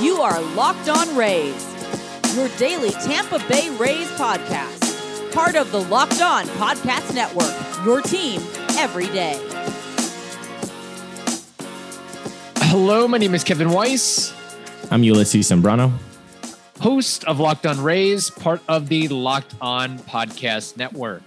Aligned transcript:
You 0.00 0.18
are 0.20 0.40
Locked 0.54 0.88
On 0.90 1.16
Rays, 1.16 1.64
your 2.36 2.48
daily 2.58 2.90
Tampa 2.90 3.38
Bay 3.48 3.70
Rays 3.76 4.08
podcast. 4.12 5.32
Part 5.32 5.54
of 5.56 5.72
the 5.72 5.80
Locked 5.84 6.20
On 6.20 6.44
Podcast 6.44 7.14
Network, 7.14 7.54
your 7.84 8.02
team 8.02 8.42
every 8.78 9.06
day. 9.06 9.38
Hello, 12.68 13.08
my 13.08 13.16
name 13.18 13.34
is 13.34 13.42
Kevin 13.42 13.70
Weiss, 13.70 14.34
I'm 14.90 15.02
Ulysses 15.02 15.50
Sembrano. 15.50 15.92
host 16.80 17.24
of 17.24 17.40
Locked 17.40 17.64
On 17.66 17.82
Rays, 17.82 18.28
part 18.28 18.60
of 18.68 18.88
the 18.88 19.08
Locked 19.08 19.54
On 19.62 19.98
Podcast 20.00 20.76
Network. 20.76 21.22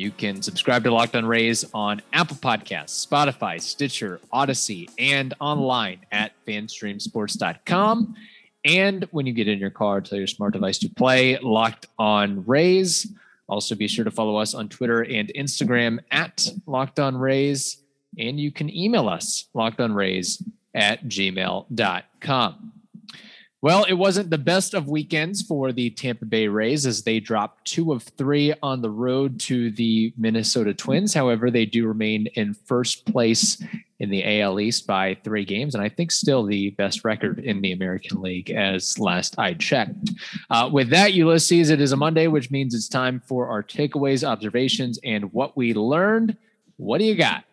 You 0.00 0.10
can 0.10 0.40
subscribe 0.40 0.82
to 0.84 0.90
Locked 0.90 1.14
On 1.14 1.26
Rays 1.26 1.62
on 1.74 2.00
Apple 2.14 2.36
Podcasts, 2.36 3.06
Spotify, 3.06 3.60
Stitcher, 3.60 4.18
Audacy, 4.32 4.88
and 4.98 5.34
online 5.40 6.00
at 6.10 6.32
fanstreamsports.com. 6.46 8.14
And 8.64 9.06
when 9.10 9.26
you 9.26 9.34
get 9.34 9.46
in 9.46 9.58
your 9.58 9.68
car, 9.68 10.00
tell 10.00 10.16
your 10.16 10.26
smart 10.26 10.54
device 10.54 10.78
to 10.78 10.88
play 10.88 11.36
Locked 11.42 11.84
On 11.98 12.46
Rays. 12.46 13.12
Also, 13.46 13.74
be 13.74 13.88
sure 13.88 14.06
to 14.06 14.10
follow 14.10 14.36
us 14.36 14.54
on 14.54 14.70
Twitter 14.70 15.02
and 15.02 15.30
Instagram 15.36 15.98
at 16.10 16.48
Locked 16.64 16.98
On 16.98 17.14
Rays. 17.14 17.82
And 18.16 18.40
you 18.40 18.50
can 18.50 18.74
email 18.74 19.06
us, 19.06 19.48
lockedonrays 19.54 20.42
at 20.74 21.04
gmail.com. 21.04 22.72
Well, 23.62 23.84
it 23.84 23.92
wasn't 23.92 24.30
the 24.30 24.38
best 24.38 24.72
of 24.72 24.88
weekends 24.88 25.42
for 25.42 25.70
the 25.70 25.90
Tampa 25.90 26.24
Bay 26.24 26.48
Rays 26.48 26.86
as 26.86 27.02
they 27.02 27.20
dropped 27.20 27.66
two 27.66 27.92
of 27.92 28.02
three 28.02 28.54
on 28.62 28.80
the 28.80 28.88
road 28.88 29.38
to 29.40 29.70
the 29.72 30.14
Minnesota 30.16 30.72
Twins. 30.72 31.12
However, 31.12 31.50
they 31.50 31.66
do 31.66 31.86
remain 31.86 32.26
in 32.36 32.54
first 32.54 33.04
place 33.04 33.62
in 33.98 34.08
the 34.08 34.40
AL 34.40 34.60
East 34.60 34.86
by 34.86 35.14
three 35.24 35.44
games, 35.44 35.74
and 35.74 35.84
I 35.84 35.90
think 35.90 36.10
still 36.10 36.46
the 36.46 36.70
best 36.70 37.04
record 37.04 37.40
in 37.40 37.60
the 37.60 37.72
American 37.72 38.22
League 38.22 38.50
as 38.50 38.98
last 38.98 39.38
I 39.38 39.52
checked. 39.52 40.08
Uh, 40.48 40.70
with 40.72 40.88
that, 40.88 41.12
Ulysses, 41.12 41.68
it 41.68 41.82
is 41.82 41.92
a 41.92 41.98
Monday, 41.98 42.28
which 42.28 42.50
means 42.50 42.74
it's 42.74 42.88
time 42.88 43.20
for 43.26 43.48
our 43.48 43.62
takeaways, 43.62 44.26
observations, 44.26 44.98
and 45.04 45.30
what 45.34 45.54
we 45.54 45.74
learned. 45.74 46.34
What 46.78 46.96
do 46.96 47.04
you 47.04 47.14
got? 47.14 47.44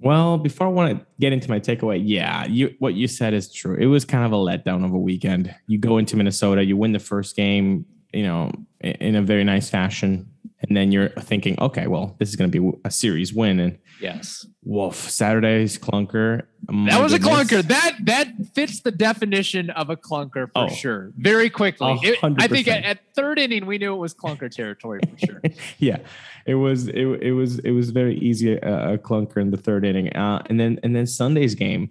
Well, 0.00 0.38
before 0.38 0.66
I 0.66 0.70
want 0.70 0.98
to 0.98 1.06
get 1.20 1.32
into 1.32 1.48
my 1.48 1.58
takeaway, 1.58 2.00
yeah, 2.04 2.46
you 2.46 2.74
what 2.78 2.94
you 2.94 3.08
said 3.08 3.34
is 3.34 3.52
true. 3.52 3.76
It 3.76 3.86
was 3.86 4.04
kind 4.04 4.24
of 4.24 4.32
a 4.32 4.36
letdown 4.36 4.84
of 4.84 4.92
a 4.92 4.98
weekend. 4.98 5.54
You 5.66 5.78
go 5.78 5.98
into 5.98 6.16
Minnesota, 6.16 6.64
you 6.64 6.76
win 6.76 6.92
the 6.92 6.98
first 6.98 7.34
game, 7.34 7.86
you 8.12 8.22
know, 8.22 8.52
in, 8.80 8.92
in 8.92 9.16
a 9.16 9.22
very 9.22 9.44
nice 9.44 9.70
fashion, 9.70 10.28
and 10.62 10.76
then 10.76 10.90
you're 10.92 11.10
thinking, 11.10 11.54
okay, 11.60 11.86
well, 11.86 12.16
this 12.18 12.28
is 12.30 12.36
going 12.36 12.50
to 12.50 12.60
be 12.60 12.78
a 12.84 12.90
series 12.90 13.32
win, 13.34 13.60
and 13.60 13.78
Yes. 14.00 14.46
woof, 14.62 14.94
Saturday's 14.94 15.78
clunker. 15.78 16.42
My 16.68 16.90
That 16.90 17.02
was 17.02 17.12
a 17.12 17.18
clunker. 17.18 17.62
That 17.62 17.96
that 18.04 18.28
fits 18.54 18.80
the 18.80 18.90
definition 18.90 19.70
of 19.70 19.88
a 19.90 19.96
clunker 19.96 20.46
for 20.52 20.64
Oh. 20.64 20.68
sure. 20.68 21.12
Very 21.16 21.48
quickly. 21.50 21.98
It- 22.02 22.18
I 22.22 22.46
think 22.48 22.68
at, 22.68 22.84
at 22.84 22.98
third 23.14 23.38
inning 23.38 23.64
we 23.66 23.78
knew 23.78 23.94
it 23.94 23.98
was 23.98 24.14
clunker 24.14 24.50
territory 24.50 25.00
for 25.08 25.26
sure. 25.26 25.42
yeah, 25.78 25.98
it 26.46 26.54
was 26.56 26.88
it, 26.88 27.06
it 27.22 27.32
was 27.32 27.58
it 27.60 27.70
was 27.70 27.90
very 27.90 28.18
easy 28.18 28.60
uh, 28.60 28.92
a 28.94 28.98
clunker 28.98 29.38
in 29.38 29.50
the 29.50 29.56
third 29.56 29.84
inning, 29.84 30.08
uh, 30.14 30.42
and 30.50 30.58
then 30.60 30.78
and 30.82 30.94
then 30.96 31.06
Sunday's 31.06 31.54
game, 31.54 31.90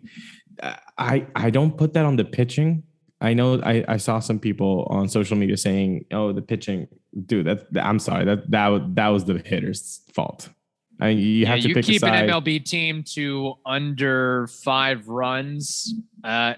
uh, 0.61 0.75
I 0.97 1.25
I 1.35 1.49
don't 1.49 1.75
put 1.77 1.93
that 1.93 2.05
on 2.05 2.15
the 2.17 2.25
pitching. 2.25 2.83
I 3.21 3.33
know 3.33 3.61
I, 3.61 3.83
I 3.87 3.97
saw 3.97 4.19
some 4.19 4.39
people 4.39 4.87
on 4.89 5.07
social 5.07 5.37
media 5.37 5.57
saying, 5.57 6.05
"Oh, 6.11 6.31
the 6.33 6.41
pitching, 6.41 6.87
dude." 7.25 7.45
That, 7.47 7.71
that- 7.73 7.85
I'm 7.85 7.99
sorry 7.99 8.25
that 8.25 8.49
that 8.51 8.95
that 8.95 9.07
was 9.09 9.25
the 9.25 9.37
hitter's 9.39 10.01
fault. 10.13 10.49
I 10.99 11.07
mean, 11.09 11.17
you 11.19 11.25
yeah, 11.25 11.47
have 11.49 11.61
to 11.61 11.69
you 11.69 11.75
pick 11.75 11.85
keep 11.85 11.97
a 11.97 11.99
side. 12.07 12.29
an 12.29 12.29
MLB 12.29 12.63
team 12.63 13.03
to 13.15 13.55
under 13.65 14.47
five 14.47 15.07
runs. 15.09 15.93
Uh, 16.23 16.53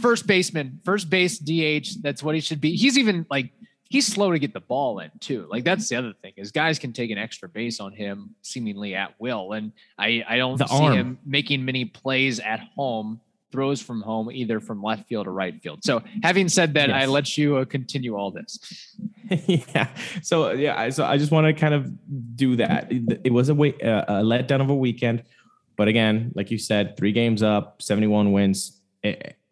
first 0.00 0.26
baseman, 0.26 0.80
first 0.84 1.08
base 1.10 1.38
DH. 1.38 2.00
That's 2.02 2.22
what 2.22 2.34
he 2.34 2.40
should 2.40 2.60
be. 2.60 2.74
He's 2.76 2.98
even 2.98 3.26
like 3.30 3.50
he's 3.88 4.06
slow 4.06 4.32
to 4.32 4.38
get 4.38 4.52
the 4.52 4.60
ball 4.60 4.98
in 4.98 5.10
too. 5.20 5.46
Like 5.48 5.64
that's 5.64 5.88
the 5.88 5.96
other 5.96 6.12
thing 6.20 6.32
is 6.36 6.52
guys 6.52 6.78
can 6.78 6.92
take 6.92 7.10
an 7.10 7.18
extra 7.18 7.48
base 7.48 7.80
on 7.80 7.92
him 7.92 8.34
seemingly 8.42 8.94
at 8.94 9.14
will, 9.20 9.52
and 9.52 9.72
I 9.98 10.24
I 10.28 10.36
don't 10.36 10.58
The 10.58 10.66
see 10.66 10.74
arm. 10.74 10.92
him 10.94 11.18
making 11.24 11.64
many 11.64 11.84
plays 11.84 12.40
at 12.40 12.60
home. 12.76 13.20
Throws 13.50 13.80
from 13.80 14.02
home, 14.02 14.30
either 14.30 14.60
from 14.60 14.82
left 14.82 15.08
field 15.08 15.26
or 15.26 15.32
right 15.32 15.58
field. 15.62 15.82
So, 15.82 16.02
having 16.22 16.48
said 16.50 16.74
that, 16.74 16.90
I 16.92 17.06
let 17.06 17.38
you 17.38 17.56
uh, 17.56 17.64
continue 17.64 18.14
all 18.14 18.30
this. 18.30 18.94
yeah. 19.30 19.88
So 20.22 20.52
yeah. 20.52 20.78
I- 20.78 20.90
So 20.90 21.04
I 21.04 21.16
just 21.16 21.32
want 21.32 21.46
to 21.46 21.52
kind 21.54 21.72
of 21.74 21.90
do 22.36 22.56
that. 22.56 22.92
It, 22.92 23.20
it 23.24 23.32
was 23.32 23.48
a, 23.48 23.54
way, 23.54 23.72
uh, 23.80 24.20
a 24.20 24.22
letdown 24.22 24.60
of 24.60 24.68
a 24.68 24.74
weekend, 24.74 25.22
but 25.76 25.88
again, 25.88 26.32
like 26.34 26.50
you 26.50 26.58
said, 26.58 26.96
three 26.98 27.12
games 27.12 27.42
up, 27.42 27.80
seventy-one 27.80 28.32
wins. 28.32 28.80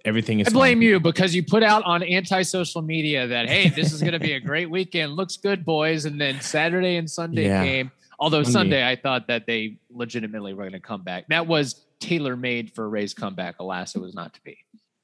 Everything 0.04 0.40
is. 0.40 0.48
I 0.48 0.50
blame 0.50 0.78
fine. 0.78 0.82
you 0.82 1.00
because 1.00 1.34
you 1.34 1.42
put 1.42 1.62
out 1.62 1.82
on 1.84 2.02
anti-social 2.02 2.82
media 2.82 3.26
that 3.26 3.48
hey, 3.48 3.70
this 3.70 3.92
is 3.92 4.00
going 4.02 4.12
to 4.12 4.20
be 4.20 4.32
a 4.34 4.40
great 4.40 4.68
weekend. 4.70 5.14
Looks 5.14 5.36
good, 5.38 5.64
boys. 5.64 6.04
And 6.04 6.20
then 6.20 6.40
Saturday 6.40 6.96
and 6.96 7.10
Sunday 7.10 7.46
Yeah. 7.46 7.64
came. 7.64 7.90
Although 8.18 8.42
Sunday. 8.42 8.52
Sunday, 8.80 8.88
I 8.88 8.96
thought 8.96 9.26
that 9.28 9.46
they 9.46 9.78
legitimately 9.90 10.52
were 10.54 10.62
going 10.64 10.72
to 10.72 10.80
come 10.80 11.02
back. 11.02 11.26
That 11.28 11.46
was 11.46 11.85
tailor-made 12.00 12.74
for 12.74 12.88
Ray's 12.88 13.14
comeback. 13.14 13.56
Alas, 13.58 13.94
it 13.94 14.00
was 14.00 14.14
not 14.14 14.34
to 14.34 14.40
be. 14.42 14.58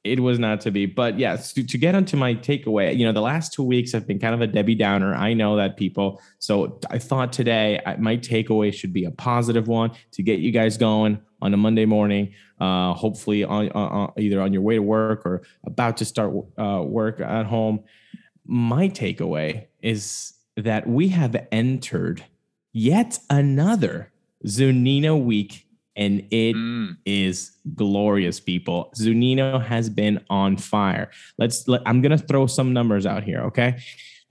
It 0.05 0.19
was 0.19 0.39
not 0.39 0.61
to 0.63 0.73
be. 0.73 0.87
But 0.87 1.19
yeah, 1.19 1.37
to, 1.37 1.65
to 1.65 1.79
get 1.79 1.95
onto 1.95 2.17
my 2.17 2.35
takeaway, 2.35 2.97
you 2.97 3.07
know, 3.07 3.13
the 3.13 3.21
last 3.21 3.53
two 3.53 3.63
weeks 3.63 3.93
have 3.93 4.05
been 4.07 4.19
kind 4.19 4.35
of 4.35 4.41
a 4.41 4.49
Debbie 4.49 4.75
Downer. 4.75 5.15
I 5.15 5.33
know 5.33 5.57
that 5.57 5.77
people. 5.77 6.21
So 6.41 6.81
I 6.91 6.99
thought 6.99 7.33
today 7.33 7.81
I, 7.87 7.97
my 7.97 8.17
takeaway 8.17 8.75
should 8.75 8.93
be 8.93 9.05
a 9.05 9.13
positive 9.13 9.69
one 9.69 9.93
to 10.11 10.23
get 10.25 10.41
you 10.41 10.51
guys 10.51 10.77
going 10.77 11.21
on 11.41 11.55
a 11.55 11.57
Monday 11.57 11.85
morning. 11.85 12.33
Uh, 12.61 12.95
hopefully 12.95 13.45
on 13.45 14.13
either 14.17 14.41
on 14.41 14.53
your 14.53 14.63
way 14.63 14.75
to 14.75 14.83
work 14.83 15.25
or 15.25 15.43
about 15.65 15.97
to 15.99 16.05
start 16.05 16.35
uh, 16.59 16.83
work 16.85 17.21
at 17.21 17.47
home. 17.47 17.85
My 18.45 18.89
takeaway 18.89 19.67
is 19.83 20.35
that 20.57 20.89
we 20.89 21.09
have 21.09 21.47
entered 21.53 22.25
yet 22.73 23.19
another 23.31 24.13
Zunino 24.47 25.23
week, 25.23 25.67
and 25.97 26.21
it 26.31 26.55
Mm. 26.57 26.97
is 27.05 27.53
glorious, 27.75 28.41
people. 28.41 28.93
Zunino 28.97 29.63
has 29.65 29.91
been 29.91 30.21
on 30.31 30.57
fire. 30.57 31.11
Let's. 31.39 31.67
Let, 31.69 31.83
I'm 31.87 32.01
gonna 32.01 32.19
throw 32.19 32.47
some 32.47 32.73
numbers 32.73 33.07
out 33.07 33.25
here. 33.25 33.41
Okay, 33.43 33.77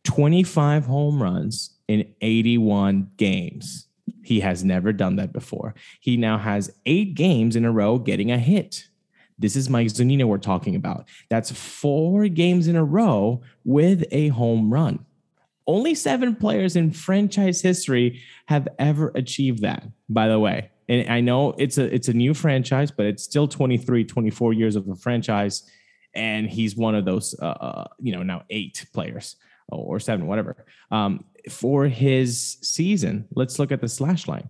25 0.04 0.86
home 0.86 1.22
runs 1.22 1.78
in 1.88 2.06
81 2.22 3.10
games. 3.18 3.88
He 4.24 4.40
has 4.40 4.64
never 4.64 4.94
done 4.94 5.16
that 5.18 5.34
before. 5.34 5.76
He 6.00 6.18
now 6.18 6.38
has 6.38 6.72
eight 6.86 7.16
games 7.16 7.56
in 7.56 7.66
a 7.66 7.72
row 7.72 7.98
getting 8.00 8.32
a 8.32 8.38
hit. 8.38 8.86
This 9.38 9.56
is 9.56 9.70
Mike 9.70 9.88
Zunino 9.88 10.26
we're 10.26 10.38
talking 10.38 10.76
about. 10.76 11.08
That's 11.30 11.52
four 11.52 12.28
games 12.28 12.68
in 12.68 12.76
a 12.76 12.84
row 12.84 13.42
with 13.66 14.04
a 14.12 14.28
home 14.30 14.72
run. 14.72 15.06
Only 15.68 15.96
seven 15.96 16.36
players 16.36 16.76
in 16.76 16.92
franchise 16.92 17.62
history 17.62 18.20
have 18.48 18.68
ever 18.80 19.12
achieved 19.16 19.62
that, 19.62 19.84
by 20.10 20.28
the 20.28 20.40
way. 20.40 20.71
And 20.92 21.10
I 21.10 21.22
know 21.22 21.54
it's 21.58 21.78
a 21.78 21.94
it's 21.96 22.10
a 22.10 22.14
new 22.14 22.34
franchise, 22.34 22.92
but 22.92 23.06
it's 23.06 23.24
still 23.24 23.48
23, 23.48 24.04
24 24.04 24.54
years 24.54 24.76
of 24.76 24.90
a 24.90 24.96
franchise. 24.96 25.64
And 26.14 26.50
he's 26.50 26.76
one 26.76 26.96
of 26.96 27.06
those 27.06 27.34
uh, 27.42 27.46
uh, 27.46 27.88
you 27.98 28.12
know, 28.12 28.24
now 28.24 28.44
eight 28.50 28.86
players 28.94 29.38
or 29.70 30.02
seven, 30.02 30.28
whatever. 30.28 30.66
Um, 30.92 31.24
for 31.50 31.86
his 31.86 32.58
season, 32.62 33.26
let's 33.34 33.58
look 33.58 33.72
at 33.72 33.80
the 33.80 33.88
slash 33.88 34.28
line. 34.28 34.50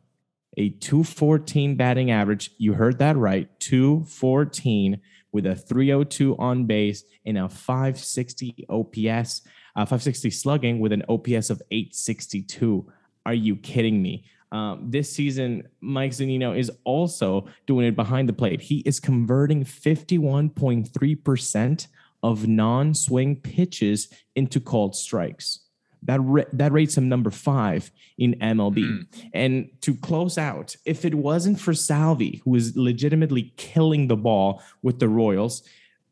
A 0.57 0.69
214 0.69 1.75
batting 1.75 2.09
average. 2.09 2.49
You 2.57 2.73
heard 2.73 2.97
that 2.97 3.17
right. 3.17 3.47
214 3.59 4.99
with 5.31 5.45
a 5.45 5.55
302 5.55 6.35
on 6.37 6.65
base 6.65 7.03
and 7.23 7.37
a 7.37 7.47
560 7.47 8.65
OPS, 8.67 9.41
uh, 9.75 9.85
560 9.85 10.31
slugging 10.31 10.79
with 10.79 10.91
an 10.91 11.03
OPS 11.07 11.51
of 11.51 11.61
862. 11.69 12.91
Are 13.27 13.33
you 13.35 13.55
kidding 13.57 14.01
me? 14.01 14.25
Um, 14.51 14.89
this 14.89 15.11
season, 15.11 15.67
Mike 15.79 16.11
Zunino 16.11 16.57
is 16.57 16.71
also 16.83 17.45
doing 17.67 17.87
it 17.87 17.95
behind 17.95 18.27
the 18.27 18.33
plate. 18.33 18.61
He 18.61 18.79
is 18.79 18.99
converting 18.99 19.63
51.3% 19.63 21.87
of 22.23 22.47
non 22.47 22.93
swing 22.93 23.37
pitches 23.37 24.09
into 24.35 24.59
called 24.59 24.95
strikes. 24.95 25.59
That, 26.03 26.19
ra- 26.19 26.43
that 26.53 26.71
rates 26.71 26.97
him 26.97 27.07
number 27.07 27.29
five 27.29 27.91
in 28.17 28.35
MLB. 28.41 28.77
Mm. 28.77 29.05
And 29.33 29.69
to 29.81 29.95
close 29.95 30.37
out, 30.37 30.75
if 30.83 31.05
it 31.05 31.13
wasn't 31.13 31.59
for 31.59 31.73
Salvy, 31.73 32.41
who 32.43 32.55
is 32.55 32.75
legitimately 32.75 33.53
killing 33.55 34.07
the 34.07 34.17
ball 34.17 34.61
with 34.81 34.99
the 34.99 35.07
Royals, 35.07 35.61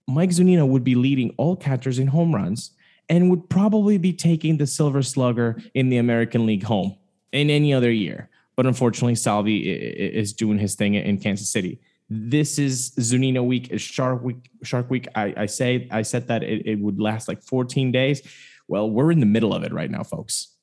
Mike 0.08 0.30
Zunino 0.30 0.68
would 0.68 0.84
be 0.84 0.96
leading 0.96 1.34
all 1.38 1.56
catchers 1.56 2.00
in 2.00 2.08
home 2.08 2.34
runs 2.34 2.72
and 3.10 3.30
would 3.30 3.50
probably 3.50 3.98
be 3.98 4.14
taking 4.14 4.58
the 4.58 4.68
Silver 4.68 5.02
Slugger 5.02 5.62
in 5.74 5.90
the 5.90 5.98
American 5.98 6.46
League 6.46 6.64
home 6.64 6.96
in 7.32 7.50
any 7.50 7.74
other 7.74 7.92
year. 7.92 8.29
But 8.60 8.66
unfortunately, 8.66 9.16
Salvy 9.16 9.60
is 9.60 10.34
doing 10.34 10.60
his 10.60 10.76
thing 10.76 10.96
in 10.96 11.18
Kansas 11.18 11.48
City. 11.48 11.80
This 12.10 12.60
is 12.60 12.92
Zunino 13.00 13.42
week, 13.42 13.72
is 13.72 13.82
Shark 13.82 14.22
week. 14.22 14.52
Shark 14.64 14.90
week. 14.90 15.08
I, 15.16 15.34
I 15.38 15.46
say 15.46 15.88
I 15.92 16.02
said 16.02 16.28
that 16.28 16.44
it, 16.44 16.66
it 16.66 16.78
would 16.78 17.00
last 17.00 17.30
like 17.30 17.42
14 17.42 17.90
days. 17.94 18.22
Well, 18.68 18.90
we're 18.90 19.14
in 19.14 19.22
the 19.22 19.26
middle 19.26 19.54
of 19.54 19.64
it 19.64 19.72
right 19.72 19.90
now, 19.90 20.04
folks. 20.04 20.58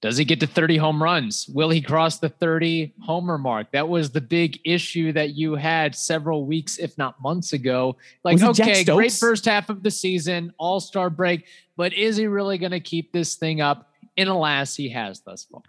Does 0.00 0.16
he 0.16 0.24
get 0.24 0.38
to 0.38 0.46
30 0.46 0.76
home 0.76 1.02
runs? 1.02 1.48
Will 1.48 1.70
he 1.70 1.82
cross 1.82 2.20
the 2.20 2.28
30 2.28 2.94
homer 3.02 3.36
mark? 3.36 3.72
That 3.72 3.88
was 3.88 4.12
the 4.12 4.20
big 4.20 4.60
issue 4.64 5.12
that 5.14 5.30
you 5.30 5.56
had 5.56 5.96
several 5.96 6.46
weeks, 6.46 6.78
if 6.78 6.96
not 6.96 7.20
months 7.20 7.52
ago. 7.52 7.96
Like, 8.22 8.40
okay, 8.40 8.84
great 8.84 9.10
first 9.10 9.44
half 9.44 9.70
of 9.70 9.82
the 9.82 9.90
season, 9.90 10.52
all 10.56 10.78
star 10.78 11.10
break, 11.10 11.46
but 11.76 11.92
is 11.94 12.16
he 12.16 12.28
really 12.28 12.58
going 12.58 12.70
to 12.70 12.78
keep 12.78 13.12
this 13.12 13.34
thing 13.34 13.60
up? 13.60 13.90
And 14.16 14.28
alas, 14.28 14.76
he 14.76 14.88
has 14.90 15.18
thus 15.18 15.42
far. 15.50 15.62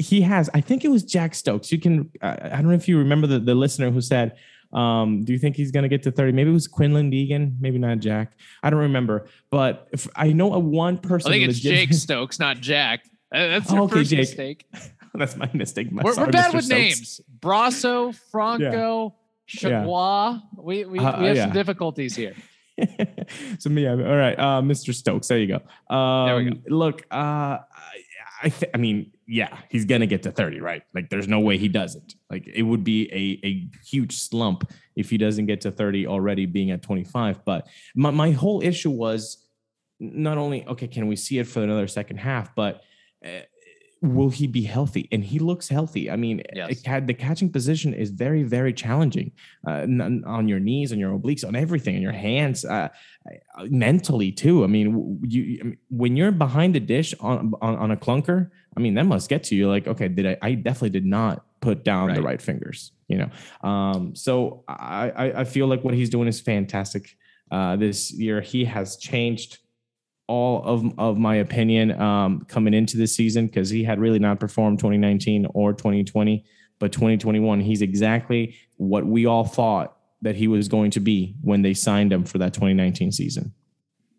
He 0.00 0.22
has. 0.22 0.50
I 0.54 0.60
think 0.60 0.84
it 0.84 0.88
was 0.88 1.02
Jack 1.02 1.34
Stokes. 1.34 1.70
You 1.70 1.78
can, 1.78 2.10
I 2.22 2.48
don't 2.48 2.68
know 2.68 2.74
if 2.74 2.88
you 2.88 2.98
remember 2.98 3.26
the, 3.26 3.38
the 3.38 3.54
listener 3.54 3.90
who 3.90 4.00
said, 4.00 4.36
um, 4.72 5.24
do 5.24 5.32
you 5.32 5.38
think 5.38 5.56
he's 5.56 5.70
going 5.70 5.82
to 5.82 5.88
get 5.88 6.02
to 6.04 6.10
30? 6.10 6.32
Maybe 6.32 6.50
it 6.50 6.52
was 6.52 6.68
Quinlan 6.68 7.10
Deegan, 7.10 7.56
maybe 7.60 7.78
not 7.78 7.98
Jack. 7.98 8.32
I 8.62 8.70
don't 8.70 8.80
remember. 8.80 9.26
But 9.50 9.88
if 9.92 10.08
I 10.14 10.32
know 10.32 10.54
a 10.54 10.58
one 10.58 10.98
person. 10.98 11.30
I 11.30 11.34
think 11.34 11.48
it's 11.48 11.58
Jake 11.58 11.92
Stokes, 11.92 12.38
not 12.38 12.60
Jack. 12.60 13.04
Uh, 13.32 13.48
that's 13.48 13.70
your 13.70 13.82
okay, 13.82 13.94
first 13.94 14.10
Jake. 14.10 14.18
mistake. 14.18 14.66
That's 15.12 15.36
my 15.36 15.50
mistake. 15.52 15.90
My 15.90 16.04
we're, 16.04 16.14
we're 16.14 16.30
bad 16.30 16.52
Mr. 16.52 16.54
with 16.54 16.64
Stokes. 16.66 16.70
names. 16.70 17.20
Brosseau, 17.40 18.14
Franco, 18.30 19.16
yeah. 19.48 19.84
Chagua. 19.84 20.34
Yeah. 20.34 20.62
We, 20.62 20.84
we, 20.84 20.98
uh, 21.00 21.20
we 21.20 21.26
have 21.26 21.36
yeah. 21.36 21.44
some 21.46 21.52
difficulties 21.52 22.14
here. 22.14 22.36
so 23.58 23.70
yeah, 23.70 23.90
all 23.90 24.16
right, 24.16 24.38
uh, 24.38 24.62
Mr. 24.62 24.94
Stokes. 24.94 25.26
There 25.26 25.38
you 25.38 25.48
go. 25.48 25.94
Um, 25.94 26.26
there 26.26 26.36
we 26.36 26.50
go. 26.50 26.60
Look, 26.68 27.02
uh, 27.10 27.58
I, 28.42 28.48
th- 28.48 28.70
I 28.74 28.78
mean, 28.78 29.12
yeah, 29.26 29.58
he's 29.68 29.84
gonna 29.84 30.06
get 30.06 30.22
to 30.24 30.32
30, 30.32 30.60
right? 30.60 30.82
Like 30.94 31.10
there's 31.10 31.28
no 31.28 31.40
way 31.40 31.58
he 31.58 31.68
doesn't. 31.68 32.14
Like 32.30 32.46
it 32.46 32.62
would 32.62 32.84
be 32.84 33.10
a, 33.12 33.46
a 33.46 33.68
huge 33.84 34.16
slump 34.16 34.70
if 34.96 35.10
he 35.10 35.18
doesn't 35.18 35.46
get 35.46 35.60
to 35.62 35.70
30 35.70 36.06
already 36.06 36.46
being 36.46 36.70
at 36.70 36.82
25. 36.82 37.44
But 37.44 37.66
my, 37.94 38.10
my 38.10 38.30
whole 38.32 38.62
issue 38.62 38.90
was 38.90 39.46
not 39.98 40.38
only 40.38 40.66
okay, 40.66 40.88
can 40.88 41.06
we 41.06 41.16
see 41.16 41.38
it 41.38 41.46
for 41.46 41.62
another 41.62 41.86
second 41.86 42.16
half, 42.18 42.54
but 42.54 42.82
uh, 43.24 43.40
will 44.02 44.30
he 44.30 44.46
be 44.46 44.62
healthy? 44.62 45.08
And 45.12 45.22
he 45.22 45.38
looks 45.38 45.68
healthy. 45.68 46.10
I 46.10 46.16
mean, 46.16 46.42
yes. 46.54 46.80
the 46.82 47.14
catching 47.14 47.50
position 47.50 47.92
is 47.92 48.10
very, 48.10 48.42
very 48.42 48.72
challenging 48.72 49.32
uh, 49.66 49.86
on 50.26 50.48
your 50.48 50.58
knees, 50.58 50.92
on 50.92 50.98
your 50.98 51.16
obliques, 51.18 51.46
on 51.46 51.54
everything, 51.54 51.96
on 51.96 52.02
your 52.02 52.12
hands, 52.12 52.64
uh, 52.64 52.88
mentally 53.68 54.32
too. 54.32 54.64
I 54.64 54.66
mean, 54.66 55.20
you 55.22 55.76
when 55.90 56.16
you're 56.16 56.32
behind 56.32 56.74
the 56.74 56.80
dish 56.80 57.14
on, 57.20 57.52
on, 57.60 57.76
on 57.76 57.90
a 57.90 57.96
clunker, 57.96 58.50
I 58.76 58.80
mean, 58.80 58.94
that 58.94 59.06
must 59.06 59.28
get 59.28 59.44
to 59.44 59.54
you. 59.54 59.68
Like, 59.68 59.86
okay, 59.86 60.08
did 60.08 60.26
I? 60.26 60.36
I 60.42 60.54
definitely 60.54 60.90
did 60.90 61.06
not 61.06 61.44
put 61.60 61.84
down 61.84 62.08
right. 62.08 62.16
the 62.16 62.22
right 62.22 62.40
fingers. 62.40 62.92
You 63.08 63.18
know, 63.18 63.68
um, 63.68 64.14
so 64.14 64.64
I, 64.68 65.32
I 65.36 65.44
feel 65.44 65.66
like 65.66 65.82
what 65.82 65.94
he's 65.94 66.10
doing 66.10 66.28
is 66.28 66.40
fantastic. 66.40 67.16
Uh, 67.50 67.76
this 67.76 68.12
year, 68.12 68.40
he 68.40 68.64
has 68.64 68.96
changed 68.96 69.58
all 70.28 70.62
of, 70.62 70.96
of 70.96 71.18
my 71.18 71.36
opinion 71.36 72.00
um, 72.00 72.44
coming 72.46 72.72
into 72.72 72.96
this 72.96 73.14
season 73.16 73.46
because 73.46 73.68
he 73.68 73.82
had 73.82 73.98
really 73.98 74.20
not 74.20 74.38
performed 74.38 74.78
2019 74.78 75.48
or 75.54 75.72
2020. 75.72 76.44
But 76.78 76.92
2021, 76.92 77.60
he's 77.60 77.82
exactly 77.82 78.56
what 78.76 79.04
we 79.04 79.26
all 79.26 79.44
thought 79.44 79.99
that 80.22 80.36
he 80.36 80.48
was 80.48 80.68
going 80.68 80.90
to 80.92 81.00
be 81.00 81.34
when 81.42 81.62
they 81.62 81.74
signed 81.74 82.12
him 82.12 82.24
for 82.24 82.38
that 82.38 82.54
2019 82.54 83.12
season. 83.12 83.52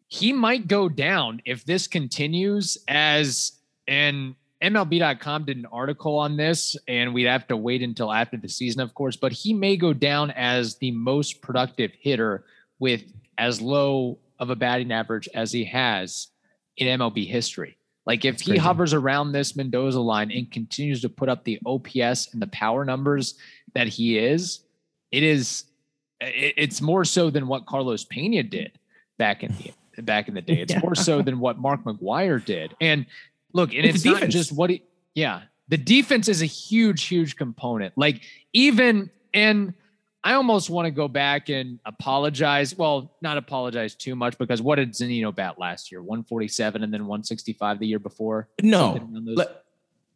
He 0.07 0.33
might 0.33 0.67
go 0.67 0.89
down 0.89 1.41
if 1.45 1.63
this 1.65 1.87
continues 1.87 2.77
as 2.87 3.53
and 3.87 4.35
MLB.com 4.61 5.45
did 5.45 5.57
an 5.57 5.65
article 5.65 6.17
on 6.19 6.37
this, 6.37 6.77
and 6.87 7.13
we'd 7.13 7.25
have 7.25 7.47
to 7.47 7.57
wait 7.57 7.81
until 7.81 8.11
after 8.11 8.37
the 8.37 8.47
season, 8.47 8.81
of 8.81 8.93
course. 8.93 9.15
But 9.15 9.31
he 9.31 9.53
may 9.53 9.75
go 9.75 9.91
down 9.91 10.31
as 10.31 10.77
the 10.77 10.91
most 10.91 11.41
productive 11.41 11.91
hitter 11.99 12.45
with 12.79 13.03
as 13.37 13.59
low 13.59 14.19
of 14.37 14.51
a 14.51 14.55
batting 14.55 14.91
average 14.91 15.27
as 15.33 15.51
he 15.51 15.65
has 15.65 16.27
in 16.77 16.99
MLB 16.99 17.27
history. 17.27 17.77
Like 18.05 18.25
if 18.25 18.39
he 18.39 18.57
hovers 18.57 18.93
around 18.93 19.31
this 19.31 19.55
Mendoza 19.55 19.99
line 19.99 20.31
and 20.31 20.51
continues 20.51 21.01
to 21.01 21.09
put 21.09 21.29
up 21.29 21.43
the 21.43 21.59
OPS 21.65 22.33
and 22.33 22.41
the 22.41 22.47
power 22.47 22.83
numbers 22.83 23.35
that 23.73 23.87
he 23.87 24.17
is, 24.17 24.61
it 25.11 25.23
is 25.23 25.65
it's 26.21 26.81
more 26.81 27.03
so 27.03 27.29
than 27.29 27.47
what 27.47 27.65
Carlos 27.65 28.03
Pena 28.05 28.43
did 28.43 28.77
back 29.17 29.43
in 29.43 29.53
the 29.95 30.01
back 30.01 30.27
in 30.27 30.33
the 30.33 30.41
day. 30.41 30.53
It's 30.61 30.73
yeah. 30.73 30.79
more 30.79 30.95
so 30.95 31.21
than 31.21 31.39
what 31.39 31.57
Mark 31.57 31.83
McGwire 31.83 32.43
did. 32.43 32.75
And 32.79 33.05
look, 33.53 33.73
and 33.73 33.85
it's 33.85 34.05
not 34.05 34.29
just 34.29 34.51
what 34.51 34.69
he 34.69 34.83
yeah, 35.15 35.41
the 35.67 35.77
defense 35.77 36.27
is 36.27 36.41
a 36.41 36.45
huge, 36.45 37.05
huge 37.05 37.35
component. 37.35 37.97
Like 37.97 38.21
even 38.53 39.09
and 39.33 39.73
I 40.23 40.33
almost 40.33 40.69
want 40.69 40.85
to 40.85 40.91
go 40.91 41.07
back 41.07 41.49
and 41.49 41.79
apologize. 41.85 42.77
Well, 42.77 43.15
not 43.21 43.37
apologize 43.37 43.95
too 43.95 44.15
much 44.15 44.37
because 44.37 44.61
what 44.61 44.75
did 44.75 44.91
Zunino 44.91 45.33
bat 45.35 45.57
last 45.57 45.91
year? 45.91 46.01
147 46.01 46.83
and 46.83 46.93
then 46.93 47.01
165 47.01 47.79
the 47.79 47.87
year 47.87 47.99
before. 47.99 48.47
No, 48.61 48.93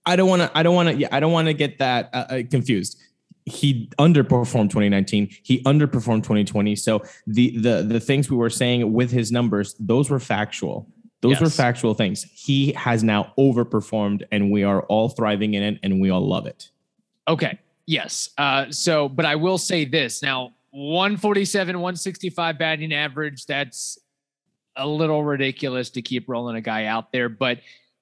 I 0.05 0.15
don't 0.15 0.29
want 0.29 0.43
to. 0.43 0.51
I 0.55 0.61
don't 0.61 0.75
want 0.75 0.89
to. 0.89 0.95
Yeah, 0.95 1.07
I 1.11 1.19
don't 1.19 1.31
want 1.31 1.47
to 1.47 1.53
get 1.53 1.79
that 1.79 2.09
uh, 2.13 2.17
uh 2.17 2.41
confused. 2.49 3.01
He 3.45 3.91
underperformed 3.99 4.69
2019. 4.69 5.29
He 5.43 5.61
underperformed 5.63 6.23
2020. 6.23 6.75
So 6.75 7.03
the 7.27 7.57
the 7.57 7.83
the 7.83 7.99
things 7.99 8.29
we 8.29 8.37
were 8.37 8.49
saying 8.49 8.91
with 8.91 9.11
his 9.11 9.31
numbers, 9.31 9.75
those 9.79 10.09
were 10.09 10.19
factual. 10.19 10.89
Those 11.21 11.33
yes. 11.33 11.41
were 11.41 11.49
factual 11.49 11.93
things. 11.93 12.23
He 12.23 12.73
has 12.73 13.03
now 13.03 13.33
overperformed, 13.37 14.23
and 14.31 14.51
we 14.51 14.63
are 14.63 14.81
all 14.83 15.09
thriving 15.09 15.53
in 15.53 15.63
it, 15.63 15.79
and 15.81 15.99
we 16.01 16.09
all 16.09 16.27
love 16.27 16.45
it. 16.45 16.69
Okay. 17.27 17.59
Yes. 17.87 18.29
Uh, 18.37 18.69
so, 18.69 19.09
but 19.09 19.25
I 19.25 19.35
will 19.35 19.57
say 19.57 19.85
this 19.85 20.21
now 20.21 20.53
147, 20.71 21.75
165 21.75 22.59
batting 22.59 22.93
average. 22.93 23.45
That's 23.45 23.97
a 24.75 24.87
little 24.87 25.23
ridiculous 25.23 25.89
to 25.91 26.01
keep 26.01 26.27
rolling 26.27 26.55
a 26.57 26.61
guy 26.61 26.85
out 26.85 27.11
there. 27.11 27.29
But 27.29 27.59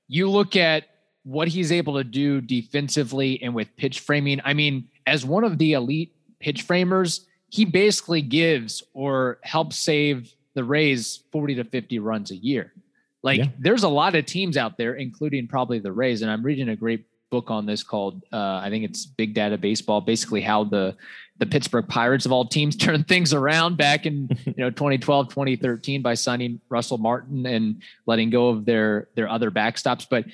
you 0.07 0.29
look 0.29 0.55
at 0.55 0.85
what 1.23 1.47
he's 1.47 1.71
able 1.71 1.95
to 1.95 2.03
do 2.03 2.41
defensively 2.41 3.41
and 3.41 3.53
with 3.53 3.75
pitch 3.77 4.01
framing. 4.01 4.41
I 4.43 4.53
mean, 4.53 4.89
as 5.07 5.25
one 5.25 5.43
of 5.43 5.57
the 5.57 5.73
elite 5.73 6.13
pitch 6.39 6.63
framers, 6.63 7.25
he 7.49 7.65
basically 7.65 8.21
gives 8.21 8.83
or 8.93 9.39
helps 9.43 9.77
save 9.77 10.33
the 10.55 10.63
Rays 10.63 11.23
40 11.31 11.55
to 11.55 11.63
50 11.63 11.99
runs 11.99 12.31
a 12.31 12.35
year. 12.35 12.73
Like 13.21 13.39
yeah. 13.39 13.47
there's 13.59 13.83
a 13.83 13.89
lot 13.89 14.15
of 14.15 14.25
teams 14.25 14.57
out 14.57 14.77
there, 14.77 14.95
including 14.95 15.47
probably 15.47 15.79
the 15.79 15.91
Rays. 15.91 16.21
And 16.21 16.29
I'm 16.29 16.43
reading 16.43 16.69
a 16.69 16.75
great 16.75 17.05
book 17.33 17.49
on 17.49 17.65
this 17.65 17.81
called 17.81 18.23
uh, 18.31 18.61
I 18.63 18.69
think 18.69 18.83
it's 18.83 19.07
Big 19.07 19.33
Data 19.33 19.57
Baseball, 19.57 20.01
basically 20.01 20.41
how 20.41 20.65
the 20.65 20.95
the 21.39 21.47
Pittsburgh 21.47 21.87
Pirates 21.87 22.27
of 22.27 22.31
all 22.31 22.45
teams 22.45 22.75
turned 22.85 23.07
things 23.07 23.33
around 23.33 23.77
back 23.77 24.05
in 24.05 24.29
you 24.45 24.53
know 24.57 24.69
2012, 24.69 25.29
2013 25.29 26.01
by 26.01 26.13
signing 26.13 26.61
Russell 26.69 26.99
Martin 26.99 27.45
and 27.45 27.81
letting 28.05 28.29
go 28.29 28.49
of 28.49 28.65
their 28.65 29.07
their 29.15 29.27
other 29.27 29.49
backstops. 29.49 30.05
But 30.07 30.25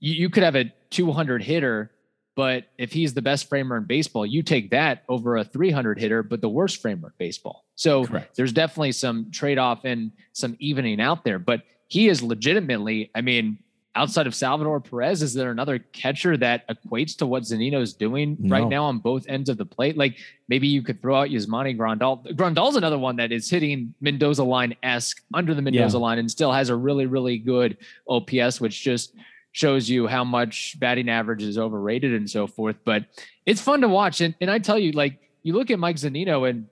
you, 0.00 0.14
you 0.14 0.30
could 0.30 0.42
have 0.42 0.56
a 0.56 0.72
200 0.90 1.42
hitter, 1.42 1.90
but 2.34 2.64
if 2.78 2.92
he's 2.92 3.14
the 3.14 3.22
best 3.22 3.48
framer 3.48 3.76
in 3.76 3.84
baseball, 3.84 4.24
you 4.24 4.42
take 4.42 4.70
that 4.70 5.04
over 5.08 5.36
a 5.36 5.44
300 5.44 5.98
hitter, 5.98 6.22
but 6.22 6.40
the 6.40 6.48
worst 6.48 6.80
framer 6.80 7.08
in 7.08 7.14
baseball. 7.18 7.64
So 7.74 8.06
Correct. 8.06 8.36
there's 8.36 8.52
definitely 8.52 8.92
some 8.92 9.30
trade 9.30 9.58
off 9.58 9.84
and 9.84 10.12
some 10.32 10.56
evening 10.58 11.00
out 11.00 11.24
there. 11.24 11.38
But 11.38 11.62
he 11.88 12.08
is 12.08 12.22
legitimately, 12.22 13.10
I 13.14 13.20
mean, 13.20 13.58
outside 13.94 14.26
of 14.26 14.34
Salvador 14.34 14.80
Perez, 14.80 15.22
is 15.22 15.34
there 15.34 15.50
another 15.50 15.78
catcher 15.78 16.36
that 16.38 16.66
equates 16.68 17.16
to 17.18 17.26
what 17.26 17.42
is 17.42 17.94
doing 17.94 18.36
no. 18.40 18.56
right 18.56 18.66
now 18.66 18.84
on 18.84 18.98
both 18.98 19.26
ends 19.28 19.50
of 19.50 19.58
the 19.58 19.66
plate? 19.66 19.98
Like 19.98 20.16
maybe 20.48 20.66
you 20.66 20.82
could 20.82 21.02
throw 21.02 21.16
out 21.16 21.28
Yasmani 21.28 21.76
Grandal. 21.76 22.34
Grandal's 22.34 22.76
another 22.76 22.98
one 22.98 23.16
that 23.16 23.32
is 23.32 23.50
hitting 23.50 23.92
Mendoza 24.00 24.44
line 24.44 24.74
esque 24.82 25.22
under 25.34 25.54
the 25.54 25.60
Mendoza 25.60 25.98
yeah. 25.98 26.02
line 26.02 26.18
and 26.18 26.30
still 26.30 26.52
has 26.52 26.70
a 26.70 26.76
really, 26.76 27.04
really 27.04 27.36
good 27.36 27.76
OPS, 28.08 28.60
which 28.60 28.82
just 28.82 29.14
shows 29.52 29.88
you 29.88 30.06
how 30.06 30.24
much 30.24 30.78
batting 30.80 31.08
average 31.08 31.42
is 31.42 31.58
overrated 31.58 32.14
and 32.14 32.28
so 32.28 32.46
forth. 32.46 32.76
But 32.84 33.04
it's 33.46 33.60
fun 33.60 33.82
to 33.82 33.88
watch. 33.88 34.20
And, 34.20 34.34
and 34.40 34.50
I 34.50 34.58
tell 34.58 34.78
you, 34.78 34.92
like, 34.92 35.18
you 35.42 35.52
look 35.54 35.70
at 35.70 35.78
Mike 35.78 35.96
Zunino 35.96 36.48
and 36.48 36.66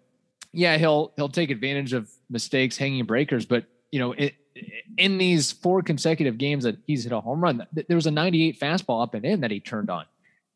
yeah, 0.53 0.79
he'll 0.79 1.13
he'll 1.17 1.29
take 1.29 1.51
advantage 1.51 1.93
of 1.93 2.11
mistakes, 2.29 2.77
hanging 2.77 3.05
breakers, 3.05 3.47
but 3.47 3.67
you 3.93 3.99
know, 3.99 4.13
it, 4.13 4.35
in 4.99 5.19
these 5.19 5.53
four 5.53 5.83
consecutive 5.83 6.39
games 6.39 6.65
that 6.65 6.77
he's 6.87 7.05
hit 7.05 7.13
a 7.13 7.21
home 7.21 7.43
run, 7.43 7.67
there 7.73 7.97
was 7.97 8.07
a 8.07 8.11
98 8.11 8.59
fastball 8.59 9.03
up 9.03 9.15
and 9.15 9.25
in 9.25 9.41
that 9.41 9.51
he 9.51 9.61
turned 9.61 9.91
on 9.91 10.05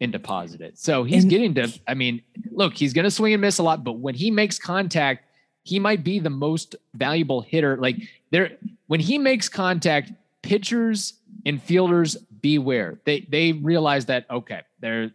and 0.01 0.13
deposited. 0.13 0.79
So 0.79 1.05
he's 1.05 1.25
and, 1.25 1.31
getting 1.31 1.55
to, 1.55 1.73
I 1.87 1.95
mean, 1.95 2.23
look, 2.51 2.75
he's 2.75 2.93
going 2.93 3.05
to 3.05 3.11
swing 3.11 3.33
and 3.33 3.41
miss 3.41 3.59
a 3.59 3.63
lot, 3.63 3.85
but 3.85 3.95
when 3.99 4.15
he 4.15 4.31
makes 4.31 4.59
contact, 4.59 5.25
he 5.63 5.79
might 5.79 6.05
be 6.05 6.19
the 6.19 6.31
most 6.31 6.77
valuable 6.95 7.41
hitter. 7.41 7.77
Like 7.77 7.97
there, 8.31 8.59
when 8.87 9.01
he 9.01 9.17
makes 9.19 9.49
contact, 9.49 10.13
pitchers 10.43 11.15
and 11.47 11.63
fielders 11.63 12.17
beware. 12.17 13.01
They 13.05 13.27
they 13.29 13.53
realize 13.53 14.07
that 14.07 14.27
okay, 14.31 14.63
there 14.81 15.11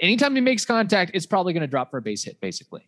anytime 0.00 0.34
he 0.34 0.40
makes 0.40 0.64
contact, 0.64 1.12
it's 1.14 1.26
probably 1.26 1.52
going 1.52 1.62
to 1.62 1.66
drop 1.66 1.90
for 1.90 1.98
a 1.98 2.02
base 2.02 2.24
hit, 2.24 2.40
basically. 2.40 2.84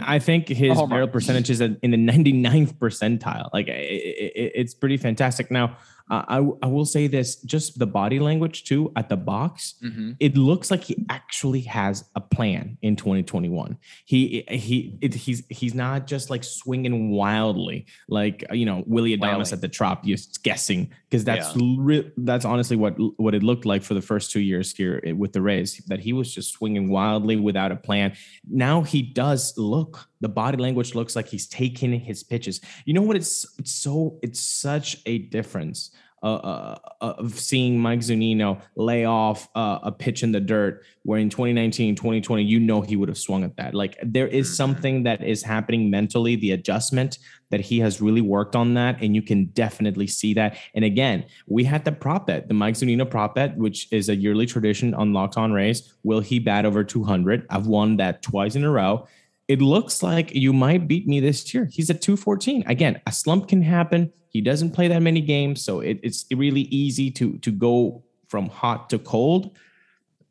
I 0.00 0.18
think 0.18 0.48
his 0.48 0.80
barrel 0.82 1.08
percentage 1.08 1.50
is 1.50 1.60
in 1.60 1.78
the 1.82 1.96
99th 1.96 2.74
percentile. 2.74 3.48
Like 3.52 3.68
it, 3.68 3.72
it, 3.72 4.52
it's 4.54 4.74
pretty 4.74 4.96
fantastic. 4.96 5.50
Now, 5.50 5.76
uh, 6.10 6.24
I, 6.28 6.36
I 6.62 6.66
will 6.66 6.84
say 6.84 7.06
this 7.06 7.36
just 7.42 7.78
the 7.78 7.86
body 7.86 8.18
language 8.18 8.64
too 8.64 8.92
at 8.96 9.08
the 9.08 9.16
box 9.16 9.74
mm-hmm. 9.82 10.12
it 10.20 10.36
looks 10.36 10.70
like 10.70 10.84
he 10.84 11.04
actually 11.08 11.60
has 11.62 12.04
a 12.14 12.20
plan 12.20 12.78
in 12.82 12.96
2021 12.96 13.76
he 14.04 14.44
he 14.48 14.98
it, 15.00 15.14
he's 15.14 15.42
he's 15.48 15.74
not 15.74 16.06
just 16.06 16.30
like 16.30 16.44
swinging 16.44 17.10
wildly 17.10 17.86
like 18.08 18.44
you 18.52 18.66
know 18.66 18.82
willy 18.86 19.16
adames 19.16 19.52
at 19.52 19.60
the 19.60 19.68
trop 19.68 20.04
just 20.04 20.42
guessing 20.42 20.90
because 21.08 21.24
that's 21.24 21.54
yeah. 21.54 21.76
re- 21.78 22.12
that's 22.18 22.44
honestly 22.44 22.76
what 22.76 22.94
what 23.18 23.34
it 23.34 23.42
looked 23.42 23.64
like 23.64 23.82
for 23.82 23.94
the 23.94 24.02
first 24.02 24.30
two 24.30 24.40
years 24.40 24.74
here 24.74 25.00
with 25.16 25.32
the 25.32 25.42
rays 25.42 25.82
that 25.86 26.00
he 26.00 26.12
was 26.12 26.34
just 26.34 26.52
swinging 26.52 26.88
wildly 26.90 27.36
without 27.36 27.72
a 27.72 27.76
plan 27.76 28.14
now 28.48 28.82
he 28.82 29.02
does 29.02 29.54
look 29.56 30.08
the 30.20 30.28
body 30.28 30.56
language 30.56 30.94
looks 30.94 31.16
like 31.16 31.28
he's 31.28 31.46
taking 31.46 31.98
his 31.98 32.22
pitches. 32.22 32.60
You 32.84 32.94
know 32.94 33.02
what? 33.02 33.16
It's 33.16 33.46
it's 33.58 33.72
so 33.72 34.18
it's 34.22 34.40
such 34.40 34.96
a 35.06 35.18
difference 35.18 35.90
uh, 36.20 36.34
uh, 36.34 36.78
uh, 37.00 37.14
of 37.18 37.38
seeing 37.38 37.78
Mike 37.78 38.00
Zunino 38.00 38.60
lay 38.74 39.04
off 39.04 39.48
uh, 39.54 39.78
a 39.84 39.92
pitch 39.92 40.24
in 40.24 40.32
the 40.32 40.40
dirt, 40.40 40.82
where 41.04 41.20
in 41.20 41.30
2019, 41.30 41.94
2020, 41.94 42.42
you 42.42 42.58
know 42.58 42.80
he 42.80 42.96
would 42.96 43.08
have 43.08 43.18
swung 43.18 43.44
at 43.44 43.56
that. 43.56 43.72
Like 43.72 43.96
there 44.02 44.26
is 44.26 44.48
mm-hmm. 44.48 44.54
something 44.54 45.02
that 45.04 45.22
is 45.22 45.44
happening 45.44 45.90
mentally, 45.90 46.34
the 46.34 46.50
adjustment 46.50 47.18
that 47.50 47.60
he 47.60 47.78
has 47.78 48.00
really 48.00 48.20
worked 48.20 48.56
on 48.56 48.74
that, 48.74 49.00
and 49.00 49.14
you 49.14 49.22
can 49.22 49.44
definitely 49.46 50.08
see 50.08 50.34
that. 50.34 50.58
And 50.74 50.84
again, 50.84 51.24
we 51.46 51.62
had 51.62 51.84
the 51.84 51.92
prop 51.92 52.26
bet, 52.26 52.48
the 52.48 52.54
Mike 52.54 52.74
Zunino 52.74 53.08
prop 53.08 53.36
bet, 53.36 53.56
which 53.56 53.86
is 53.92 54.08
a 54.08 54.16
yearly 54.16 54.46
tradition 54.46 54.94
on 54.94 55.12
Locked 55.12 55.36
On 55.36 55.52
Rays. 55.52 55.94
Will 56.02 56.20
he 56.20 56.40
bat 56.40 56.66
over 56.66 56.82
200? 56.82 57.46
I've 57.48 57.68
won 57.68 57.96
that 57.98 58.22
twice 58.22 58.56
in 58.56 58.64
a 58.64 58.70
row 58.70 59.06
it 59.48 59.62
looks 59.62 60.02
like 60.02 60.34
you 60.34 60.52
might 60.52 60.86
beat 60.86 61.08
me 61.08 61.20
this 61.20 61.52
year. 61.54 61.68
He's 61.72 61.88
at 61.88 62.02
214. 62.02 62.64
Again, 62.66 63.00
a 63.06 63.12
slump 63.12 63.48
can 63.48 63.62
happen. 63.62 64.12
He 64.28 64.42
doesn't 64.42 64.72
play 64.72 64.88
that 64.88 65.00
many 65.00 65.22
games, 65.22 65.64
so 65.64 65.80
it, 65.80 65.98
it's 66.02 66.26
really 66.30 66.62
easy 66.62 67.10
to 67.12 67.38
to 67.38 67.50
go 67.50 68.04
from 68.28 68.50
hot 68.50 68.90
to 68.90 68.98
cold. 68.98 69.56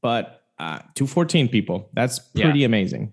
But 0.01 0.43
uh, 0.59 0.79
214 0.93 1.49
people, 1.49 1.89
that's 1.93 2.19
pretty 2.19 2.59
yeah. 2.59 2.67
amazing. 2.67 3.11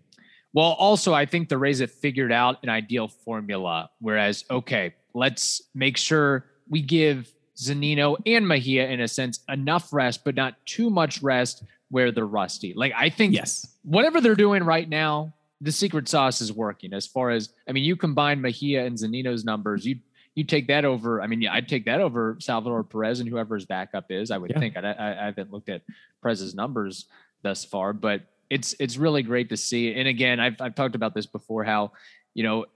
Well, 0.53 0.73
also, 0.79 1.15
I 1.15 1.27
think 1.27 1.49
the 1.49 1.59
Rays 1.59 1.81
have 1.81 1.91
figured 1.91 2.31
out 2.31 2.63
an 2.63 2.69
ideal 2.69 3.09
formula. 3.09 3.91
Whereas, 3.99 4.45
okay, 4.51 4.95
let's 5.15 5.63
make 5.75 5.97
sure 5.97 6.45
we 6.69 6.81
give 6.81 7.33
Zunino 7.57 8.17
and 8.27 8.47
Mejia, 8.47 8.89
in 8.89 9.01
a 9.01 9.09
sense, 9.09 9.41
enough 9.49 9.93
rest, 9.93 10.23
but 10.25 10.35
not 10.35 10.55
too 10.67 10.91
much 10.91 11.23
rest 11.23 11.65
where 11.89 12.13
they're 12.13 12.27
rusty. 12.27 12.73
Like, 12.77 12.93
I 12.97 13.09
think 13.09 13.35
yes, 13.35 13.67
whatever 13.83 14.21
they're 14.21 14.35
doing 14.37 14.63
right 14.63 14.89
now, 14.89 15.33
the 15.65 15.73
secret 15.73 16.09
sauce 16.09 16.43
is 16.43 16.53
working 16.53 16.93
as 16.93 17.07
far 17.07 17.31
as 17.31 17.49
I 17.67 17.73
mean, 17.73 17.85
you 17.85 17.97
combine 17.97 18.41
Mejia 18.41 18.85
and 18.85 18.97
Zunino's 18.97 19.45
numbers, 19.45 19.87
you 19.87 19.97
you 20.35 20.45
take 20.45 20.67
that 20.67 20.85
over. 20.85 21.23
I 21.23 21.27
mean, 21.27 21.41
yeah, 21.41 21.55
I'd 21.55 21.69
take 21.69 21.87
that 21.87 22.01
over 22.01 22.37
Salvador 22.39 22.85
Perez 22.85 23.21
and 23.21 23.29
whoever 23.29 23.55
his 23.55 23.65
backup 23.65 24.07
is. 24.11 24.31
I 24.31 24.37
would 24.37 24.51
yeah. 24.51 24.59
think. 24.59 24.77
I, 24.77 24.81
I, 24.81 25.23
I, 25.23 25.25
haven't 25.27 25.53
looked 25.53 25.69
at 25.69 25.83
Perez's 26.23 26.55
numbers 26.55 27.07
thus 27.43 27.65
far, 27.65 27.93
but 27.93 28.23
it's 28.51 28.75
it's 28.79 28.99
really 28.99 29.23
great 29.23 29.49
to 29.49 29.57
see. 29.57 29.95
And 29.95 30.07
again, 30.07 30.39
I've 30.39 30.61
I've 30.61 30.75
talked 30.75 30.97
about 30.97 31.15
this 31.15 31.27
before. 31.27 31.65
How 31.65 31.93
you 32.35 32.43
know, 32.43 32.67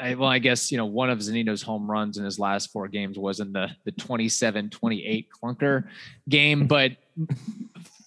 I, 0.00 0.16
well, 0.16 0.28
I 0.28 0.40
guess 0.40 0.72
you 0.72 0.76
know 0.76 0.86
one 0.86 1.10
of 1.10 1.20
Zunino's 1.20 1.62
home 1.62 1.88
runs 1.88 2.18
in 2.18 2.24
his 2.24 2.40
last 2.40 2.72
four 2.72 2.88
games 2.88 3.16
was 3.16 3.38
in 3.38 3.52
the 3.52 3.70
the 3.84 3.92
27-28 3.92 5.26
clunker 5.40 5.84
game, 6.28 6.66
but 6.66 6.96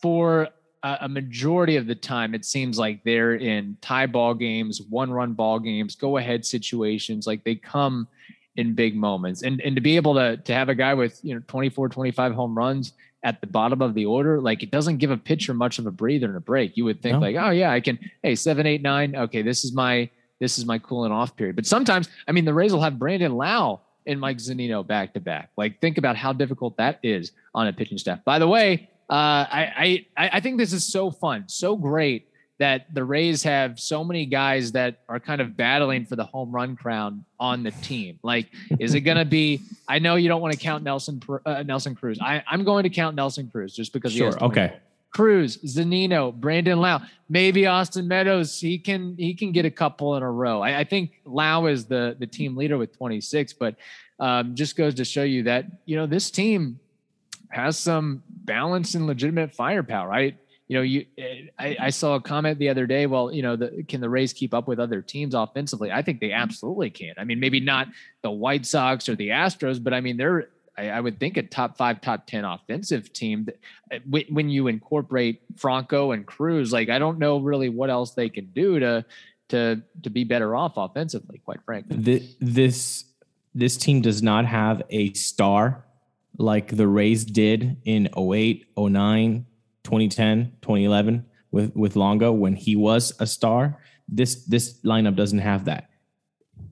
for 0.02 0.50
a 0.84 1.10
majority 1.10 1.76
of 1.76 1.86
the 1.86 1.96
time, 1.96 2.34
it 2.34 2.44
seems 2.44 2.80
like 2.80 3.04
they're 3.04 3.36
in 3.36 3.78
tie 3.82 4.08
ball 4.08 4.34
games, 4.34 4.82
one 4.90 5.12
run 5.12 5.34
ball 5.34 5.60
games, 5.60 5.96
go 5.96 6.18
ahead 6.18 6.46
situations. 6.46 7.28
Like 7.28 7.44
they 7.44 7.56
come 7.56 8.08
in 8.56 8.74
big 8.74 8.96
moments. 8.96 9.44
And, 9.44 9.62
and 9.62 9.76
to 9.76 9.82
be 9.82 9.96
able 9.96 10.16
to, 10.16 10.38
to 10.38 10.54
have 10.54 10.70
a 10.70 10.76
guy 10.76 10.94
with, 10.94 11.20
you 11.24 11.36
know, 11.36 11.42
24, 11.48 11.90
25 11.90 12.34
home 12.34 12.58
runs 12.58 12.94
at 13.24 13.42
the 13.42 13.48
bottom 13.48 13.82
of 13.82 13.94
the 13.94 14.06
order, 14.06 14.42
like 14.42 14.64
it 14.64 14.72
doesn't 14.72 14.98
give 14.98 15.12
a 15.12 15.18
pitcher 15.18 15.54
much 15.54 15.78
of 15.78 15.86
a 15.86 15.92
breather 15.92 16.26
and 16.26 16.36
a 16.36 16.42
break. 16.42 16.76
You 16.76 16.86
would 16.86 17.02
think 17.02 17.14
no. 17.14 17.20
like, 17.20 17.36
oh 17.36 17.52
yeah, 17.52 17.72
I 17.72 17.80
can, 17.80 18.00
Hey, 18.24 18.36
seven, 18.36 18.66
eight, 18.66 18.82
nine. 18.82 19.16
Okay. 19.16 19.44
This 19.44 19.64
is 19.64 19.74
my, 19.74 20.10
this 20.40 20.58
is 20.58 20.66
my 20.66 20.80
cooling 20.80 21.12
off 21.12 21.36
period. 21.36 21.56
But 21.56 21.68
sometimes, 21.68 22.10
I 22.28 22.32
mean, 22.32 22.46
the 22.46 22.54
Rays 22.54 22.74
will 22.74 22.82
have 22.82 22.98
Brandon 22.98 23.36
Lowe 23.36 23.82
and 24.08 24.20
Mike 24.20 24.38
Zunino 24.38 24.86
back 24.86 25.14
to 25.14 25.20
back. 25.20 25.52
Like 25.58 25.80
think 25.80 26.00
about 26.00 26.16
how 26.16 26.34
difficult 26.34 26.76
that 26.78 27.00
is 27.04 27.32
on 27.54 27.68
a 27.68 27.74
pitching 27.74 28.00
staff. 28.00 28.24
By 28.26 28.40
the 28.40 28.48
way, 28.48 28.90
uh, 29.12 29.46
I, 29.52 30.06
I 30.16 30.30
I 30.34 30.40
think 30.40 30.58
this 30.58 30.72
is 30.72 30.90
so 30.90 31.12
fun, 31.12 31.44
so 31.48 31.76
great 31.76 32.30
that 32.60 32.94
the 32.94 33.04
Rays 33.04 33.44
have 33.44 33.80
so 33.80 34.04
many 34.04 34.26
guys 34.26 34.72
that 34.72 35.00
are 35.10 35.20
kind 35.20 35.42
of 35.42 35.58
battling 35.58 36.06
for 36.06 36.16
the 36.16 36.24
home 36.24 36.52
run 36.52 36.78
crown 36.78 37.26
on 37.40 37.64
the 37.64 37.72
team. 37.72 38.20
Like, 38.24 38.48
is 38.80 38.94
it 38.94 39.02
going 39.02 39.18
to 39.18 39.26
be? 39.26 39.62
I 39.88 40.00
know 40.00 40.16
you 40.16 40.30
don't 40.30 40.42
want 40.42 40.54
to 40.54 40.60
count 40.60 40.84
Nelson 40.84 41.22
uh, 41.46 41.64
Nelson 41.64 41.94
Cruz. 41.94 42.20
I, 42.22 42.42
I'm 42.48 42.64
going 42.64 42.84
to 42.84 42.90
count 42.90 43.16
Nelson 43.16 43.50
Cruz 43.52 43.76
just 43.76 43.92
because. 43.92 44.14
Sure. 44.14 44.42
okay. 44.44 44.78
Cruz, 45.10 45.58
Zunino, 45.58 46.34
Brandon 46.34 46.80
Lowe, 46.80 47.00
maybe 47.28 47.66
Austin 47.66 48.08
Meadows. 48.08 48.62
He 48.62 48.78
can 48.78 49.18
he 49.18 49.34
can 49.34 49.52
get 49.52 49.66
a 49.66 49.72
couple 49.72 50.16
in 50.16 50.24
a 50.24 50.32
row. 50.32 50.62
I, 50.62 50.80
I 50.80 50.84
think 50.86 51.20
Lowe 51.26 51.66
is 51.66 51.84
the 51.84 52.16
the 52.18 52.28
team 52.28 52.56
leader 52.56 52.78
with 52.78 52.96
26, 52.96 53.54
but 53.54 53.76
um, 54.20 54.56
just 54.56 54.78
goes 54.78 54.96
to 54.96 55.04
show 55.04 55.24
you 55.24 55.44
that 55.44 55.66
you 55.86 55.98
know 55.98 56.06
this 56.06 56.32
team 56.32 56.80
has 57.52 57.78
some 57.78 58.24
balance 58.28 58.96
and 58.96 59.08
legitimate 59.08 59.54
firepower, 59.54 60.08
right? 60.08 60.36
You 60.68 60.78
know, 60.78 60.84
you 60.84 61.06
I, 61.60 61.76
I, 61.80 61.90
saw 61.90 62.16
a 62.16 62.22
comment 62.22 62.58
the 62.58 62.70
other 62.70 62.88
day. 62.88 63.06
Well, 63.06 63.32
you 63.34 63.42
know, 63.42 63.58
the, 63.58 63.84
can 63.90 64.00
the 64.00 64.10
Rays 64.10 64.32
keep 64.32 64.54
up 64.54 64.70
with 64.70 64.80
other 64.80 65.02
teams 65.02 65.36
offensively? 65.36 65.92
I 65.92 66.02
think 66.02 66.22
they 66.22 66.30
mm-hmm. 66.30 66.42
absolutely 66.42 66.90
can. 66.90 67.14
I 67.18 67.26
mean, 67.26 67.42
maybe 67.42 67.60
not 67.60 67.90
the 68.22 68.32
White 68.32 68.66
Sox 68.66 69.10
or 69.10 69.16
the 69.16 69.30
Astros, 69.30 69.84
but 69.84 69.94
I 69.94 70.00
mean, 70.00 70.16
they're 70.16 70.48
I, 70.78 70.90
I 70.90 71.00
would 71.00 71.20
think 71.20 71.38
a 71.38 71.44
top 71.44 71.78
five, 71.78 72.02
top 72.02 72.26
ten 72.26 72.46
offensive 72.46 73.12
team. 73.14 73.46
That, 73.46 73.60
uh, 73.94 74.20
when 74.30 74.50
you 74.50 74.68
incorporate 74.68 75.42
Franco 75.58 76.12
and 76.12 76.26
Cruz, 76.26 76.72
like 76.72 76.90
I 76.90 77.00
don't 77.00 77.20
know 77.20 77.40
really 77.40 77.70
what 77.70 77.90
else 77.90 78.12
they 78.12 78.30
can 78.30 78.46
do 78.48 78.80
to 78.80 79.06
to 79.50 79.82
to 80.04 80.10
be 80.10 80.24
better 80.24 80.56
off 80.56 80.74
offensively. 80.78 81.40
Quite 81.40 81.64
frankly, 81.66 81.98
the, 81.98 82.24
this 82.40 83.06
this 83.54 83.78
team 83.78 84.02
does 84.02 84.24
not 84.24 84.46
have 84.46 84.82
a 84.90 85.14
star 85.14 85.86
like 86.42 86.76
the 86.76 86.88
Rays 86.88 87.24
did 87.24 87.78
in 87.86 88.10
08, 88.18 88.66
09, 88.78 89.46
2010, 89.84 90.52
2011 90.62 91.26
with 91.52 91.76
with 91.76 91.96
Longo 91.96 92.32
when 92.32 92.56
he 92.56 92.76
was 92.76 93.14
a 93.20 93.28
star. 93.28 93.78
This 94.08 94.46
this 94.46 94.80
lineup 94.82 95.16
doesn't 95.16 95.40
have 95.40 95.66
that. 95.66 95.90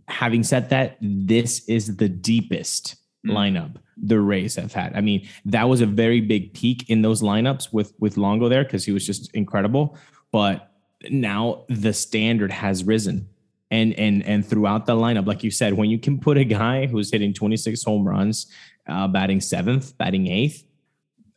Having 0.07 0.43
said 0.43 0.69
that, 0.71 0.97
this 1.01 1.67
is 1.69 1.97
the 1.97 2.09
deepest 2.09 2.95
mm. 3.25 3.31
lineup 3.31 3.75
the 4.01 4.19
Rays 4.19 4.55
have 4.55 4.73
had. 4.73 4.95
I 4.95 5.01
mean, 5.01 5.27
that 5.45 5.69
was 5.69 5.81
a 5.81 5.85
very 5.85 6.21
big 6.21 6.53
peak 6.53 6.89
in 6.89 7.01
those 7.01 7.21
lineups 7.21 7.71
with 7.71 7.93
with 7.99 8.17
Longo 8.17 8.49
there 8.49 8.63
because 8.63 8.85
he 8.85 8.91
was 8.91 9.05
just 9.05 9.33
incredible. 9.35 9.97
But 10.31 10.71
now 11.09 11.65
the 11.69 11.93
standard 11.93 12.51
has 12.51 12.83
risen. 12.83 13.29
And 13.71 13.93
and 13.99 14.25
and 14.25 14.43
throughout 14.43 14.88
the 14.88 14.95
lineup, 14.95 15.27
like 15.27 15.43
you 15.43 15.51
said, 15.51 15.73
when 15.73 15.91
you 15.91 15.99
can 15.99 16.19
put 16.19 16.39
a 16.39 16.43
guy 16.43 16.88
who's 16.88 17.11
hitting 17.11 17.35
26 17.35 17.83
home 17.83 18.07
runs 18.07 18.47
uh, 18.89 19.08
batting 19.08 19.41
seventh, 19.41 19.98
batting 19.98 20.27
eighth, 20.27 20.65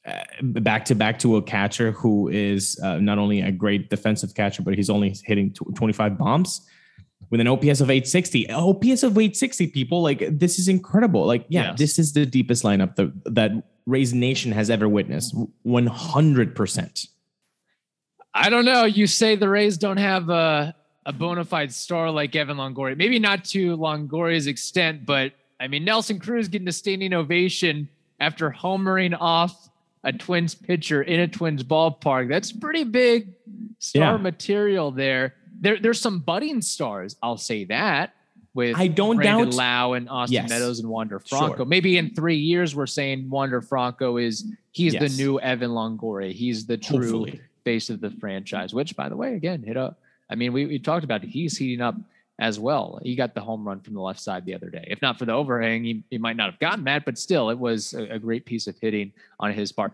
uh, 0.07 0.23
back 0.43 0.85
to 0.87 0.95
back 0.95 1.19
to 1.21 1.37
a 1.37 1.43
catcher 1.43 1.93
who 1.93 2.29
is 2.29 2.79
uh, 2.83 2.99
not 2.99 3.19
only 3.19 3.41
a 3.41 3.53
great 3.53 3.91
defensive 3.91 4.35
catcher, 4.35 4.63
but 4.63 4.75
he's 4.75 4.91
only 4.91 5.15
hitting 5.25 5.53
25 5.53 6.19
bombs 6.19 6.67
with 7.31 7.41
an 7.41 7.47
OPS 7.47 7.81
of 7.81 7.89
860. 7.89 8.51
OPS 8.51 9.03
of 9.03 9.13
860, 9.13 9.69
people 9.69 10.03
like 10.03 10.23
this 10.29 10.59
is 10.59 10.69
incredible. 10.69 11.25
Like, 11.25 11.47
yeah, 11.49 11.71
yes. 11.71 11.79
this 11.79 11.99
is 11.99 12.13
the 12.13 12.27
deepest 12.27 12.63
lineup 12.63 12.97
that, 12.97 13.13
that 13.35 13.53
Rays 13.87 14.13
Nation 14.13 14.53
has 14.53 14.71
ever 14.71 14.89
witnessed. 14.89 15.35
100%. 15.67 17.09
I 18.35 18.51
don't 18.51 18.65
know. 18.65 18.85
You 18.85 19.07
say 19.07 19.37
the 19.37 19.49
Rays 19.49 19.79
don't 19.79 19.99
have 19.99 20.29
a, 20.29 20.75
a 21.07 21.13
bona 21.13 21.45
fide 21.45 21.73
star 21.73 22.11
like 22.11 22.35
Evan 22.37 22.57
Longoria. 22.57 22.97
Maybe 22.97 23.19
not 23.19 23.45
to 23.47 23.77
Longoria's 23.77 24.47
extent, 24.47 25.07
but 25.07 25.33
I 25.63 25.69
mean, 25.69 25.85
Nelson 25.85 26.19
Cruz 26.19 26.49
getting 26.49 26.67
a 26.69 26.73
standing 26.73 27.13
ovation 27.15 27.89
after 28.19 28.51
homering 28.51 29.17
off 29.19 29.69
a 30.05 30.13
Twins 30.13 30.55
pitcher 30.57 31.03
in 31.03 31.21
a 31.21 31.29
Twins 31.29 31.63
ballpark. 31.63 32.29
That's 32.29 32.51
pretty 32.51 32.83
big 32.85 33.29
star 33.79 34.17
yeah. 34.17 34.17
material 34.17 34.91
there. 34.91 35.35
there, 35.61 35.79
there's 35.79 36.01
some 36.01 36.19
budding 36.19 36.61
stars. 36.63 37.15
I'll 37.23 37.37
say 37.37 37.65
that 37.67 38.15
with 38.55 38.77
I 38.77 38.89
don't 38.89 39.17
Brandon 39.17 39.51
doubt- 39.51 39.89
Lowe 39.89 39.93
and 39.95 40.09
Austin 40.11 40.35
Yes. 40.35 40.51
Meadows 40.51 40.81
and 40.81 40.89
Wander 40.89 41.21
Franco. 41.21 41.59
Sure. 41.59 41.67
Maybe 41.67 41.97
in 41.97 42.13
three 42.15 42.37
years, 42.39 42.75
we're 42.75 42.87
saying 42.87 43.31
Wander 43.31 43.61
Franco 43.63 44.17
is 44.17 44.45
he's 44.73 44.95
Yes. 44.95 45.17
the 45.17 45.23
new 45.23 45.39
Evan 45.39 45.71
Longoria. 45.71 46.33
He's 46.33 46.67
the 46.67 46.77
true 46.77 46.99
Hopefully. 47.01 47.41
face 47.65 47.89
of 47.89 48.01
the 48.01 48.11
franchise. 48.11 48.75
Which, 48.75 48.97
by 48.97 49.09
the 49.09 49.17
way, 49.17 49.35
again, 49.37 49.63
hit 49.63 49.77
up. 49.77 50.01
I 50.29 50.35
mean, 50.35 50.53
we, 50.53 50.67
we 50.67 50.79
talked 50.81 51.05
about 51.05 51.23
it. 51.23 51.29
He's 51.29 51.57
heating 51.57 51.81
up 51.81 51.95
as 52.43 52.59
well. 52.59 52.99
He 53.05 53.15
got 53.15 53.37
the 53.37 53.41
home 53.41 53.65
run 53.65 53.79
from 53.79 53.95
the 53.95 54.01
left 54.01 54.19
side 54.19 54.45
the 54.45 54.53
other 54.53 54.69
day. 54.69 54.85
If 54.89 55.01
not 55.01 55.17
for 55.17 55.25
the 55.27 55.33
overhang, 55.33 55.85
he, 55.85 56.03
he 56.11 56.19
might 56.19 56.37
not 56.37 56.51
have 56.51 56.59
gotten 56.59 56.83
that, 56.85 57.05
but 57.05 57.17
still, 57.17 57.51
it 57.51 57.59
was 57.59 57.95
a, 57.95 58.15
a 58.15 58.19
great 58.19 58.45
piece 58.45 58.67
of 58.67 58.77
hitting 58.81 59.13
on 59.39 59.53
his 59.53 59.71
part. 59.71 59.93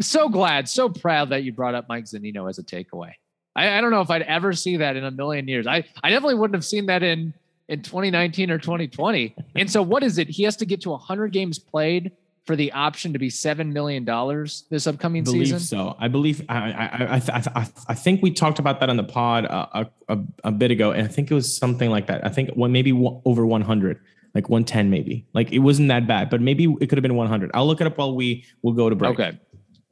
So 0.00 0.26
glad, 0.30 0.66
so 0.66 0.88
proud 0.88 1.28
that 1.28 1.44
you 1.44 1.52
brought 1.52 1.74
up 1.74 1.90
Mike 1.90 2.06
Zunino 2.06 2.48
as 2.48 2.58
a 2.58 2.62
takeaway. 2.62 3.12
I, 3.54 3.76
I 3.76 3.80
don't 3.82 3.90
know 3.90 4.00
if 4.00 4.08
I'd 4.08 4.22
ever 4.22 4.54
see 4.54 4.78
that 4.78 4.96
in 4.96 5.04
a 5.04 5.10
million 5.10 5.46
years. 5.46 5.66
I, 5.66 5.84
I 6.02 6.08
definitely 6.08 6.36
wouldn't 6.36 6.54
have 6.54 6.64
seen 6.64 6.86
that 6.86 7.02
in 7.02 7.34
in 7.68 7.82
2019 7.82 8.50
or 8.50 8.58
2020. 8.58 9.34
And 9.56 9.70
so, 9.70 9.82
what 9.82 10.02
is 10.02 10.16
it? 10.16 10.28
He 10.28 10.44
has 10.44 10.56
to 10.56 10.64
get 10.64 10.80
to 10.80 10.90
100 10.90 11.32
games 11.32 11.58
played 11.58 12.12
for 12.46 12.56
the 12.56 12.72
option 12.72 13.12
to 13.12 13.18
be 13.18 13.30
seven 13.30 13.72
million 13.72 14.04
dollars 14.04 14.64
this 14.70 14.86
upcoming 14.86 15.24
believe 15.24 15.46
season. 15.46 15.60
so. 15.60 15.96
I 15.98 16.08
believe 16.08 16.42
I 16.48 16.72
I, 16.72 16.84
I, 16.84 17.16
I, 17.16 17.42
I 17.60 17.68
I 17.88 17.94
think 17.94 18.22
we 18.22 18.30
talked 18.30 18.58
about 18.58 18.80
that 18.80 18.90
on 18.90 18.96
the 18.96 19.04
pod 19.04 19.46
uh, 19.46 19.66
a, 19.72 19.86
a, 20.08 20.18
a 20.44 20.52
bit 20.52 20.70
ago, 20.70 20.92
and 20.92 21.06
I 21.06 21.08
think 21.08 21.30
it 21.30 21.34
was 21.34 21.54
something 21.54 21.90
like 21.90 22.06
that. 22.06 22.24
I 22.24 22.30
think 22.30 22.50
one 22.50 22.72
maybe 22.72 22.92
over 23.24 23.46
100, 23.46 24.00
like 24.34 24.48
110, 24.48 24.90
maybe. 24.90 25.26
Like 25.34 25.52
it 25.52 25.60
wasn't 25.60 25.88
that 25.88 26.06
bad, 26.06 26.30
but 26.30 26.40
maybe 26.40 26.64
it 26.80 26.88
could 26.88 26.98
have 26.98 27.02
been 27.02 27.16
100. 27.16 27.50
I'll 27.54 27.66
look 27.66 27.80
it 27.80 27.86
up 27.86 27.98
while 27.98 28.14
we 28.14 28.44
will 28.62 28.72
go 28.72 28.88
to 28.88 28.96
break. 28.96 29.12
Okay. 29.12 29.38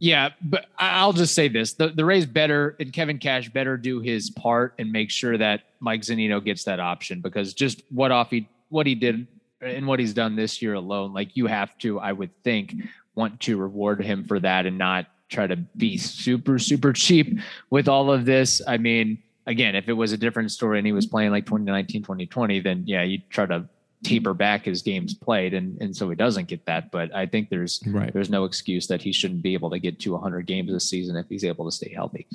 Yeah, 0.01 0.31
but 0.41 0.67
I'll 0.79 1.13
just 1.13 1.35
say 1.35 1.49
this: 1.49 1.75
the 1.75 1.89
the 1.89 2.05
Rays 2.05 2.25
better 2.25 2.77
and 2.79 2.93
Kevin 2.93 3.19
Cash 3.19 3.51
better 3.51 3.77
do 3.77 4.01
his 4.01 4.31
part 4.31 4.75
and 4.79 4.93
make 4.93 5.11
sure 5.11 5.37
that 5.37 5.63
Mike 5.81 6.03
Zunino 6.03 6.45
gets 6.45 6.65
that 6.65 6.79
option 6.79 7.21
because 7.21 7.53
just 7.53 7.83
what 7.91 8.13
off 8.13 8.31
he 8.31 8.49
what 8.69 8.87
he 8.87 8.95
did 8.95 9.27
and 9.61 9.87
what 9.87 9.99
he's 10.01 10.15
done 10.15 10.37
this 10.37 10.63
year 10.63 10.75
alone, 10.75 11.13
like 11.13 11.37
you 11.37 11.47
have 11.47 11.77
to, 11.79 11.99
I 12.01 12.13
would 12.13 12.31
think, 12.43 12.75
want 13.15 13.41
to 13.41 13.57
reward 13.57 14.03
him 14.03 14.25
for 14.25 14.39
that 14.41 14.67
and 14.67 14.79
not 14.79 15.07
try 15.29 15.47
to 15.47 15.57
be 15.57 15.99
super 15.99 16.59
super 16.59 16.93
cheap 16.93 17.39
with 17.71 17.89
all 17.89 18.11
of 18.11 18.25
this. 18.25 18.63
I 18.67 18.79
mean, 18.79 19.19
again, 19.47 19.75
if 19.75 19.89
it 19.89 19.93
was 19.93 20.13
a 20.13 20.17
different 20.17 20.53
story 20.53 20.79
and 20.79 20.87
he 20.87 20.93
was 20.93 21.07
playing 21.07 21.31
like 21.33 21.45
2019, 21.47 22.03
2020, 22.03 22.61
then 22.61 22.85
yeah, 22.87 23.03
you 23.03 23.19
try 23.29 23.45
to 23.47 23.69
taper 24.05 24.33
back 24.33 24.65
his 24.65 24.81
games 24.83 25.13
played 25.13 25.53
and 25.55 25.77
and 25.83 25.95
so 25.97 26.09
he 26.09 26.15
doesn't 26.15 26.47
get 26.47 26.65
that. 26.67 26.93
But 26.93 27.13
I 27.15 27.27
think 27.27 27.51
there's 27.51 27.83
Right. 27.85 28.13
there's 28.13 28.31
no 28.31 28.45
excuse 28.45 28.87
that 28.87 29.03
he 29.03 29.13
shouldn't 29.13 29.43
be 29.43 29.55
able 29.55 29.71
to 29.71 29.81
get 29.81 29.99
to 30.01 30.13
100 30.13 30.47
games 30.47 30.71
this 30.73 30.89
season 30.89 31.17
if 31.17 31.27
he's 31.29 31.45
able 31.45 31.65
to 31.65 31.73
stay 31.73 31.93
healthy. 31.93 32.27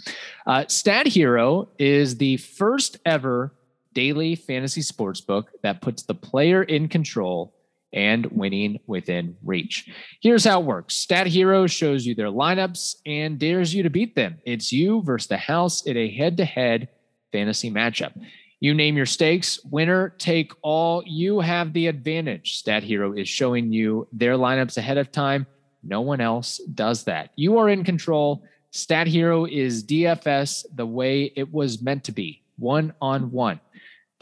Uh, 0.45 0.65
Stat 0.67 1.07
Hero 1.07 1.69
is 1.79 2.17
the 2.17 2.35
first 2.37 2.97
ever 3.05 3.53
daily 3.93 4.35
fantasy 4.35 4.81
sports 4.81 5.21
book 5.21 5.51
that 5.61 5.81
puts 5.81 6.03
the 6.03 6.15
player 6.15 6.63
in 6.63 6.87
control 6.87 7.53
and 7.93 8.25
winning 8.27 8.79
within 8.87 9.37
reach. 9.43 9.89
Here's 10.21 10.43
how 10.43 10.59
it 10.61 10.65
works 10.65 10.95
Stat 10.95 11.27
Hero 11.27 11.67
shows 11.67 12.05
you 12.05 12.15
their 12.15 12.27
lineups 12.27 12.95
and 13.05 13.39
dares 13.39 13.73
you 13.73 13.83
to 13.83 13.89
beat 13.89 14.15
them. 14.15 14.39
It's 14.45 14.73
you 14.73 15.01
versus 15.03 15.27
the 15.27 15.37
house 15.37 15.85
in 15.85 15.95
a 15.95 16.09
head 16.09 16.37
to 16.37 16.45
head 16.45 16.89
fantasy 17.31 17.71
matchup. 17.71 18.13
You 18.59 18.73
name 18.73 18.95
your 18.95 19.05
stakes, 19.05 19.59
winner 19.65 20.15
take 20.17 20.53
all. 20.61 21.03
You 21.05 21.41
have 21.41 21.73
the 21.73 21.87
advantage. 21.87 22.57
Stat 22.57 22.81
Hero 22.81 23.13
is 23.13 23.27
showing 23.27 23.73
you 23.73 24.07
their 24.13 24.35
lineups 24.35 24.77
ahead 24.77 24.97
of 24.97 25.11
time. 25.11 25.45
No 25.83 25.99
one 25.99 26.21
else 26.21 26.59
does 26.73 27.03
that. 27.03 27.31
You 27.35 27.57
are 27.57 27.67
in 27.67 27.83
control. 27.83 28.45
Stat 28.71 29.05
Hero 29.05 29.45
is 29.45 29.83
DFS 29.83 30.65
the 30.73 30.85
way 30.85 31.33
it 31.35 31.51
was 31.51 31.81
meant 31.81 32.05
to 32.05 32.11
be, 32.11 32.41
one 32.57 32.93
on 33.01 33.31
one. 33.31 33.59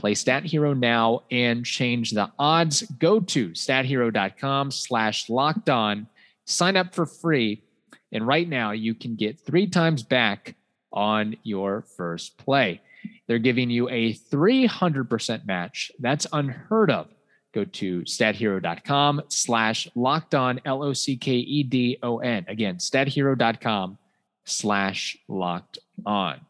Play 0.02 0.16
Stat 0.16 0.44
Hero 0.44 0.74
now 0.74 1.22
and 1.30 1.64
change 1.64 2.10
the 2.10 2.32
odds. 2.40 2.82
Go 2.98 3.20
to 3.20 3.50
stathero.com 3.50 4.72
slash 4.72 5.30
locked 5.30 5.70
on. 5.70 6.08
Sign 6.46 6.76
up 6.76 6.96
for 6.96 7.06
free. 7.06 7.62
And 8.12 8.26
right 8.26 8.50
now 8.50 8.72
you 8.72 8.96
can 8.96 9.16
get 9.16 9.40
three 9.40 9.68
times 9.68 10.02
back 10.02 10.56
on 10.92 11.38
your 11.44 11.84
first 11.96 12.36
play. 12.40 12.82
They're 13.28 13.38
giving 13.38 13.70
you 13.70 13.90
a 13.90 14.14
300% 14.14 15.46
match. 15.46 15.92
That's 16.00 16.26
unheard 16.34 16.90
of. 16.90 17.08
Go 17.54 17.64
to 17.66 18.02
stathero.com 18.02 19.22
slash 19.28 19.88
locked 19.94 20.34
on, 20.34 20.62
L 20.66 20.84
O 20.84 20.94
C 20.94 21.16
K 21.16 21.34
E 21.34 21.62
D 21.62 22.00
O 22.02 22.18
N. 22.18 22.46
Again, 22.48 22.78
stathero.com 22.78 24.00
slash 24.46 25.16
locked 25.28 25.78
on. 26.08 26.42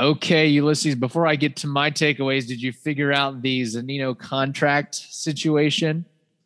Okay, 0.00 0.46
Ulysses, 0.46 0.94
before 0.94 1.26
I 1.26 1.34
get 1.34 1.56
to 1.56 1.66
my 1.66 1.90
takeaways, 1.90 2.46
did 2.46 2.62
you 2.62 2.72
figure 2.72 3.12
out 3.12 3.42
the 3.42 3.62
Zunino 3.62 4.16
contract 4.16 4.94
situation? 4.94 6.04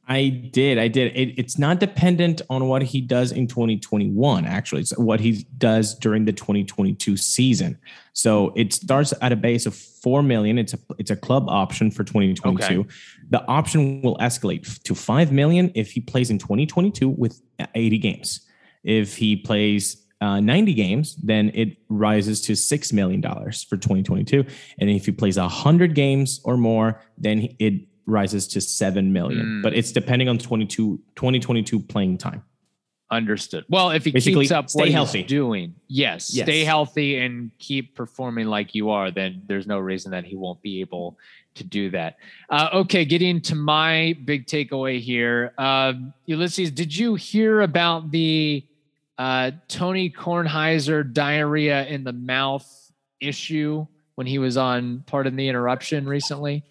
I 0.09 0.29
did. 0.29 0.79
I 0.79 0.89
did. 0.89 1.17
It, 1.17 1.39
it's 1.39 1.59
not 1.59 1.79
dependent 1.79 2.43
on 2.51 2.67
what 2.67 2.83
he 2.83 3.01
does 3.01 3.31
in 3.31 3.47
2021, 3.47 4.45
actually. 4.45 4.81
It's 4.81 4.97
what 4.99 5.21
he 5.21 5.47
does 5.59 5.95
during 5.95 6.25
the 6.25 6.33
2022 6.33 7.17
season. 7.17 7.79
So 8.13 8.53
it 8.57 8.73
starts 8.73 9.15
at 9.23 9.33
a 9.33 9.37
base 9.37 9.65
of 9.65 9.75
4 9.75 10.23
million. 10.23 10.59
It's 10.59 10.75
a 10.75 10.79
it's 10.99 11.11
a 11.11 11.17
club 11.17 11.49
option 11.49 11.91
for 11.91 12.05
2022. 12.05 12.81
Okay. 12.81 12.89
The 13.31 13.47
option 13.47 14.03
will 14.03 14.17
escalate 14.19 14.83
to 14.83 14.95
5 14.95 15.31
million 15.31 15.71
if 15.75 15.93
he 15.93 16.01
plays 16.01 16.31
in 16.31 16.39
2022 16.39 17.09
with 17.09 17.41
80 17.75 17.99
games. 17.99 18.41
If 18.83 19.17
he 19.17 19.37
plays 19.37 20.02
uh, 20.23 20.39
90 20.39 20.75
games, 20.75 21.17
then 21.17 21.51
it 21.53 21.77
rises 21.89 22.41
to 22.43 22.53
$6 22.53 22.93
million 22.93 23.21
for 23.21 23.77
2022. 23.77 24.45
And 24.79 24.89
if 24.89 25.07
he 25.07 25.13
plays 25.13 25.37
100 25.37 25.95
games 25.97 26.41
or 26.45 26.57
more, 26.57 27.03
then 27.19 27.49
it 27.59 27.89
rises 28.07 28.47
to 28.49 28.61
7 28.61 29.13
million. 29.13 29.45
Mm. 29.45 29.63
But 29.63 29.75
it's 29.75 29.91
depending 29.91 30.29
on 30.29 30.39
22, 30.39 30.99
2022 31.17 31.81
playing 31.81 32.19
time. 32.19 32.45
Understood. 33.11 33.65
Well, 33.69 33.91
if 33.91 34.05
he 34.05 34.13
Basically, 34.13 34.45
keeps 34.45 34.53
up 34.53 34.71
stay 34.71 34.85
what 34.85 34.89
healthy. 34.91 35.19
he's 35.23 35.29
doing, 35.29 35.75
yes, 35.89 36.33
Yes. 36.33 36.47
stay 36.47 36.65
healthy 36.65 37.19
and 37.19 37.51
keep 37.59 37.95
performing 37.95 38.47
like 38.47 38.75
you 38.75 38.91
are, 38.91 39.11
then 39.11 39.43
there's 39.47 39.67
no 39.67 39.79
reason 39.79 40.13
that 40.13 40.25
he 40.25 40.37
won't 40.37 40.63
be 40.63 40.81
able 40.81 41.19
to 41.57 41.65
do 41.65 41.91
that. 41.91 42.17
Uh, 42.49 42.71
okay, 42.73 43.05
getting 43.05 43.41
to 43.43 43.55
my 43.55 44.17
big 44.25 44.47
takeaway 44.47 44.99
here. 44.99 45.53
Um, 45.59 46.15
Ulysses, 46.25 46.71
did 46.71 46.97
you 46.97 47.15
hear 47.17 47.61
about 47.61 48.11
the 48.11 48.65
uh, 49.19 49.53
Tony 49.69 50.11
Kornheiser 50.11 51.13
diarrhea 51.13 51.87
in 51.87 52.05
the 52.05 52.13
mouth 52.13 52.67
issue 53.21 53.87
when 54.15 54.27
he 54.27 54.39
was 54.39 54.57
on 54.57 55.05
Pardon 55.07 55.37
the 55.37 55.49
Interruption 55.49 56.07
recently? 56.09 56.65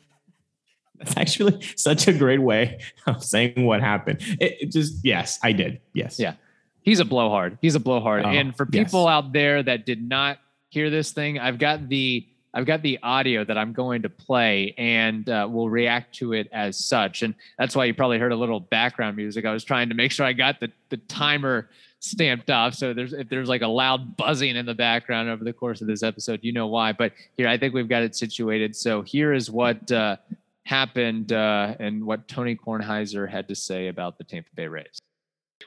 That's 0.98 1.18
actually 1.18 1.62
such 1.76 2.08
a 2.08 2.14
great 2.14 2.42
way 2.42 2.80
of 3.08 3.24
saying 3.24 3.66
what 3.66 3.82
happened. 3.82 4.20
It, 4.40 4.58
it 4.62 4.72
just, 4.72 5.04
yes, 5.04 5.40
I 5.42 5.52
did. 5.52 5.82
Yes. 5.94 6.20
Yeah. 6.20 6.36
He's 6.84 7.00
a 7.00 7.06
blowhard. 7.06 7.58
He's 7.62 7.76
a 7.76 7.80
blowhard. 7.80 8.26
Oh, 8.26 8.30
and 8.30 8.56
for 8.56 8.68
yes. 8.72 8.86
people 8.86 9.08
out 9.08 9.34
there 9.34 9.62
that 9.62 9.86
did 9.86 10.08
not 10.08 10.40
hear 10.70 10.90
this 10.90 11.12
thing, 11.12 11.40
I've 11.40 11.60
got 11.60 11.90
the 11.90 12.28
I've 12.54 12.66
got 12.66 12.82
the 12.82 13.00
audio 13.02 13.46
that 13.46 13.58
I'm 13.58 13.72
going 13.72 14.02
to 14.02 14.10
play, 14.10 14.76
and 14.78 15.28
uh, 15.30 15.48
we'll 15.50 15.70
react 15.70 16.16
to 16.16 16.34
it 16.34 16.50
as 16.52 16.84
such. 16.84 17.22
And 17.22 17.34
that's 17.58 17.78
why 17.78 17.86
you 17.86 17.94
probably 17.94 18.20
heard 18.20 18.34
a 18.34 18.36
little 18.36 18.60
background 18.60 19.16
music. 19.16 19.46
I 19.46 19.54
was 19.54 19.64
trying 19.64 19.88
to 19.88 19.96
make 19.96 20.12
sure 20.12 20.26
I 20.26 20.34
got 20.34 20.60
the 20.60 20.72
the 20.90 20.98
timer 20.98 21.70
stamped 22.02 22.50
off. 22.50 22.74
So 22.74 22.94
there's 22.94 23.14
if 23.14 23.30
there's 23.30 23.48
like 23.48 23.62
a 23.62 23.68
loud 23.68 24.18
buzzing 24.18 24.56
in 24.56 24.66
the 24.66 24.74
background 24.74 25.30
over 25.30 25.44
the 25.44 25.54
course 25.54 25.82
of 25.82 25.88
this 25.88 26.04
episode, 26.04 26.40
you 26.44 26.52
know 26.52 26.68
why. 26.68 26.92
But 26.92 27.14
here, 27.38 27.48
I 27.48 27.58
think 27.58 27.74
we've 27.74 27.88
got 27.88 28.04
it 28.04 28.16
situated. 28.16 28.76
So 28.76 29.02
here 29.02 29.34
is 29.34 29.50
what 29.50 29.90
uh, 29.92 30.18
happened 30.66 31.32
uh, 31.32 31.76
and 31.80 32.04
what 32.06 32.28
Tony 32.28 32.56
Kornheiser 32.56 33.30
had 33.30 33.48
to 33.48 33.56
say 33.56 33.88
about 33.88 34.18
the 34.18 34.24
Tampa 34.24 34.50
Bay 34.56 34.68
Rays. 34.68 35.00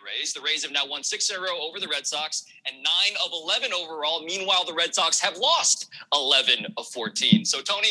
Rays. 0.05 0.33
The 0.33 0.40
Rays 0.40 0.62
have 0.64 0.73
now 0.73 0.87
won 0.87 1.03
six 1.03 1.31
in 1.31 1.37
a 1.37 1.40
row 1.40 1.61
over 1.62 1.81
the 1.81 1.88
Red 1.88 2.07
Sox 2.07 2.44
and 2.66 2.77
nine 2.83 3.16
of 3.25 3.31
11 3.33 3.73
overall. 3.73 4.25
Meanwhile, 4.25 4.64
the 4.66 4.75
Red 4.75 4.94
Sox 4.94 5.20
have 5.20 5.38
lost 5.38 5.88
11 6.12 6.66
of 6.77 6.87
14. 6.88 7.44
So, 7.44 7.62
Tony, 7.62 7.88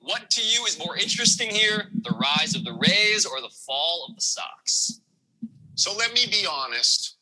what 0.00 0.30
to 0.30 0.42
you 0.42 0.64
is 0.66 0.78
more 0.78 0.96
interesting 0.96 1.50
here? 1.50 1.90
The 2.02 2.14
rise 2.20 2.54
of 2.54 2.64
the 2.64 2.72
Rays 2.72 3.26
or 3.26 3.40
the 3.40 3.48
fall 3.48 4.06
of 4.08 4.14
the 4.14 4.20
Sox? 4.20 5.00
So 5.74 5.94
let 5.96 6.12
me 6.14 6.26
be 6.30 6.46
honest. 6.48 7.15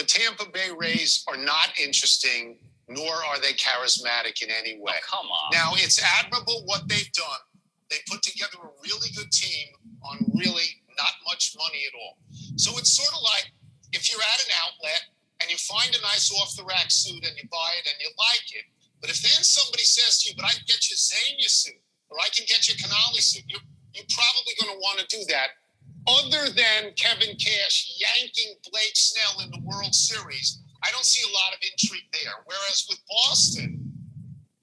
The 0.00 0.08
Tampa 0.08 0.48
Bay 0.48 0.72
Rays 0.72 1.28
are 1.28 1.36
not 1.36 1.76
interesting, 1.76 2.56
nor 2.88 3.12
are 3.12 3.36
they 3.36 3.52
charismatic 3.52 4.40
in 4.40 4.48
any 4.48 4.80
way. 4.80 4.96
Oh, 4.96 5.04
come 5.04 5.28
on. 5.28 5.52
Now, 5.52 5.76
it's 5.76 6.00
admirable 6.00 6.64
what 6.64 6.88
they've 6.88 7.12
done. 7.12 7.44
They 7.92 8.00
put 8.08 8.22
together 8.22 8.64
a 8.64 8.72
really 8.80 9.12
good 9.12 9.28
team 9.30 9.68
on 10.00 10.24
really 10.32 10.80
not 10.96 11.12
much 11.28 11.52
money 11.52 11.84
at 11.84 11.92
all. 11.92 12.16
So 12.56 12.78
it's 12.80 12.96
sort 12.96 13.12
of 13.12 13.20
like 13.20 13.52
if 13.92 14.08
you're 14.08 14.24
at 14.24 14.40
an 14.40 14.52
outlet 14.64 15.04
and 15.44 15.52
you 15.52 15.60
find 15.60 15.92
a 15.92 16.00
nice 16.00 16.32
off 16.32 16.56
the 16.56 16.64
rack 16.64 16.88
suit 16.88 17.20
and 17.20 17.36
you 17.36 17.44
buy 17.52 17.76
it 17.76 17.84
and 17.84 18.00
you 18.00 18.08
like 18.16 18.48
it, 18.56 18.64
but 19.04 19.10
if 19.10 19.20
then 19.20 19.44
somebody 19.44 19.84
says 19.84 20.24
to 20.24 20.30
you, 20.30 20.34
but 20.34 20.48
I 20.48 20.56
can 20.56 20.64
get 20.64 20.88
you 20.88 20.96
a 20.96 21.00
Zegna 21.12 21.44
suit 21.44 21.76
or 22.08 22.16
I 22.24 22.32
can 22.32 22.48
get 22.48 22.72
you 22.72 22.72
a 22.72 22.80
Canali 22.80 23.20
suit, 23.20 23.44
you're, 23.52 23.60
you're 23.92 24.08
probably 24.08 24.56
going 24.64 24.72
to 24.72 24.80
want 24.80 25.04
to 25.04 25.06
do 25.12 25.20
that. 25.28 25.60
Other 26.06 26.50
than 26.50 26.92
Kevin 26.96 27.36
Cash 27.36 27.96
yanking 27.98 28.54
Blake 28.70 28.96
Snell 28.96 29.44
in 29.44 29.50
the 29.50 29.62
World 29.64 29.94
Series, 29.94 30.60
I 30.82 30.90
don't 30.92 31.04
see 31.04 31.22
a 31.28 31.34
lot 31.34 31.52
of 31.52 31.60
intrigue 31.62 32.08
there. 32.12 32.40
Whereas 32.46 32.86
with 32.88 33.00
Boston, 33.08 33.92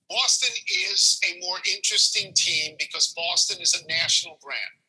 Boston 0.10 0.50
is 0.90 1.20
a 1.26 1.40
more 1.46 1.58
interesting 1.74 2.34
team 2.34 2.76
because 2.80 3.14
Boston 3.16 3.62
is 3.62 3.76
a 3.76 3.88
national 3.88 4.40
brand. 4.42 4.82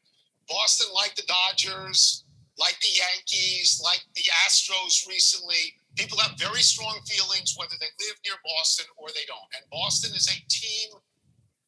Boston, 0.48 0.86
like 0.94 1.14
the 1.16 1.28
Dodgers, 1.28 2.24
like 2.58 2.76
the 2.80 2.96
Yankees, 2.96 3.80
like 3.84 4.02
the 4.14 4.24
Astros 4.46 5.06
recently, 5.06 5.76
people 5.96 6.18
have 6.18 6.38
very 6.38 6.62
strong 6.62 6.98
feelings 7.06 7.54
whether 7.56 7.74
they 7.78 7.92
live 8.06 8.16
near 8.24 8.36
Boston 8.44 8.86
or 8.96 9.08
they 9.08 9.26
don't. 9.26 9.52
And 9.54 9.68
Boston 9.70 10.14
is 10.16 10.28
a 10.28 10.48
team 10.48 10.90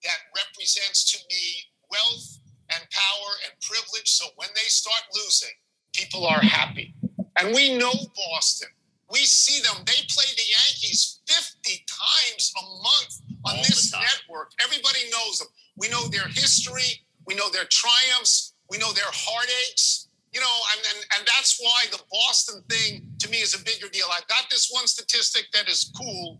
that 0.03 0.33
represents 0.35 1.12
to 1.12 1.19
me 1.29 1.69
wealth 1.90 2.39
and 2.75 2.83
power 2.91 3.31
and 3.45 3.53
privilege. 3.61 4.11
So 4.11 4.27
when 4.37 4.49
they 4.55 4.69
start 4.69 5.03
losing, 5.15 5.55
people 5.95 6.27
are 6.27 6.41
happy. 6.41 6.95
And 7.37 7.55
we 7.55 7.77
know 7.77 7.93
Boston. 8.17 8.69
We 9.11 9.21
see 9.21 9.61
them. 9.63 9.83
They 9.87 10.07
play 10.09 10.29
the 10.37 10.47
Yankees 10.47 11.21
50 11.27 11.85
times 11.89 12.53
a 12.57 12.63
month 12.63 13.13
on 13.45 13.57
All 13.57 13.63
this 13.63 13.93
network. 13.93 14.53
Everybody 14.63 15.11
knows 15.11 15.39
them. 15.39 15.49
We 15.77 15.89
know 15.89 16.07
their 16.09 16.29
history. 16.29 17.03
We 17.27 17.35
know 17.35 17.51
their 17.51 17.67
triumphs. 17.71 18.55
We 18.71 18.79
know 18.79 18.93
their 18.93 19.11
heartaches. 19.11 20.09
You 20.33 20.41
know, 20.41 20.57
and, 20.77 20.81
and, 20.95 21.07
and 21.19 21.27
that's 21.27 21.59
why 21.59 21.87
the 21.91 22.01
Boston 22.13 22.63
thing 22.71 23.03
to 23.19 23.29
me 23.31 23.39
is 23.39 23.55
a 23.55 23.65
bigger 23.65 23.89
deal. 23.89 24.07
I've 24.15 24.29
got 24.29 24.47
this 24.49 24.71
one 24.71 24.87
statistic 24.87 25.47
that 25.53 25.69
is 25.69 25.91
cool. 25.97 26.39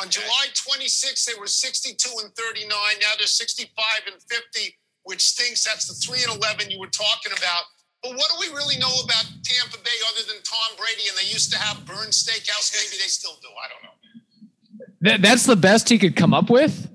On 0.00 0.08
July 0.08 0.46
26th, 0.54 1.26
they 1.26 1.38
were 1.38 1.46
62 1.46 2.08
and 2.22 2.34
39. 2.34 2.70
Now 2.70 3.12
they're 3.18 3.26
65 3.26 3.84
and 4.06 4.22
50, 4.22 4.78
which 5.08 5.24
stinks. 5.24 5.64
That's 5.64 5.88
the 5.88 5.94
3 5.94 6.18
and 6.28 6.36
11 6.36 6.70
you 6.70 6.78
were 6.78 6.92
talking 6.92 7.32
about. 7.32 7.62
But 8.02 8.12
what 8.12 8.30
do 8.30 8.36
we 8.38 8.54
really 8.54 8.76
know 8.76 8.92
about 9.04 9.24
Tampa 9.42 9.78
Bay 9.82 9.98
other 10.12 10.20
than 10.28 10.36
Tom 10.44 10.76
Brady? 10.76 11.08
And 11.08 11.16
they 11.16 11.32
used 11.32 11.50
to 11.52 11.58
have 11.58 11.84
Bern's 11.86 12.22
Steakhouse. 12.22 12.72
Maybe 12.74 13.02
they 13.02 13.08
still 13.08 13.36
do. 13.40 13.48
I 13.48 13.68
don't 13.72 13.82
know. 13.82 14.88
That, 15.00 15.22
that's 15.22 15.46
the 15.46 15.56
best 15.56 15.88
he 15.88 15.98
could 15.98 16.14
come 16.14 16.34
up 16.34 16.50
with. 16.50 16.90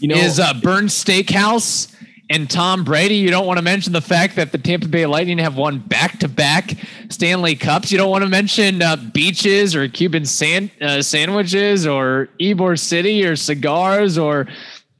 You 0.00 0.08
know, 0.08 0.14
is 0.14 0.38
uh, 0.38 0.54
Bern's 0.54 0.94
Steakhouse 0.94 1.92
and 2.30 2.48
Tom 2.48 2.84
Brady. 2.84 3.16
You 3.16 3.30
don't 3.30 3.46
want 3.46 3.58
to 3.58 3.62
mention 3.62 3.92
the 3.92 4.00
fact 4.00 4.36
that 4.36 4.52
the 4.52 4.58
Tampa 4.58 4.88
Bay 4.88 5.04
Lightning 5.04 5.38
have 5.38 5.56
won 5.56 5.80
back-to-back 5.80 6.76
Stanley 7.08 7.56
Cups. 7.56 7.92
You 7.92 7.98
don't 7.98 8.10
want 8.10 8.22
to 8.22 8.30
mention 8.30 8.82
uh, 8.82 8.96
beaches 8.96 9.76
or 9.76 9.86
Cuban 9.88 10.24
sand, 10.24 10.70
uh, 10.80 11.02
sandwiches 11.02 11.86
or 11.86 12.28
Ybor 12.40 12.78
City 12.78 13.24
or 13.24 13.36
cigars 13.36 14.16
or 14.16 14.46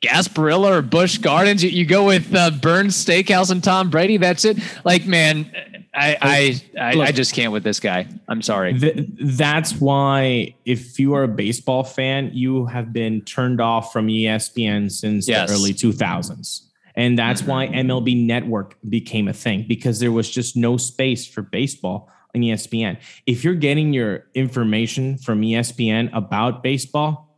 Gasparilla 0.03 0.79
or 0.79 0.83
Busch 0.83 1.19
Gardens. 1.19 1.62
You, 1.62 1.71
you 1.71 1.87
go 1.87 2.05
with 2.07 2.35
uh, 2.35 2.51
Bern's 2.51 3.03
Steakhouse 3.03 3.51
and 3.51 3.62
Tom 3.62 3.88
Brady. 3.91 4.17
That's 4.17 4.45
it. 4.45 4.59
Like, 4.85 5.07
man, 5.07 5.51
I 5.95 6.17
I, 6.21 6.81
I, 6.81 6.93
Look. 6.95 7.09
I 7.09 7.12
just 7.12 7.35
can't 7.35 7.53
with 7.53 7.62
this 7.62 7.79
guy. 7.81 8.09
I'm 8.29 8.43
sorry. 8.43 8.79
Th- 8.79 9.07
that's 9.21 9.75
why 9.81 10.55
if 10.65 10.99
you 10.99 11.15
are 11.15 11.23
a 11.23 11.29
baseball 11.29 11.85
fan, 11.85 12.31
you 12.33 12.67
have 12.67 12.93
been 12.93 13.21
turned 13.23 13.61
off 13.61 13.93
from 13.93 14.09
ESPN 14.09 14.91
since 14.91 15.29
Yes. 15.29 15.49
the 15.49 15.55
early 15.55 15.73
2000s. 15.73 16.62
And 16.95 17.19
that's 17.19 17.43
why 17.43 17.69
MLB 17.69 18.27
Network 18.27 18.77
became 18.87 19.27
a 19.29 19.33
thing 19.33 19.65
because 19.67 19.99
there 20.01 20.12
was 20.12 20.29
just 20.31 20.57
no 20.57 20.77
space 20.77 21.27
for 21.27 21.41
baseball 21.41 22.11
on 22.35 22.43
ESPN. 22.43 22.99
If 23.25 23.45
you're 23.45 23.55
getting 23.55 23.95
your 23.95 24.27
information 24.35 25.17
from 25.17 25.41
ESPN 25.41 26.11
about 26.12 26.62
baseball, 26.62 27.32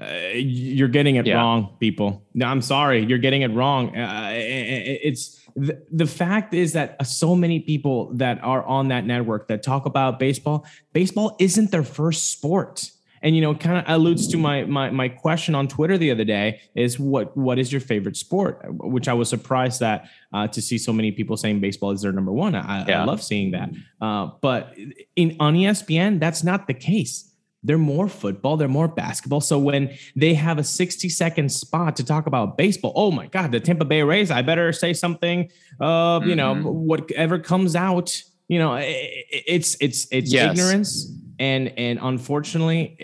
uh, 0.00 0.06
you're 0.34 0.88
getting 0.88 1.16
it 1.16 1.26
Yeah. 1.26 1.36
wrong, 1.36 1.76
people. 1.80 2.22
No, 2.34 2.46
I'm 2.46 2.62
sorry, 2.62 3.04
you're 3.04 3.18
getting 3.18 3.42
it 3.42 3.52
wrong. 3.52 3.96
Uh, 3.96 4.30
it's 4.34 5.40
the, 5.54 5.82
the 5.90 6.06
fact 6.06 6.52
is 6.52 6.74
that 6.74 7.04
so 7.06 7.34
many 7.34 7.60
people 7.60 8.12
that 8.14 8.42
are 8.42 8.62
on 8.64 8.88
that 8.88 9.06
network 9.06 9.48
that 9.48 9.62
talk 9.62 9.86
about 9.86 10.18
baseball, 10.18 10.66
baseball 10.92 11.34
isn't 11.38 11.70
their 11.70 11.82
first 11.82 12.30
sport. 12.30 12.90
And 13.22 13.34
you 13.34 13.40
know, 13.40 13.54
kind 13.54 13.78
of 13.78 13.84
alludes 13.88 14.28
to 14.28 14.36
my 14.36 14.64
my 14.64 14.90
my 14.90 15.08
question 15.08 15.54
on 15.54 15.66
Twitter 15.66 15.96
the 15.96 16.10
other 16.10 16.22
day 16.22 16.60
is 16.74 17.00
what 17.00 17.34
what 17.34 17.58
is 17.58 17.72
your 17.72 17.80
favorite 17.80 18.16
sport? 18.16 18.60
Which 18.68 19.08
I 19.08 19.14
was 19.14 19.30
surprised 19.30 19.80
that 19.80 20.08
uh, 20.34 20.46
to 20.48 20.60
see 20.60 20.76
so 20.76 20.92
many 20.92 21.10
people 21.10 21.36
saying 21.38 21.60
baseball 21.60 21.90
is 21.92 22.02
their 22.02 22.12
number 22.12 22.30
one. 22.30 22.54
I, 22.54 22.84
I 22.84 23.04
love 23.04 23.22
seeing 23.22 23.52
that. 23.52 23.70
Uh, 24.00 24.30
but 24.42 24.74
in 25.16 25.34
on 25.40 25.54
ESPN, 25.54 26.20
that's 26.20 26.44
not 26.44 26.66
the 26.66 26.74
case. 26.74 27.25
They're 27.66 27.78
more 27.78 28.08
football, 28.08 28.56
they're 28.56 28.68
more 28.68 28.88
basketball. 28.88 29.40
So 29.40 29.58
when 29.58 29.94
they 30.14 30.34
have 30.34 30.58
a 30.58 30.64
60 30.64 31.08
second 31.08 31.50
spot 31.50 31.96
to 31.96 32.04
talk 32.04 32.26
about 32.26 32.56
baseball, 32.56 32.92
oh 32.94 33.10
my 33.10 33.26
God, 33.26 33.52
the 33.52 33.60
Tampa 33.60 33.84
Bay 33.84 34.02
Rays, 34.02 34.30
I 34.30 34.42
better 34.42 34.72
say 34.72 34.92
something, 34.92 35.50
uh, 35.80 36.20
you 36.24 36.36
know, 36.36 36.54
Mhm. 36.54 36.64
whatever 36.90 37.38
comes 37.38 37.74
out, 37.74 38.22
you 38.48 38.58
know, 38.58 38.76
it's, 38.80 39.76
it's, 39.80 40.06
it's 40.12 40.32
Yes. 40.32 40.56
ignorance. 40.58 41.12
And, 41.38 41.68
and 41.76 41.98
unfortunately, 42.00 42.96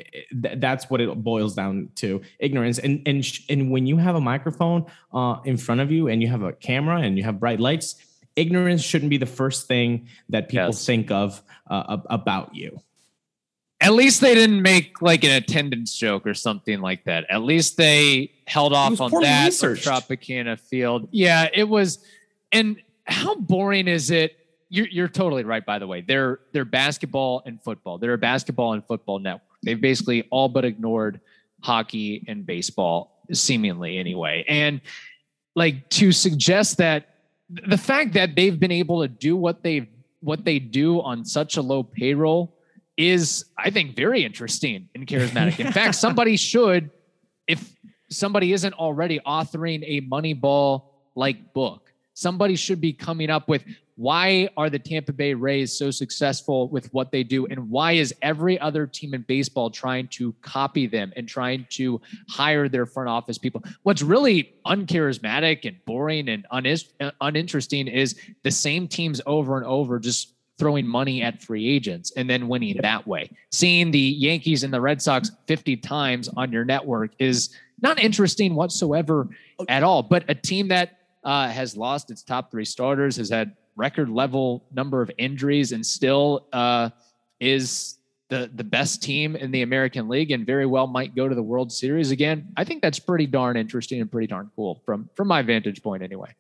th- 0.43 0.59
that's 0.59 0.89
what 0.89 1.01
it 1.03 1.23
boils 1.23 1.55
down 1.55 1.91
to 1.97 2.23
ignorance. 2.39 2.79
And, 2.79 3.03
and, 3.07 3.23
sh- 3.25 3.41
and 3.51 3.71
when 3.71 3.87
you 3.87 3.99
have 3.99 4.15
a 4.15 4.21
microphone 4.21 4.87
uh, 5.13 5.37
in 5.45 5.57
front 5.59 5.81
of 5.83 5.91
you 5.91 6.09
and 6.09 6.23
you 6.23 6.29
have 6.29 6.43
a 6.43 6.53
camera 6.53 7.01
and 7.01 7.19
you 7.19 7.25
have 7.25 7.39
bright 7.39 7.61
lights, 7.61 7.97
ignorance 8.37 8.83
shouldn't 8.83 9.11
be 9.11 9.19
the 9.19 9.27
first 9.27 9.67
thing 9.69 10.07
that 10.31 10.49
people 10.49 10.67
Yes. 10.69 10.87
think 10.87 11.11
of 11.11 11.43
uh, 11.69 11.99
about 12.09 12.55
you. 12.55 12.81
At 13.83 13.95
least 13.95 14.21
they 14.21 14.35
didn't 14.35 14.63
make 14.63 15.03
like 15.03 15.25
an 15.25 15.33
attendance 15.33 15.95
joke 15.95 16.27
or 16.27 16.35
something 16.35 16.81
like 16.81 17.05
that. 17.05 17.27
At 17.29 17.43
least 17.43 17.77
they 17.77 18.33
held 18.47 18.73
off 18.73 19.01
on 19.01 19.11
that 19.23 19.47
researched. 19.47 19.87
Tropicana 19.87 20.59
Field. 20.59 21.09
Yeah, 21.11 21.49
it 21.53 21.65
was. 21.69 21.99
And 22.53 22.81
how 23.07 23.35
boring 23.35 23.89
is 23.89 24.11
it? 24.11 24.37
You're, 24.69 24.87
you're 24.87 25.09
totally 25.09 25.45
right. 25.45 25.67
By 25.67 25.79
the 25.81 25.87
way, 25.87 26.01
they're 26.01 26.39
they're 26.53 26.65
basketball 26.65 27.43
and 27.45 27.63
football. 27.63 27.99
They're 27.99 28.15
a 28.15 28.19
basketball 28.19 28.73
and 28.73 28.87
football 28.87 29.19
network. 29.19 29.43
They've 29.63 29.81
basically 29.81 30.29
all 30.31 30.49
but 30.49 30.65
ignored 30.65 31.21
hockey 31.61 32.25
and 32.29 32.47
baseball, 32.47 33.23
seemingly 33.33 33.99
anyway. 33.99 34.45
And 34.49 34.81
like 35.55 35.89
to 35.91 36.13
suggest 36.13 36.79
that 36.79 37.17
the 37.49 37.77
fact 37.77 38.15
that 38.15 38.35
they've 38.35 38.59
been 38.59 38.73
able 38.73 39.03
to 39.03 39.09
do 39.09 39.37
what 39.37 39.63
they 39.63 39.89
what 40.21 40.45
they 40.45 40.59
do 40.59 41.01
on 41.03 41.25
such 41.25 41.57
a 41.57 41.63
low 41.63 41.83
payroll 41.83 42.55
is 42.97 43.47
I 43.57 43.71
think 43.71 43.97
very 43.97 44.25
interesting 44.25 44.89
and 44.95 45.07
charismatic. 45.07 45.59
In 45.59 45.73
fact, 45.81 45.95
somebody 45.95 46.37
should 46.37 46.91
if 47.49 47.75
somebody 48.11 48.53
isn't 48.53 48.75
already 48.75 49.21
authoring 49.21 49.83
a 49.87 50.01
Moneyball 50.03 50.85
like 51.15 51.53
book, 51.53 51.93
somebody 52.15 52.57
should 52.57 52.81
be 52.81 52.93
coming 52.93 53.31
up 53.31 53.49
with 53.49 53.65
why 53.97 54.49
are 54.57 54.71
the 54.71 54.79
Tampa 54.79 55.13
Bay 55.13 55.35
Rays 55.35 55.77
so 55.77 55.91
successful 55.91 56.69
with 56.69 56.93
what 56.95 57.13
they 57.13 57.23
do 57.23 57.47
and 57.47 57.71
why 57.71 57.93
is 57.93 58.15
every 58.23 58.59
other 58.59 58.87
team 58.87 59.13
in 59.13 59.23
baseball 59.23 59.71
trying 59.71 60.09
to 60.09 60.33
copy 60.41 60.87
them 60.87 61.13
and 61.15 61.29
trying 61.29 61.67
to 61.71 62.01
hire 62.29 62.69
their 62.69 62.87
front 62.87 63.09
office 63.09 63.37
people. 63.37 63.63
What's 63.83 64.03
really 64.03 64.55
uncharismatic 64.67 65.67
and 65.67 65.77
boring 65.85 66.29
and 66.29 66.47
uninteresting 67.21 67.87
is 67.87 68.19
the 68.43 68.51
same 68.51 68.89
teams 68.89 69.21
over 69.27 69.59
and 69.59 69.67
over 69.67 69.99
just 69.99 70.32
throwing 70.59 70.87
money 70.87 71.23
at 71.23 71.43
free 71.43 71.69
agents 71.69 72.13
and 72.17 72.29
then 72.29 72.49
winning 72.49 72.77
that 72.83 73.07
way. 73.07 73.31
Seeing 73.51 73.91
the 73.91 73.99
Yankees 73.99 74.65
and 74.65 74.73
the 74.73 74.81
Red 74.81 75.01
Sox 75.01 75.31
50 75.47 75.77
times 75.79 76.29
on 76.37 76.53
your 76.53 76.65
network 76.65 77.13
is 77.19 77.57
not 77.81 77.99
interesting 77.99 78.55
whatsoever 78.55 79.29
at 79.69 79.83
all. 79.83 80.03
But 80.03 80.25
a 80.29 80.35
team 80.35 80.69
that 80.69 80.99
uh, 81.25 81.49
has 81.49 81.77
lost 81.77 82.11
its 82.11 82.23
top 82.23 82.51
three 82.51 82.65
starters, 82.65 83.17
has 83.17 83.31
had 83.31 83.57
record 83.77 84.09
level 84.09 84.65
number 84.73 85.03
of 85.03 85.11
injuries, 85.19 85.73
and 85.73 85.85
still 85.85 86.47
uh, 86.53 86.91
is 87.41 87.99
the 88.33 88.51
the 88.55 88.65
best 88.65 89.03
team 89.03 89.37
in 89.37 89.51
the 89.51 89.61
American 89.61 90.09
League, 90.09 90.31
and 90.31 90.47
very 90.47 90.65
well 90.65 90.87
might 90.87 91.15
go 91.15 91.29
to 91.29 91.35
the 91.35 91.43
World 91.43 91.71
Series 91.71 92.11
again. 92.11 92.49
I 92.57 92.65
think 92.65 92.81
that's 92.81 92.99
pretty 92.99 93.27
darn 93.27 93.59
interesting 93.59 94.01
and 94.01 94.11
pretty 94.11 94.27
darn 94.27 94.51
cool 94.57 94.81
from 94.87 95.11
from 95.15 95.29
my 95.29 95.43
vantage 95.43 95.83
point, 95.83 96.03
anyway. 96.03 96.35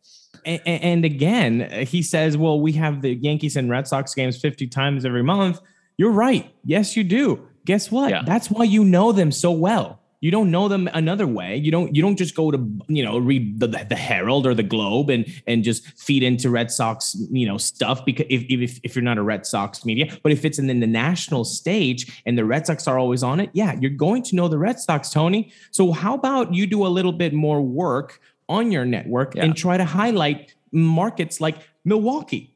And, 0.46 0.60
and 0.66 1.04
again, 1.04 1.86
he 1.86 2.02
says, 2.02 2.36
well, 2.36 2.60
we 2.60 2.72
have 2.72 3.02
the 3.02 3.14
Yankees 3.14 3.56
and 3.56 3.70
Red 3.70 3.86
Sox 3.86 4.14
games 4.14 4.40
50 4.40 4.66
times 4.68 5.04
every 5.04 5.22
month. 5.22 5.60
You're 5.98 6.10
right. 6.10 6.50
Yes, 6.64 6.96
you 6.96 7.04
do. 7.04 7.46
Guess 7.64 7.92
what? 7.92 8.10
Yeah. 8.10 8.22
That's 8.24 8.50
why 8.50 8.64
you 8.64 8.82
know 8.84 9.12
them 9.12 9.30
so 9.30 9.52
well. 9.52 10.00
You 10.22 10.30
don't 10.30 10.50
know 10.50 10.68
them 10.68 10.88
another 10.94 11.26
way. 11.26 11.56
You 11.56 11.70
don't. 11.70 11.94
You 11.94 12.00
don't 12.00 12.16
just 12.16 12.34
go 12.34 12.50
to 12.52 12.58
you 12.88 13.02
know 13.04 13.18
read 13.18 13.58
the, 13.60 13.66
the 13.66 13.96
Herald 13.96 14.46
or 14.46 14.54
the 14.54 14.62
Globe 14.62 15.10
and 15.10 15.26
and 15.46 15.62
just 15.64 15.84
feed 16.00 16.22
into 16.22 16.48
Red 16.48 16.70
Sox 16.70 17.14
you 17.30 17.46
know 17.46 17.58
stuff 17.58 18.04
because 18.06 18.26
if 18.30 18.44
if, 18.48 18.80
if 18.84 18.94
you're 18.96 19.02
not 19.02 19.18
a 19.18 19.22
Red 19.22 19.44
Sox 19.44 19.84
media, 19.84 20.16
but 20.22 20.30
if 20.32 20.44
it's 20.44 20.58
in 20.60 20.68
the 20.68 20.86
national 20.86 21.44
stage 21.44 22.22
and 22.24 22.38
the 22.38 22.44
Red 22.44 22.66
Sox 22.66 22.86
are 22.86 22.98
always 22.98 23.22
on 23.22 23.40
it, 23.40 23.50
yeah, 23.52 23.74
you're 23.80 23.90
going 23.90 24.22
to 24.22 24.36
know 24.36 24.46
the 24.48 24.58
Red 24.58 24.78
Sox, 24.78 25.10
Tony. 25.10 25.52
So 25.72 25.90
how 25.92 26.14
about 26.14 26.54
you 26.54 26.66
do 26.66 26.86
a 26.86 26.92
little 26.98 27.12
bit 27.12 27.32
more 27.34 27.60
work 27.60 28.20
on 28.48 28.70
your 28.70 28.84
network 28.84 29.34
Yeah. 29.34 29.44
and 29.44 29.56
try 29.56 29.76
to 29.76 29.84
highlight 29.84 30.54
markets 30.70 31.40
like 31.40 31.56
Milwaukee. 31.84 32.51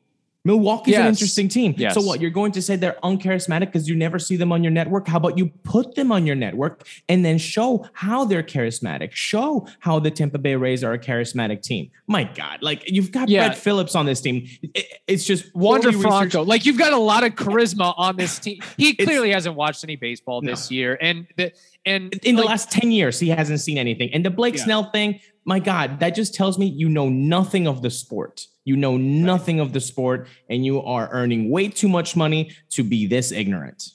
Milwaukee's 0.47 0.97
an 0.97 1.07
interesting 1.07 1.49
team. 1.49 1.75
Yes. 1.77 1.95
So 1.95 2.01
what? 2.01 2.21
You're 2.21 2.31
going 2.31 2.53
to 2.53 2.63
say 2.63 2.77
they're 2.77 2.97
uncharismatic 3.03 3.67
because 3.67 3.89
you 3.89 3.97
never 3.97 4.19
see 4.19 4.37
them 4.37 4.53
on 4.53 4.63
your 4.63 4.71
network? 4.71 5.09
How 5.09 5.17
about 5.17 5.37
you 5.37 5.47
put 5.65 5.97
them 5.97 6.13
on 6.13 6.25
your 6.25 6.37
network 6.37 6.87
and 7.09 7.25
then 7.25 7.37
show 7.39 7.87
how 7.95 8.25
they're 8.25 8.43
charismatic? 8.45 9.13
Show 9.13 9.67
how 9.81 9.99
the 9.99 10.11
Tampa 10.11 10.39
Bay 10.39 10.55
Rays 10.55 10.85
are 10.85 10.93
a 10.93 10.99
charismatic 10.99 11.63
team. 11.63 11.91
My 12.07 12.25
God, 12.25 12.63
like 12.63 12.89
you've 12.89 13.11
got 13.11 13.29
Yeah. 13.29 13.49
Brett 13.49 13.59
Phillips 13.59 13.95
on 13.97 14.07
this 14.07 14.21
team. 14.21 14.47
It's 15.07 15.25
just 15.25 15.55
Wander. 15.55 15.93
Franco, 15.93 16.43
like 16.45 16.65
you've 16.65 16.79
got 16.79 16.93
a 16.93 16.99
lot 16.99 17.25
of 17.25 17.35
charisma 17.35 17.93
on 17.97 18.17
this 18.17 18.39
team. 18.39 18.61
He 18.77 18.95
clearly 18.95 19.31
hasn't 19.31 19.57
watched 19.57 19.83
any 19.83 19.97
baseball 19.97 20.43
No. 20.43 20.51
this 20.53 20.71
year, 20.71 20.97
and 21.01 21.27
the 21.37 21.53
and 21.85 22.15
in 22.25 22.37
the 22.37 22.43
last 22.43 22.71
10 22.71 22.91
years, 22.91 23.19
he 23.21 23.29
hasn't 23.29 23.61
seen 23.61 23.79
anything. 23.79 24.11
And 24.13 24.25
the 24.25 24.31
Blake 24.31 24.57
Yeah. 24.57 24.65
Snell 24.65 24.91
thing, 24.91 25.21
my 25.45 25.59
God, 25.61 26.01
that 26.01 26.15
just 26.15 26.35
tells 26.35 26.59
me 26.59 26.67
you 26.67 26.89
know 26.89 27.09
nothing 27.09 27.67
of 27.67 27.83
the 27.83 27.91
sport. 27.91 28.47
You 28.67 28.77
know 28.77 28.99
nothing 28.99 29.61
of 29.61 29.73
the 29.73 29.81
sport, 29.81 30.27
and 30.51 30.67
you 30.67 30.83
are 30.83 31.09
earning 31.13 31.51
way 31.51 31.69
too 31.69 31.89
much 31.89 32.17
money 32.17 32.51
to 32.71 32.85
be 32.85 33.07
this 33.07 33.33
ignorant. 33.33 33.93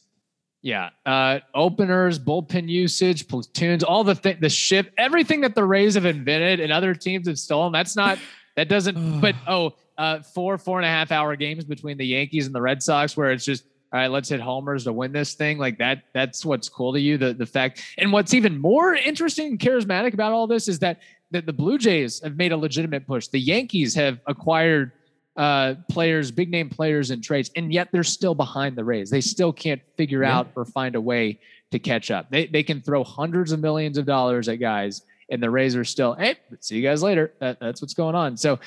Yeah, 0.64 0.92
uh, 1.06 1.40
openers, 1.54 2.18
bullpen 2.18 2.70
usage, 2.70 3.28
platoons, 3.28 3.84
all 3.84 4.04
the 4.04 4.16
th- 4.16 4.40
the 4.40 4.50
ship, 4.50 4.94
everything 4.98 5.42
that 5.42 5.56
the 5.56 5.64
Rays 5.64 5.96
have 5.96 6.06
invented 6.06 6.62
and 6.62 6.72
other 6.72 6.96
teams 6.96 7.28
have 7.28 7.38
stolen. 7.38 7.74
That's 7.74 7.96
not 7.96 8.18
that 8.56 8.70
doesn't. 8.70 9.22
but 9.22 9.36
oh, 9.46 9.74
uh, 9.98 10.22
four 10.22 10.58
four 10.58 10.80
and 10.80 10.86
a 10.86 10.90
half 10.90 11.12
hour 11.12 11.36
games 11.36 11.66
between 11.66 11.98
the 11.98 12.06
Yankees 12.06 12.46
and 12.46 12.56
the 12.56 12.62
Red 12.62 12.82
Sox, 12.82 13.18
where 13.18 13.32
it's 13.32 13.46
just 13.46 13.66
all 13.94 14.00
right, 14.00 14.08
let's 14.08 14.30
hit 14.30 14.40
homers 14.40 14.86
to 14.86 14.94
win 14.94 15.12
this 15.12 15.34
thing. 15.34 15.58
Like 15.58 15.80
that. 15.80 16.04
That's 16.14 16.46
what's 16.46 16.70
cool 16.70 16.94
to 16.94 17.00
you. 17.00 17.18
The 17.18 17.34
the 17.34 17.46
fact 17.46 17.84
and 17.98 18.14
what's 18.14 18.34
even 18.34 18.58
more 18.58 18.94
interesting 18.94 19.48
and 19.48 19.60
charismatic 19.60 20.14
about 20.14 20.32
all 20.32 20.48
this 20.48 20.68
is 20.68 20.80
that 20.80 21.00
that 21.32 21.46
the 21.46 21.54
Blue 21.54 21.78
Jays 21.78 22.22
have 22.24 22.36
made 22.38 22.52
a 22.52 22.58
legitimate 22.58 23.08
push. 23.08 23.28
The 23.28 23.40
Yankees 23.40 23.96
have 23.96 24.20
acquired 24.28 24.92
uh, 25.38 25.76
players, 25.90 26.30
big 26.32 26.50
name 26.52 26.70
players 26.70 27.10
and 27.12 27.24
trades, 27.24 27.50
and 27.56 27.72
yet 27.74 27.88
they're 27.92 28.04
still 28.04 28.36
behind 28.36 28.76
the 28.76 28.84
Rays. 28.84 29.10
They 29.10 29.22
still 29.22 29.54
can't 29.54 29.82
figure 29.98 30.24
Yeah. 30.24 30.38
out 30.40 30.52
or 30.56 30.66
find 30.66 30.96
a 30.96 31.02
way 31.02 31.40
to 31.72 31.80
catch 31.80 32.12
up. 32.12 32.30
They 32.30 32.48
they 32.48 32.64
can 32.64 32.82
throw 32.82 33.04
hundreds 33.04 33.52
of 33.54 33.60
millions 33.62 33.98
of 33.98 34.06
dollars 34.06 34.50
at 34.50 34.56
guys, 34.60 35.04
and 35.30 35.42
the 35.42 35.50
Rays 35.50 35.76
are 35.76 35.86
still, 35.86 36.14
hey, 36.16 36.36
see 36.60 36.76
you 36.76 36.82
guys 36.82 37.02
later. 37.02 37.32
That, 37.40 37.60
that's 37.62 37.82
what's 37.82 37.94
going 37.94 38.14
on. 38.14 38.36
So, 38.36 38.60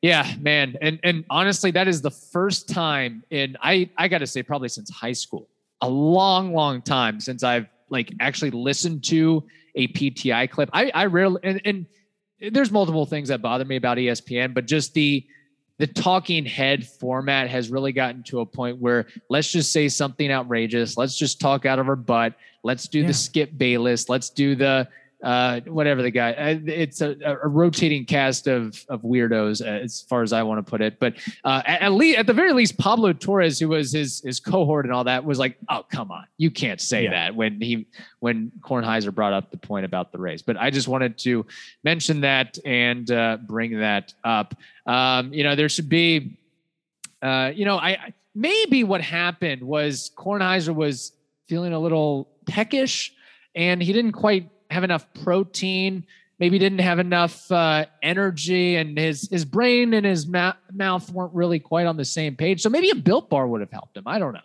yeah, 0.00 0.32
man, 0.40 0.76
and 0.80 1.00
and 1.02 1.24
honestly, 1.28 1.72
that 1.72 1.88
is 1.88 2.00
the 2.02 2.10
first 2.12 2.68
time 2.68 3.24
in 3.30 3.56
I 3.60 3.90
I 3.96 4.06
got 4.06 4.18
to 4.18 4.26
say 4.28 4.44
probably 4.44 4.68
since 4.68 4.90
high 4.90 5.12
school, 5.12 5.48
a 5.80 5.88
long 5.88 6.54
long 6.54 6.82
time 6.82 7.18
since 7.20 7.42
I've 7.42 7.66
like 7.90 8.12
actually 8.20 8.52
listened 8.52 9.02
to 9.04 9.42
a 9.74 9.88
PTI 9.88 10.48
clip. 10.48 10.70
I 10.72 10.90
I 10.94 11.06
rarely 11.06 11.40
and 11.42 11.60
and 11.64 11.86
there's 12.50 12.70
multiple 12.70 13.06
things 13.06 13.28
that 13.28 13.42
bother 13.42 13.64
me 13.64 13.76
about 13.76 13.98
ESPN, 13.98 14.54
but 14.54 14.66
just 14.66 14.94
the 14.94 15.26
the 15.78 15.86
talking 15.86 16.44
head 16.44 16.86
format 16.86 17.48
has 17.48 17.68
really 17.70 17.92
gotten 17.92 18.22
to 18.22 18.40
a 18.40 18.46
point 18.46 18.78
where 18.78 19.06
let's 19.28 19.50
just 19.50 19.72
say 19.72 19.88
something 19.88 20.30
outrageous. 20.30 20.96
Let's 20.96 21.16
just 21.16 21.40
talk 21.40 21.66
out 21.66 21.78
of 21.78 21.88
our 21.88 21.96
butt. 21.96 22.34
Let's 22.62 22.86
do 22.86 23.00
Yeah. 23.00 23.08
the 23.08 23.14
Skip 23.14 23.56
Bayless. 23.56 24.08
Let's 24.08 24.30
do 24.30 24.54
the 24.54 24.86
uh, 25.22 25.60
whatever 25.66 26.02
the 26.02 26.10
guy. 26.10 26.32
uh, 26.32 26.58
It's 26.66 27.00
a, 27.00 27.16
a 27.24 27.48
rotating 27.48 28.04
cast 28.04 28.46
of 28.48 28.84
of 28.88 29.02
weirdos, 29.02 29.60
uh, 29.64 29.84
as 29.84 30.02
far 30.02 30.22
as 30.22 30.32
I 30.32 30.42
want 30.42 30.64
to 30.64 30.68
put 30.70 30.80
it. 30.80 30.98
But 30.98 31.14
uh, 31.44 31.62
at, 31.64 31.82
at 31.82 31.92
least, 31.92 32.18
at 32.18 32.26
the 32.26 32.32
very 32.32 32.52
least, 32.52 32.76
Pablo 32.78 33.12
Torres, 33.12 33.58
who 33.58 33.68
was 33.68 33.92
his 33.92 34.20
his 34.20 34.40
cohort 34.40 34.84
and 34.84 34.92
all 34.92 35.04
that, 35.04 35.24
was 35.24 35.38
like, 35.38 35.56
"Oh, 35.68 35.84
come 35.90 36.10
on, 36.10 36.24
you 36.38 36.50
can't 36.50 36.80
say 36.80 37.04
Yeah. 37.04 37.10
that." 37.10 37.34
When 37.36 37.60
he 37.60 37.86
when 38.20 38.50
Kornheiser 38.60 39.14
brought 39.14 39.32
up 39.32 39.50
the 39.50 39.56
point 39.58 39.84
about 39.84 40.12
the 40.12 40.18
race, 40.18 40.42
but 40.42 40.56
I 40.56 40.70
just 40.70 40.88
wanted 40.88 41.16
to 41.18 41.46
mention 41.84 42.20
that 42.22 42.58
and 42.64 43.10
uh, 43.10 43.38
bring 43.46 43.78
that 43.78 44.14
up. 44.24 44.54
Um, 44.86 45.32
you 45.32 45.44
know, 45.44 45.54
there 45.54 45.68
should 45.68 45.88
be, 45.88 46.36
uh, 47.22 47.52
you 47.54 47.64
know, 47.64 47.76
I 47.76 47.90
I- 47.90 48.14
maybe 48.34 48.82
what 48.82 49.00
happened 49.02 49.62
was 49.62 50.10
Kornheiser 50.16 50.74
was 50.74 51.12
feeling 51.48 51.72
a 51.72 51.78
little 51.78 52.28
peckish, 52.46 53.12
and 53.54 53.82
he 53.82 53.92
didn't 53.92 54.12
quite 54.12 54.48
have 54.72 54.84
enough 54.84 55.06
protein. 55.22 56.04
Maybe 56.38 56.58
didn't 56.58 56.80
have 56.80 56.98
enough 56.98 57.50
uh, 57.52 57.86
energy, 58.02 58.74
and 58.76 58.98
his 58.98 59.28
his 59.30 59.44
brain 59.44 59.94
and 59.94 60.04
his 60.04 60.26
ma- 60.26 60.54
mouth 60.72 61.08
weren't 61.12 61.32
really 61.34 61.60
quite 61.60 61.86
on 61.86 61.96
the 61.96 62.04
same 62.04 62.34
page. 62.34 62.62
So 62.62 62.68
maybe 62.68 62.90
a 62.90 62.96
Built 62.96 63.30
Bar 63.30 63.46
would 63.46 63.60
have 63.60 63.70
helped 63.70 63.96
him. 63.96 64.04
I 64.06 64.18
don't 64.18 64.32
know. 64.32 64.40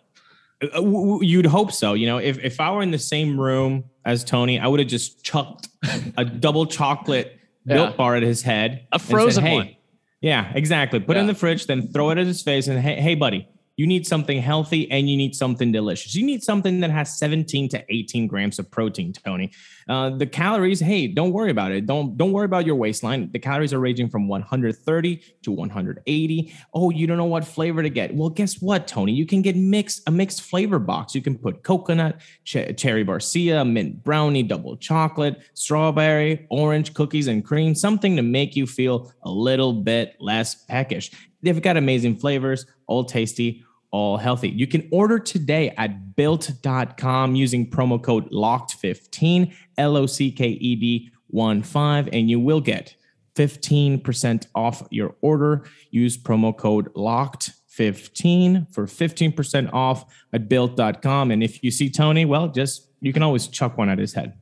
Uh, 0.62 0.66
w- 0.76 1.24
You'd 1.24 1.46
hope 1.46 1.72
so. 1.72 1.94
You 1.94 2.06
know, 2.06 2.18
if, 2.18 2.38
if 2.44 2.60
I 2.60 2.70
were 2.70 2.82
in 2.82 2.92
the 2.92 2.98
same 2.98 3.38
room 3.40 3.84
as 4.04 4.22
Tony, 4.22 4.60
I 4.60 4.68
would 4.68 4.78
have 4.80 4.88
just 4.88 5.24
chucked 5.24 5.68
a 6.16 6.24
double 6.24 6.66
chocolate 6.66 7.38
built 7.66 7.90
Yeah. 7.90 7.96
bar 7.96 8.14
at 8.16 8.22
his 8.22 8.42
head. 8.42 8.86
A 8.92 8.94
and 8.94 9.02
said, 9.02 9.10
frozen 9.10 9.44
"Hey." 9.44 9.54
one. 9.54 9.76
Yeah, 10.20 10.52
exactly. 10.54 11.00
Put 11.00 11.16
it 11.16 11.20
in 11.20 11.26
the 11.26 11.34
fridge, 11.34 11.66
then 11.66 11.88
throw 11.92 12.10
it 12.10 12.18
at 12.18 12.26
his 12.26 12.42
face 12.42 12.66
and 12.68 12.78
hey, 12.80 13.00
hey, 13.00 13.14
buddy, 13.14 13.48
you 13.78 13.86
need 13.86 14.04
something 14.08 14.42
healthy 14.42 14.90
and 14.90 15.08
you 15.08 15.16
need 15.16 15.36
something 15.36 15.70
delicious. 15.70 16.16
You 16.16 16.26
need 16.26 16.42
something 16.42 16.80
that 16.80 16.90
has 16.90 17.16
17 17.16 17.68
to 17.68 17.84
18 17.88 18.26
grams 18.26 18.58
of 18.58 18.68
protein, 18.72 19.12
Tony. 19.12 19.52
Uh, 19.88 20.10
the 20.10 20.26
calories, 20.26 20.80
hey, 20.80 21.06
don't 21.06 21.32
worry 21.32 21.52
about 21.52 21.70
it. 21.70 21.86
Don't 21.86 22.16
don't 22.18 22.32
worry 22.32 22.44
about 22.44 22.66
your 22.66 22.74
waistline. 22.74 23.30
The 23.30 23.38
calories 23.38 23.72
are 23.72 23.78
ranging 23.78 24.10
from 24.10 24.26
130 24.26 25.22
to 25.42 25.52
180. 25.52 26.54
Oh, 26.74 26.90
you 26.90 27.06
don't 27.06 27.18
know 27.18 27.24
what 27.24 27.44
flavor 27.44 27.80
to 27.84 27.88
get. 27.88 28.12
Well, 28.12 28.30
guess 28.30 28.60
what, 28.60 28.88
Tony? 28.88 29.12
You 29.12 29.24
can 29.24 29.42
get 29.42 29.54
mixed 29.54 30.02
a 30.08 30.10
mixed 30.10 30.42
flavor 30.42 30.80
box. 30.80 31.14
You 31.14 31.22
can 31.22 31.38
put 31.38 31.62
coconut, 31.62 32.20
ch- 32.44 32.76
cherry 32.76 33.04
barcia, 33.04 33.64
mint 33.70 34.02
brownie, 34.02 34.42
double 34.42 34.76
chocolate, 34.76 35.40
strawberry, 35.54 36.48
orange, 36.50 36.94
cookies 36.94 37.28
and 37.28 37.44
cream, 37.44 37.76
something 37.76 38.16
to 38.16 38.22
make 38.22 38.56
you 38.56 38.66
feel 38.66 39.12
a 39.22 39.30
little 39.30 39.72
bit 39.72 40.16
less 40.18 40.56
peckish. 40.64 41.12
They've 41.42 41.62
got 41.62 41.76
amazing 41.76 42.16
flavors, 42.16 42.66
all 42.88 43.04
tasty, 43.04 43.64
all 43.90 44.16
healthy. 44.16 44.48
You 44.48 44.66
can 44.66 44.88
order 44.90 45.18
today 45.18 45.70
at 45.76 46.16
built.com 46.16 47.34
using 47.34 47.70
promo 47.70 48.02
code 48.02 48.30
LOCKED15, 48.30 49.54
L 49.78 49.96
O 49.96 50.06
C 50.06 50.30
K 50.30 50.48
E 50.48 50.76
D 50.76 51.10
1 51.28 51.62
5, 51.62 52.08
and 52.12 52.30
you 52.30 52.40
will 52.40 52.60
get 52.60 52.94
15% 53.34 54.46
off 54.54 54.82
your 54.90 55.14
order. 55.20 55.64
Use 55.90 56.18
promo 56.18 56.56
code 56.56 56.92
LOCKED15 56.94 58.72
for 58.74 58.86
15% 58.86 59.72
off 59.72 60.04
at 60.32 60.48
built.com. 60.48 61.30
And 61.30 61.42
if 61.42 61.62
you 61.62 61.70
see 61.70 61.88
Tony, 61.88 62.24
well, 62.24 62.48
just 62.48 62.88
you 63.00 63.12
can 63.12 63.22
always 63.22 63.46
chuck 63.46 63.78
one 63.78 63.88
at 63.88 63.98
his 63.98 64.12
head. 64.12 64.34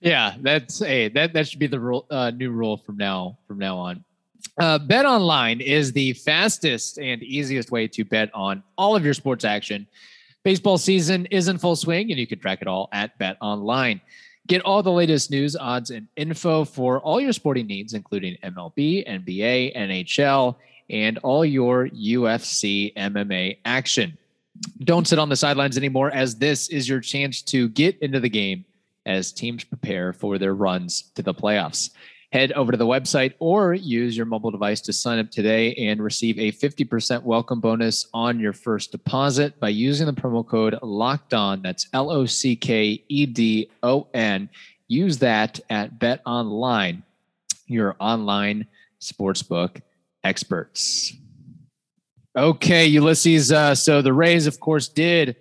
Yeah, 0.00 0.34
that's 0.42 0.82
a 0.82 1.08
that 1.08 1.32
that 1.32 1.48
should 1.48 1.58
be 1.58 1.66
the 1.66 1.80
rule, 1.80 2.06
uh, 2.10 2.30
new 2.30 2.50
rule 2.50 2.76
from 2.76 2.98
now 2.98 3.38
from 3.48 3.58
now 3.58 3.78
on. 3.78 4.04
Uh, 4.58 4.78
bet 4.78 5.04
online 5.04 5.60
is 5.60 5.92
the 5.92 6.12
fastest 6.12 6.98
and 6.98 7.22
easiest 7.22 7.70
way 7.70 7.88
to 7.88 8.04
bet 8.04 8.30
on 8.34 8.62
all 8.78 8.94
of 8.94 9.04
your 9.04 9.14
sports 9.14 9.44
action. 9.44 9.86
Baseball 10.44 10.78
season 10.78 11.26
is 11.26 11.48
in 11.48 11.58
full 11.58 11.74
swing, 11.74 12.10
and 12.10 12.20
you 12.20 12.26
can 12.26 12.38
track 12.38 12.60
it 12.60 12.68
all 12.68 12.88
at 12.92 13.16
Bet 13.18 13.36
Online. 13.40 14.00
Get 14.46 14.60
all 14.62 14.82
the 14.82 14.92
latest 14.92 15.30
news, 15.30 15.56
odds, 15.56 15.90
and 15.90 16.06
info 16.16 16.64
for 16.64 17.00
all 17.00 17.18
your 17.18 17.32
sporting 17.32 17.66
needs, 17.66 17.94
including 17.94 18.36
MLB, 18.44 19.08
NBA, 19.08 19.74
NHL, 19.74 20.56
and 20.90 21.16
all 21.18 21.46
your 21.46 21.88
UFC 21.88 22.94
MMA 22.94 23.56
action. 23.64 24.18
Don't 24.80 25.08
sit 25.08 25.18
on 25.18 25.30
the 25.30 25.36
sidelines 25.36 25.78
anymore, 25.78 26.10
as 26.12 26.36
this 26.36 26.68
is 26.68 26.86
your 26.86 27.00
chance 27.00 27.40
to 27.42 27.70
get 27.70 27.98
into 28.00 28.20
the 28.20 28.28
game 28.28 28.66
as 29.06 29.32
teams 29.32 29.64
prepare 29.64 30.12
for 30.12 30.38
their 30.38 30.54
runs 30.54 31.10
to 31.14 31.22
the 31.22 31.34
playoffs. 31.34 31.90
Head 32.32 32.52
over 32.52 32.72
to 32.72 32.78
the 32.78 32.86
website 32.86 33.34
or 33.38 33.74
use 33.74 34.16
your 34.16 34.26
mobile 34.26 34.50
device 34.50 34.80
to 34.82 34.92
sign 34.92 35.18
up 35.18 35.30
today 35.30 35.74
and 35.74 36.02
receive 36.02 36.38
a 36.38 36.52
50% 36.52 37.22
welcome 37.22 37.60
bonus 37.60 38.08
on 38.12 38.40
your 38.40 38.52
first 38.52 38.90
deposit 38.92 39.58
by 39.60 39.68
using 39.68 40.06
the 40.06 40.12
promo 40.12 40.46
code 40.46 40.76
locked 40.82 41.32
on. 41.32 41.62
That's 41.62 41.86
L 41.92 42.10
O 42.10 42.26
C 42.26 42.56
K 42.56 43.04
E 43.08 43.26
D 43.26 43.70
O 43.82 44.08
N. 44.14 44.48
Use 44.88 45.18
that 45.18 45.60
at 45.70 45.98
Bet 45.98 46.20
Online, 46.26 47.02
your 47.66 47.96
online 48.00 48.66
sportsbook 49.00 49.80
experts. 50.24 51.14
Okay, 52.36 52.86
Ulysses. 52.86 53.52
Uh, 53.52 53.74
so 53.74 54.02
the 54.02 54.12
Rays, 54.12 54.48
of 54.48 54.58
course, 54.58 54.88
did 54.88 55.36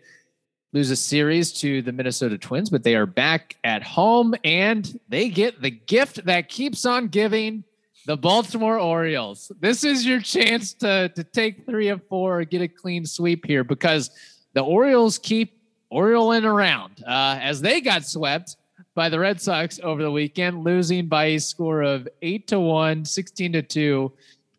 lose 0.74 0.90
a 0.90 0.96
series 0.96 1.54
to 1.54 1.82
the 1.84 1.92
Minnesota 1.92 2.38
Twins, 2.38 2.70
but 2.70 2.84
they 2.84 2.96
are 2.96 3.06
back 3.06 3.56
at 3.64 3.84
home 3.84 4.34
and 4.44 5.00
they 5.08 5.30
get 5.30 5.62
the 5.62 5.70
gift 5.70 6.26
that 6.26 6.50
keeps 6.50 6.86
on 6.86 7.08
giving 7.08 7.64
the 8.06 8.18
Baltimore 8.18 8.80
Orioles. 8.80 9.52
This 9.60 9.84
is 9.84 10.06
your 10.06 10.20
chance 10.20 10.74
to, 10.76 11.10
to 11.10 11.24
take 11.24 11.66
three 11.66 11.88
of 11.90 12.06
four 12.08 12.40
or 12.40 12.44
get 12.44 12.62
a 12.62 12.68
clean 12.68 13.06
sweep 13.06 13.46
here 13.46 13.64
because 13.64 14.10
the 14.54 14.62
Orioles 14.62 15.18
keep 15.18 15.60
Orioling 15.92 16.44
around 16.44 17.04
uh, 17.08 17.38
as 17.40 17.62
they 17.62 17.80
got 17.80 18.04
swept 18.04 18.58
by 18.96 19.10
the 19.10 19.20
Red 19.20 19.40
Sox 19.40 19.80
over 19.84 20.02
the 20.02 20.12
weekend, 20.12 20.64
losing 20.64 21.08
by 21.08 21.26
a 21.26 21.40
score 21.40 21.84
of 21.84 22.08
eight 22.24 22.48
to 22.48 22.60
one, 22.60 23.06
16 23.06 23.54
to 23.54 23.62
two, 23.62 24.12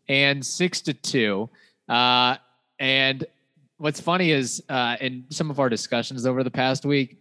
and 0.08 0.46
six 0.46 0.80
to 0.82 0.94
two. 0.94 1.50
Uh, 1.88 2.36
and 2.78 3.26
what's 3.78 4.00
funny 4.00 4.30
is 4.30 4.62
uh, 4.68 4.96
in 5.00 5.24
some 5.30 5.50
of 5.50 5.58
our 5.60 5.68
discussions 5.68 6.26
over 6.26 6.42
the 6.42 6.50
past 6.50 6.84
week, 6.84 7.18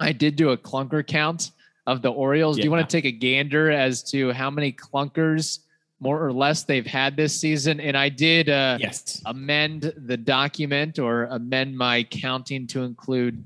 I 0.00 0.12
did 0.12 0.36
do 0.36 0.50
a 0.50 0.56
clunker 0.56 1.06
count 1.06 1.50
of 1.86 2.02
the 2.02 2.10
Orioles. 2.10 2.56
Do 2.56 2.62
you 2.62 2.70
want 2.70 2.88
to 2.88 2.96
take 2.96 3.04
a 3.04 3.12
gander 3.12 3.70
as 3.70 4.02
to 4.10 4.32
how 4.32 4.50
many 4.50 4.72
clunkers 4.72 5.60
more 6.02 6.24
or 6.24 6.32
less 6.32 6.64
they've 6.64 6.86
had 6.86 7.16
this 7.16 7.40
season. 7.40 7.78
And 7.78 7.96
I 7.96 8.08
did 8.08 8.48
uh, 8.48 8.76
Yes. 8.80 9.22
amend 9.24 9.92
the 9.96 10.16
document 10.16 10.98
or 10.98 11.24
amend 11.26 11.78
my 11.78 12.02
counting 12.02 12.66
to 12.68 12.82
include 12.82 13.44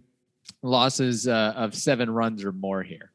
losses 0.62 1.28
uh, 1.28 1.52
of 1.54 1.74
seven 1.74 2.08
runs 2.10 2.42
or 2.44 2.52
more 2.52 2.82
here. 2.82 3.12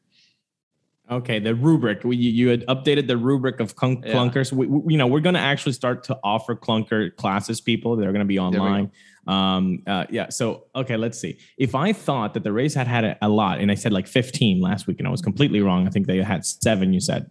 Okay, 1.10 1.40
the 1.40 1.56
rubric. 1.56 2.04
We, 2.04 2.16
you 2.16 2.30
you 2.30 2.48
had 2.50 2.64
updated 2.66 3.08
the 3.08 3.16
rubric 3.16 3.58
of 3.58 3.74
clunk, 3.74 4.04
Yeah. 4.06 4.14
clunkers. 4.14 4.52
We, 4.52 4.68
we- 4.68 4.92
you 4.92 4.96
know, 4.98 5.08
we're 5.08 5.20
going 5.20 5.34
to 5.34 5.40
actually 5.40 5.72
start 5.72 6.04
to 6.04 6.18
offer 6.22 6.54
clunker 6.54 7.14
classes. 7.16 7.60
People, 7.60 7.96
they're 7.96 8.12
going 8.12 8.20
to 8.20 8.24
be 8.24 8.38
online. 8.38 8.92
Um, 9.26 9.82
uh, 9.86 10.06
yeah. 10.10 10.28
So, 10.30 10.64
okay, 10.74 10.96
let's 10.96 11.18
see. 11.18 11.38
If 11.56 11.74
I 11.74 11.92
thought 11.92 12.34
that 12.34 12.42
the 12.42 12.52
Rays 12.52 12.74
had 12.74 12.88
had 12.88 13.04
a, 13.04 13.18
a 13.22 13.28
lot, 13.28 13.60
and 13.60 13.70
I 13.70 13.74
said 13.74 13.92
like 13.92 14.06
15 14.06 14.60
last 14.60 14.86
week, 14.86 14.98
and 14.98 15.06
I 15.06 15.10
was 15.10 15.22
completely 15.22 15.60
wrong. 15.60 15.86
I 15.86 15.90
think 15.90 16.06
they 16.06 16.22
had 16.22 16.44
seven. 16.44 16.92
You 16.92 17.00
said, 17.00 17.30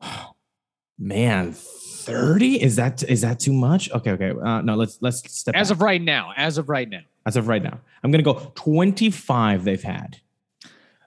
man, 0.98 1.52
30 1.52 2.62
is 2.62 2.76
that 2.76 3.02
is 3.02 3.22
that 3.22 3.40
too 3.40 3.52
much? 3.52 3.90
Okay, 3.90 4.12
okay. 4.12 4.30
Uh, 4.30 4.60
no, 4.60 4.74
let's 4.74 4.98
let's 5.00 5.30
step 5.32 5.54
As 5.54 5.68
back. 5.68 5.76
of 5.76 5.82
right 5.82 6.02
now, 6.02 6.32
as 6.36 6.58
of 6.58 6.68
right 6.68 6.88
now. 6.88 7.00
as 7.26 7.36
of 7.36 7.48
right 7.48 7.62
now. 7.62 7.78
I'm 8.02 8.10
going 8.10 8.22
to 8.22 8.32
go 8.32 8.52
25. 8.54 9.64
They've 9.64 9.82
had. 9.82 10.18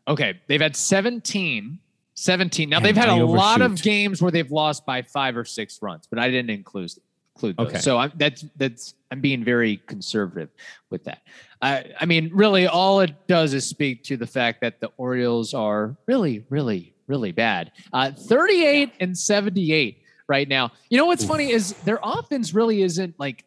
Okay, 0.08 0.39
they've 0.48 0.62
had 0.62 0.76
17. 0.76 1.80
17. 2.15 2.70
Now 2.70 2.78
Man, 2.78 2.84
they've 2.84 2.98
had 2.98 3.10
a 3.10 3.12
I 3.12 3.22
lot 3.22 3.62
of 3.62 3.80
games 3.82 4.24
where 4.24 4.32
they've 4.32 4.50
lost 4.52 4.88
by 4.88 5.04
five 5.04 5.38
or 5.38 5.46
six 5.46 5.80
runs, 5.84 6.08
but 6.08 6.17
I 6.17 6.32
didn't 6.32 6.50
include 6.50 6.91
include 7.38 7.58
those. 7.58 7.67
Okay. 7.67 7.80
So 7.80 7.97
I'm 7.97 8.12
that's 8.15 8.45
that's 8.56 8.95
I'm 9.12 9.21
being 9.21 9.43
very 9.43 9.78
conservative 9.88 10.50
with 10.89 11.04
that. 11.06 11.21
I 11.62 11.86
I 12.00 12.06
mean, 12.06 12.32
really, 12.34 12.67
all 12.67 13.00
it 13.02 13.13
does 13.28 13.54
is 13.54 13.65
speak 13.65 14.04
to 14.06 14.17
the 14.17 14.28
fact 14.28 14.62
that 14.62 14.80
the 14.80 14.91
Orioles 14.97 15.54
are 15.54 15.95
really, 16.08 16.45
really, 16.50 16.93
really 17.08 17.32
bad. 17.32 17.71
Uh, 17.93 18.12
38 18.12 18.93
and 19.00 19.17
78 19.17 20.02
right 20.28 20.47
now. 20.47 20.71
You 20.89 20.97
know 20.97 21.06
what's 21.06 21.23
funny 21.23 21.52
is 21.52 21.73
their 21.86 22.00
offense 22.04 22.54
really 22.54 22.82
isn't 22.82 23.15
like 23.19 23.43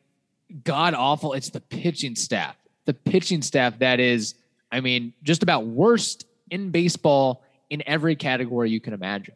god 0.64 0.94
awful. 0.94 1.32
It's 1.32 1.50
the 1.50 1.60
pitching 1.60 2.16
staff. 2.16 2.56
The 2.86 2.94
pitching 2.94 3.42
staff 3.42 3.78
that 3.80 4.00
is, 4.00 4.34
I 4.72 4.80
mean, 4.80 5.12
just 5.22 5.42
about 5.42 5.66
worst 5.66 6.26
in 6.50 6.70
baseball 6.70 7.44
in 7.68 7.82
every 7.86 8.16
category 8.16 8.70
you 8.70 8.80
can 8.80 8.94
imagine. 8.94 9.34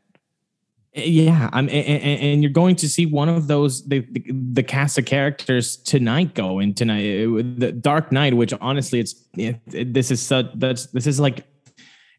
Yeah, 0.96 1.50
I'm, 1.52 1.68
and, 1.70 1.72
and 2.22 2.42
you're 2.42 2.52
going 2.52 2.76
to 2.76 2.88
see 2.88 3.04
one 3.04 3.28
of 3.28 3.48
those 3.48 3.84
the, 3.88 4.06
the 4.12 4.24
the 4.52 4.62
cast 4.62 4.96
of 4.96 5.04
characters 5.04 5.76
tonight 5.76 6.34
go 6.34 6.60
in 6.60 6.72
tonight 6.72 7.24
uh, 7.24 7.42
the 7.58 7.72
Dark 7.72 8.12
Knight, 8.12 8.34
which 8.34 8.52
honestly, 8.60 9.00
it's 9.00 9.14
it, 9.36 9.60
it- 9.72 9.92
this 9.92 10.12
is 10.12 10.22
such 10.22 10.46
that's 10.54 10.86
this 10.86 11.08
is 11.08 11.18
like 11.18 11.44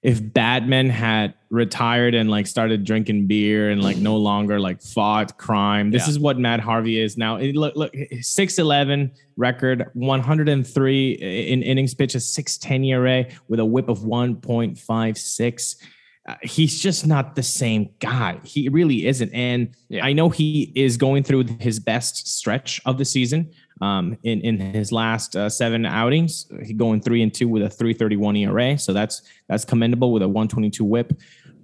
if 0.04 0.20
Batman 0.34 0.90
had 0.90 1.34
retired 1.50 2.14
and 2.16 2.30
like 2.30 2.48
started 2.48 2.84
drinking 2.84 3.28
beer 3.28 3.70
and 3.72 3.82
like 3.82 3.96
no 3.98 4.18
longer 4.18 4.60
like 4.60 4.82
fought 4.82 5.38
crime. 5.38 5.90
This 5.90 6.04
Yeah. 6.06 6.10
is 6.12 6.20
what 6.20 6.38
Matt 6.38 6.60
Harvey 6.60 7.00
is 7.00 7.18
now. 7.18 7.38
It, 7.38 7.56
look, 7.56 7.76
look, 7.78 7.96
six 8.22 8.60
eleven 8.60 9.10
record, 9.38 9.86
one 9.94 10.20
hundred 10.20 10.50
and 10.50 10.68
three 10.68 11.14
in 11.14 11.64
innings 11.64 11.94
pitched, 11.94 12.16
a 12.16 12.20
six 12.20 12.58
ten 12.58 12.84
ERA 12.84 13.26
with 13.48 13.62
a 13.62 13.66
WHIP 13.66 13.88
of 13.88 14.04
one 14.04 14.36
point 14.36 14.78
five 14.78 15.18
six 15.18 15.78
uh, 16.28 16.36
he's 16.42 16.82
just 16.82 17.06
not 17.06 17.36
the 17.36 17.44
same 17.44 17.90
guy. 18.00 18.40
He 18.44 18.68
really 18.70 19.06
isn't. 19.06 19.32
And 19.34 19.76
Yeah. 19.90 20.06
I 20.06 20.14
know 20.14 20.30
he 20.30 20.72
is 20.76 20.98
going 20.98 21.24
through 21.24 21.46
his 21.60 21.80
best 21.80 22.28
stretch 22.28 22.82
of 22.86 22.98
the 22.98 23.06
season. 23.06 23.52
Um, 23.82 24.18
in 24.24 24.40
in 24.42 24.58
his 24.58 24.92
last 24.92 25.36
uh, 25.36 25.50
seven 25.50 25.86
outings, 25.86 26.48
he 26.64 26.74
going 26.74 27.02
three 27.02 27.22
and 27.22 27.34
two 27.34 27.50
with 27.50 27.62
a 27.62 27.70
331 27.70 28.38
ERA. 28.38 28.78
So 28.78 28.94
that's 28.94 29.22
that's 29.50 29.66
commendable 29.66 30.14
with 30.14 30.24
a 30.24 30.28
122 30.28 30.84
WHIP. 30.84 31.20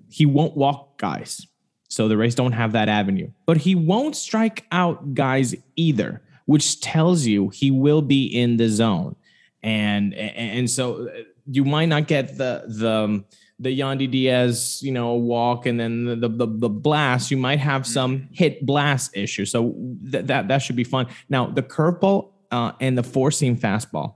He 0.10 0.26
won't 0.26 0.58
walk 0.58 1.00
guys, 1.00 1.48
so 1.88 2.10
the 2.10 2.18
Rays 2.18 2.36
don't 2.36 2.52
have 2.52 2.74
that 2.74 2.90
avenue. 2.90 3.32
But 3.46 3.58
he 3.58 3.76
won't 3.76 4.18
strike 4.18 4.66
out 4.74 5.14
guys 5.14 5.56
either, 5.78 6.22
which 6.48 6.82
tells 6.82 7.26
you 7.26 7.48
he 7.50 7.72
will 7.72 8.02
be 8.02 8.26
in 8.26 8.58
the 8.58 8.68
zone. 8.68 9.16
And 9.64 10.14
and 10.14 10.70
so 10.70 11.08
uh, 11.08 11.12
you 11.50 11.64
might 11.64 11.88
not 11.88 12.08
get 12.08 12.38
the 12.38 12.66
the 12.68 12.92
um, 12.92 13.26
the 13.62 13.80
Yandy 13.80 14.10
Diaz, 14.10 14.80
you 14.84 14.92
know, 14.92 15.14
walk 15.14 15.66
and 15.66 15.80
then 15.80 16.06
the 16.06 16.28
the, 16.28 16.48
the 16.48 16.70
blast. 16.70 17.32
You 17.32 17.38
might 17.38 17.60
have 17.60 17.86
some 17.86 18.28
hit 18.32 18.66
blast 18.66 19.16
issue, 19.16 19.46
so 19.46 19.76
th- 20.12 20.26
that 20.26 20.48
that 20.48 20.58
should 20.64 20.76
be 20.76 20.84
fun. 20.84 21.08
Now 21.30 21.46
the 21.48 21.62
curveball 21.64 22.32
uh, 22.52 22.72
and 22.80 22.98
the 22.98 23.04
four 23.04 23.32
seam 23.32 23.56
fastball, 23.58 24.16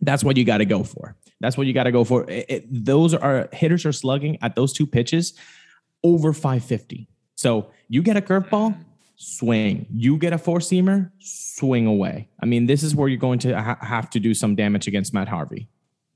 that's 0.00 0.22
what 0.22 0.36
you 0.36 0.44
got 0.44 0.58
to 0.58 0.64
go 0.64 0.84
for. 0.84 1.16
That's 1.40 1.56
what 1.56 1.66
you 1.66 1.72
got 1.72 1.84
to 1.84 1.92
go 1.92 2.04
for. 2.04 2.28
It- 2.30 2.46
it- 2.48 2.84
those 2.84 3.14
are 3.14 3.48
hitters 3.52 3.86
are 3.86 3.92
slugging 3.92 4.38
at 4.42 4.54
those 4.54 4.72
two 4.72 4.86
pitches 4.86 5.34
over 6.04 6.32
550. 6.32 7.08
So 7.34 7.70
you 7.88 8.02
get 8.02 8.16
a 8.16 8.20
curveball, 8.20 8.76
swing. 9.16 9.86
You 9.92 10.16
get 10.18 10.32
a 10.32 10.38
four 10.38 10.58
seamer, 10.58 11.10
swing 11.20 11.86
away. 11.86 12.28
I 12.42 12.46
mean, 12.46 12.66
this 12.66 12.82
is 12.82 12.94
where 12.94 13.08
you're 13.08 13.18
going 13.18 13.38
to 13.40 13.60
ha- 13.60 13.78
have 13.80 14.10
to 14.10 14.20
do 14.20 14.34
some 14.34 14.54
damage 14.56 14.86
against 14.86 15.14
Matt 15.14 15.28
Harvey. 15.28 15.68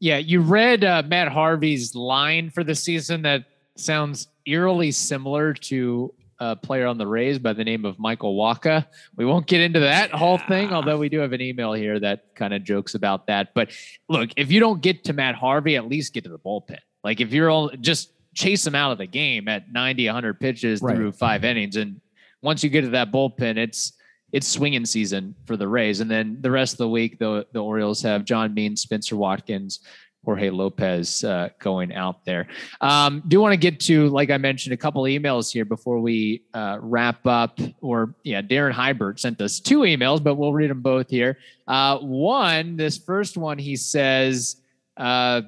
Yeah, 0.02 0.18
you 0.18 0.40
read 0.40 0.82
uh, 0.82 1.04
Matt 1.06 1.28
Harvey's 1.28 1.94
line 1.94 2.50
for 2.50 2.64
the 2.64 2.74
season 2.74 3.22
that 3.22 3.44
sounds 3.76 4.26
eerily 4.46 4.90
similar 4.90 5.54
to 5.54 6.12
a 6.40 6.56
player 6.56 6.88
on 6.88 6.98
the 6.98 7.06
Rays 7.06 7.38
by 7.38 7.52
the 7.52 7.62
name 7.62 7.84
of 7.84 8.00
Michael 8.00 8.36
Wacha. 8.36 8.84
We 9.14 9.24
won't 9.24 9.46
get 9.46 9.60
into 9.60 9.78
that 9.78 10.10
whole 10.10 10.38
thing, 10.38 10.72
although 10.72 10.98
we 10.98 11.08
do 11.08 11.20
have 11.20 11.32
an 11.32 11.40
email 11.40 11.72
here 11.72 12.00
that 12.00 12.34
kind 12.34 12.52
of 12.52 12.64
jokes 12.64 12.96
about 12.96 13.28
that. 13.28 13.54
But 13.54 13.70
look, 14.08 14.30
if 14.36 14.50
you 14.50 14.58
don't 14.58 14.82
get 14.82 15.04
to 15.04 15.12
Matt 15.12 15.36
Harvey, 15.36 15.76
at 15.76 15.86
least 15.86 16.12
get 16.14 16.24
to 16.24 16.30
the 16.30 16.38
bullpen. 16.40 16.78
Like 17.04 17.20
if 17.20 17.32
you're 17.32 17.48
all 17.48 17.68
just 17.80 18.10
chase 18.34 18.66
him 18.66 18.74
out 18.74 18.90
of 18.90 18.98
the 18.98 19.06
game 19.06 19.46
at 19.46 19.70
90, 19.70 20.04
100 20.06 20.40
pitches 20.40 20.82
Right. 20.82 20.96
through 20.96 21.12
five 21.12 21.44
innings, 21.44 21.76
and 21.76 22.00
once 22.42 22.64
you 22.64 22.70
get 22.70 22.80
to 22.80 22.88
that 22.88 23.12
bullpen, 23.12 23.56
it's 23.56 23.92
it's 24.33 24.49
swinging 24.49 24.85
season 24.85 25.35
for 25.47 25.57
the 25.57 25.68
Rays. 25.68 26.01
And 26.01 26.11
then 26.11 26.38
the 26.40 26.51
rest 26.51 26.75
of 26.75 26.79
the 26.79 26.88
week, 26.88 27.18
the 27.18 27.47
the 27.53 27.62
Orioles 27.62 28.03
have 28.03 28.25
John 28.25 28.55
Means, 28.55 28.81
Spencer 28.81 29.16
Watkins, 29.16 29.81
Jorge 30.25 30.51
Lopez 30.51 31.25
uh, 31.25 31.49
going 31.59 31.92
out 31.92 32.25
there. 32.25 32.47
Um, 32.81 33.23
do 33.27 33.40
want 33.40 33.53
to 33.53 33.57
get 33.57 33.81
to, 33.81 34.09
like 34.09 34.31
I 34.31 34.38
mentioned, 34.38 34.73
a 34.73 34.77
couple 34.77 35.03
emails 35.03 35.53
here 35.53 35.64
before 35.64 36.01
we 36.01 36.45
uh, 36.55 36.79
wrap 36.81 37.27
up. 37.27 37.59
Or 37.81 38.14
yeah, 38.23 38.40
Darren 38.40 38.73
Hybert 38.73 39.18
sent 39.18 39.40
us 39.40 39.59
two 39.59 39.81
emails, 39.81 40.23
but 40.23 40.37
we'll 40.37 40.53
read 40.53 40.71
them 40.71 40.81
both 40.81 41.11
here. 41.11 41.38
Uh, 41.66 41.99
one, 41.99 42.77
this 42.77 42.99
first 42.99 43.37
one, 43.37 43.59
he 43.59 43.75
says, 43.75 44.57
uh, 44.97 45.42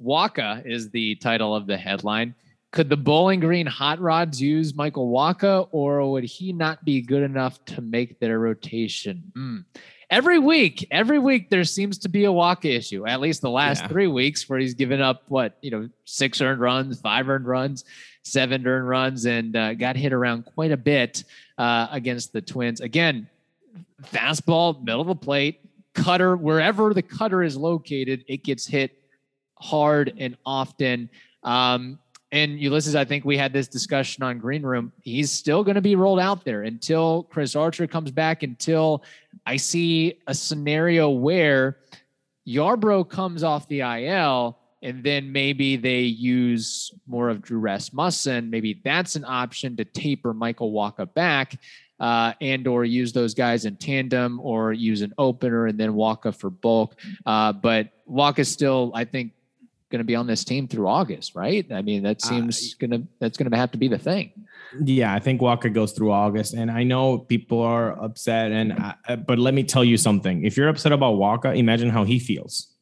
Wacha 0.00 0.64
is 0.64 0.90
the 0.90 1.16
title 1.16 1.54
of 1.54 1.66
the 1.66 1.76
headline. 1.76 2.34
Could 2.72 2.88
the 2.90 2.96
Bowling 2.96 3.40
Green 3.40 3.66
Hot 3.66 4.00
Rods 4.00 4.40
use 4.40 4.74
Michael 4.74 5.10
Wacha, 5.10 5.68
or 5.70 6.10
would 6.12 6.24
he 6.24 6.52
not 6.52 6.84
be 6.84 7.00
good 7.00 7.22
enough 7.22 7.64
to 7.66 7.80
make 7.80 8.18
their 8.18 8.38
rotation? 8.38 9.22
Hmm. 9.34 9.58
Every 10.10 10.38
week, 10.38 10.86
every 10.90 11.18
week 11.18 11.50
there 11.50 11.64
seems 11.64 11.98
to 11.98 12.08
be 12.08 12.26
a 12.26 12.28
Wacha 12.28 12.76
issue. 12.76 13.06
At 13.06 13.20
least 13.20 13.40
the 13.40 13.50
last 13.50 13.82
Yeah. 13.82 13.88
three 13.88 14.06
weeks, 14.06 14.48
where 14.48 14.58
he's 14.58 14.74
given 14.74 15.00
up 15.00 15.22
what 15.28 15.56
you 15.62 15.70
know, 15.70 15.88
six 16.04 16.40
earned 16.40 16.60
runs, 16.60 17.00
five 17.00 17.28
earned 17.28 17.46
runs, 17.46 17.84
seven 18.22 18.66
earned 18.66 18.88
runs, 18.88 19.26
and 19.26 19.56
uh, 19.56 19.74
got 19.74 19.96
hit 19.96 20.12
around 20.12 20.44
quite 20.44 20.70
a 20.70 20.76
bit 20.76 21.24
uh, 21.58 21.88
against 21.90 22.32
the 22.32 22.40
Twins. 22.42 22.80
Again, 22.80 23.28
fastball, 24.02 24.82
middle 24.84 25.00
of 25.00 25.06
the 25.08 25.14
plate, 25.16 25.60
cutter, 25.94 26.36
wherever 26.36 26.92
the 26.94 27.02
cutter 27.02 27.42
is 27.42 27.56
located, 27.56 28.24
it 28.28 28.44
gets 28.44 28.66
hit 28.66 28.92
hard 29.58 30.12
and 30.18 30.36
often. 30.44 31.08
Um, 31.42 31.98
and 32.36 32.60
Ulysses, 32.60 32.94
I 32.94 33.06
think 33.06 33.24
we 33.24 33.38
had 33.38 33.54
this 33.54 33.66
discussion 33.66 34.22
on 34.22 34.38
Green 34.38 34.62
Room. 34.62 34.92
He's 35.00 35.32
still 35.32 35.64
going 35.64 35.76
to 35.76 35.80
be 35.80 35.96
rolled 35.96 36.20
out 36.20 36.44
there 36.44 36.64
until 36.64 37.22
Chris 37.24 37.56
Archer 37.56 37.86
comes 37.86 38.10
back, 38.10 38.42
until 38.42 39.02
I 39.46 39.56
see 39.56 40.20
a 40.26 40.34
scenario 40.34 41.08
where 41.08 41.78
Yarbrough 42.46 43.08
comes 43.08 43.42
off 43.42 43.66
the 43.68 43.80
IL 43.80 44.58
and 44.82 45.02
then 45.02 45.32
maybe 45.32 45.76
they 45.76 46.00
use 46.00 46.92
more 47.06 47.30
of 47.30 47.40
Drew 47.40 47.58
Rasmussen. 47.58 48.50
Maybe 48.50 48.82
that's 48.84 49.16
an 49.16 49.24
option 49.24 49.74
to 49.78 49.86
taper 49.86 50.34
Michael 50.34 50.72
Wacha 50.72 51.12
back 51.14 51.58
uh, 51.98 52.34
and 52.42 52.66
or 52.66 52.84
use 52.84 53.14
those 53.14 53.32
guys 53.32 53.64
in 53.64 53.76
tandem 53.76 54.38
or 54.40 54.74
use 54.74 55.00
an 55.00 55.14
opener 55.16 55.68
and 55.68 55.80
then 55.80 55.92
Wacha 55.92 56.34
for 56.34 56.50
bulk. 56.50 57.00
Uh, 57.24 57.54
but 57.54 57.92
Wacha's 58.06 58.50
still, 58.50 58.92
I 58.94 59.04
think, 59.04 59.32
going 59.90 60.00
to 60.00 60.04
be 60.04 60.14
on 60.16 60.26
this 60.26 60.44
team 60.44 60.66
through 60.68 60.88
August, 60.88 61.34
right? 61.34 61.64
I 61.72 61.82
mean, 61.82 62.02
that 62.02 62.22
Uh, 62.24 62.28
seems 62.28 62.74
gonna 62.74 63.02
that's 63.20 63.36
going 63.38 63.50
to 63.50 63.56
have 63.56 63.70
to 63.72 63.78
be 63.78 63.88
the 63.88 63.98
thing. 63.98 64.32
Yeah, 64.82 65.14
I 65.14 65.20
think 65.20 65.40
Wacha 65.40 65.72
goes 65.72 65.92
through 65.92 66.12
August, 66.12 66.54
and 66.54 66.70
I 66.70 66.82
know 66.82 67.18
people 67.18 67.60
are 67.60 67.92
upset. 68.02 68.50
And 68.52 68.72
uh, 69.08 69.16
but 69.16 69.38
let 69.38 69.54
me 69.54 69.62
tell 69.62 69.84
you 69.84 69.96
something: 69.96 70.44
if 70.44 70.56
you're 70.56 70.68
upset 70.68 70.92
about 70.92 71.14
Wacha, 71.16 71.56
imagine 71.56 71.90
how 71.90 72.04
he 72.04 72.18
feels. 72.18 72.72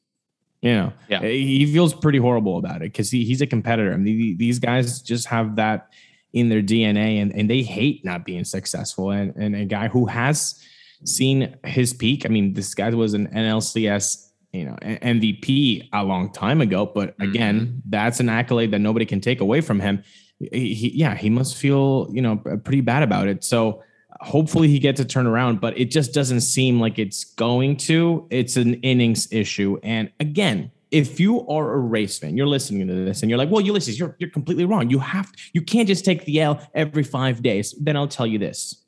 You 0.63 0.73
know, 0.73 0.93
Yeah. 1.11 1.21
he 1.21 1.67
feels 1.71 1.93
pretty 1.93 2.17
horrible 2.17 2.57
about 2.57 2.77
it 2.77 2.91
because 2.91 3.11
he, 3.11 3.27
he's 3.27 3.43
a 3.43 3.47
competitor. 3.47 3.93
I 3.93 3.99
mean, 3.99 4.39
these 4.39 4.59
guys 4.59 5.03
just 5.03 5.27
have 5.27 5.57
that 5.57 5.89
in 6.33 6.49
their 6.49 6.63
DNA, 6.63 7.21
and, 7.21 7.35
and 7.35 7.51
they 7.51 7.63
hate 7.63 8.03
not 8.03 8.25
being 8.25 8.45
successful. 8.45 9.11
And 9.11 9.37
and 9.37 9.55
a 9.55 9.67
guy 9.67 9.89
who 9.89 10.07
has 10.07 10.59
seen 11.05 11.55
his 11.65 11.93
peak. 11.93 12.25
I 12.25 12.31
mean, 12.31 12.55
this 12.55 12.73
guy 12.75 12.89
was 12.95 13.13
an 13.13 13.27
NLCS 13.29 14.31
you 14.55 14.65
know 14.65 14.77
MVP 14.83 15.89
a 15.93 16.05
long 16.05 16.31
time 16.31 16.61
ago, 16.61 16.87
but 16.87 17.15
again, 17.21 17.61
mm-hmm. 17.61 17.79
that's 17.89 18.21
an 18.21 18.29
accolade 18.29 18.71
that 18.71 18.79
nobody 18.79 19.05
can 19.05 19.21
take 19.21 19.41
away 19.41 19.61
from 19.61 19.81
him. 19.81 20.03
he, 20.39 20.75
he- 20.75 20.97
yeah, 20.97 21.15
he 21.15 21.29
must 21.29 21.57
feel 21.57 22.09
you 22.11 22.23
know 22.23 22.37
pretty 22.37 22.81
bad 22.81 23.03
about 23.03 23.27
it. 23.27 23.43
So 23.43 23.83
hopefully 24.21 24.69
he 24.69 24.79
gets 24.79 25.01
a 25.01 25.05
turnaround, 25.05 25.61
but 25.61 25.77
it 25.77 25.87
just 25.87 26.15
doesn't 26.15 26.43
seem 26.43 26.81
like 26.81 26.99
it's 26.99 27.25
going 27.25 27.77
to. 27.79 28.27
It's 28.31 28.57
an 28.57 28.75
innings 28.75 29.31
issue, 29.33 29.79
and 29.83 30.11
again. 30.21 30.71
If 30.91 31.19
you 31.19 31.45
are 31.49 31.73
a 31.73 31.79
Rays 31.81 32.21
fan, 32.21 32.37
you're 32.37 32.47
listening 32.47 32.87
to 32.87 32.95
this 32.95 33.23
and 33.23 33.29
you're 33.29 33.37
like, 33.37 33.51
well, 33.51 33.61
Ulysses, 33.61 33.99
you're, 33.99 34.15
you're 34.21 34.31
completely 34.31 34.65
wrong. 34.65 34.91
You 34.91 35.01
have 35.01 35.33
you 35.53 35.61
can't 35.61 35.89
just 35.89 36.05
take 36.05 36.25
the 36.25 36.41
L 36.41 36.65
every 36.73 37.03
five 37.03 37.43
days. 37.43 37.75
Then 37.81 37.97
I'll 37.97 38.07
tell 38.07 38.29
you 38.29 38.39
this 38.39 38.84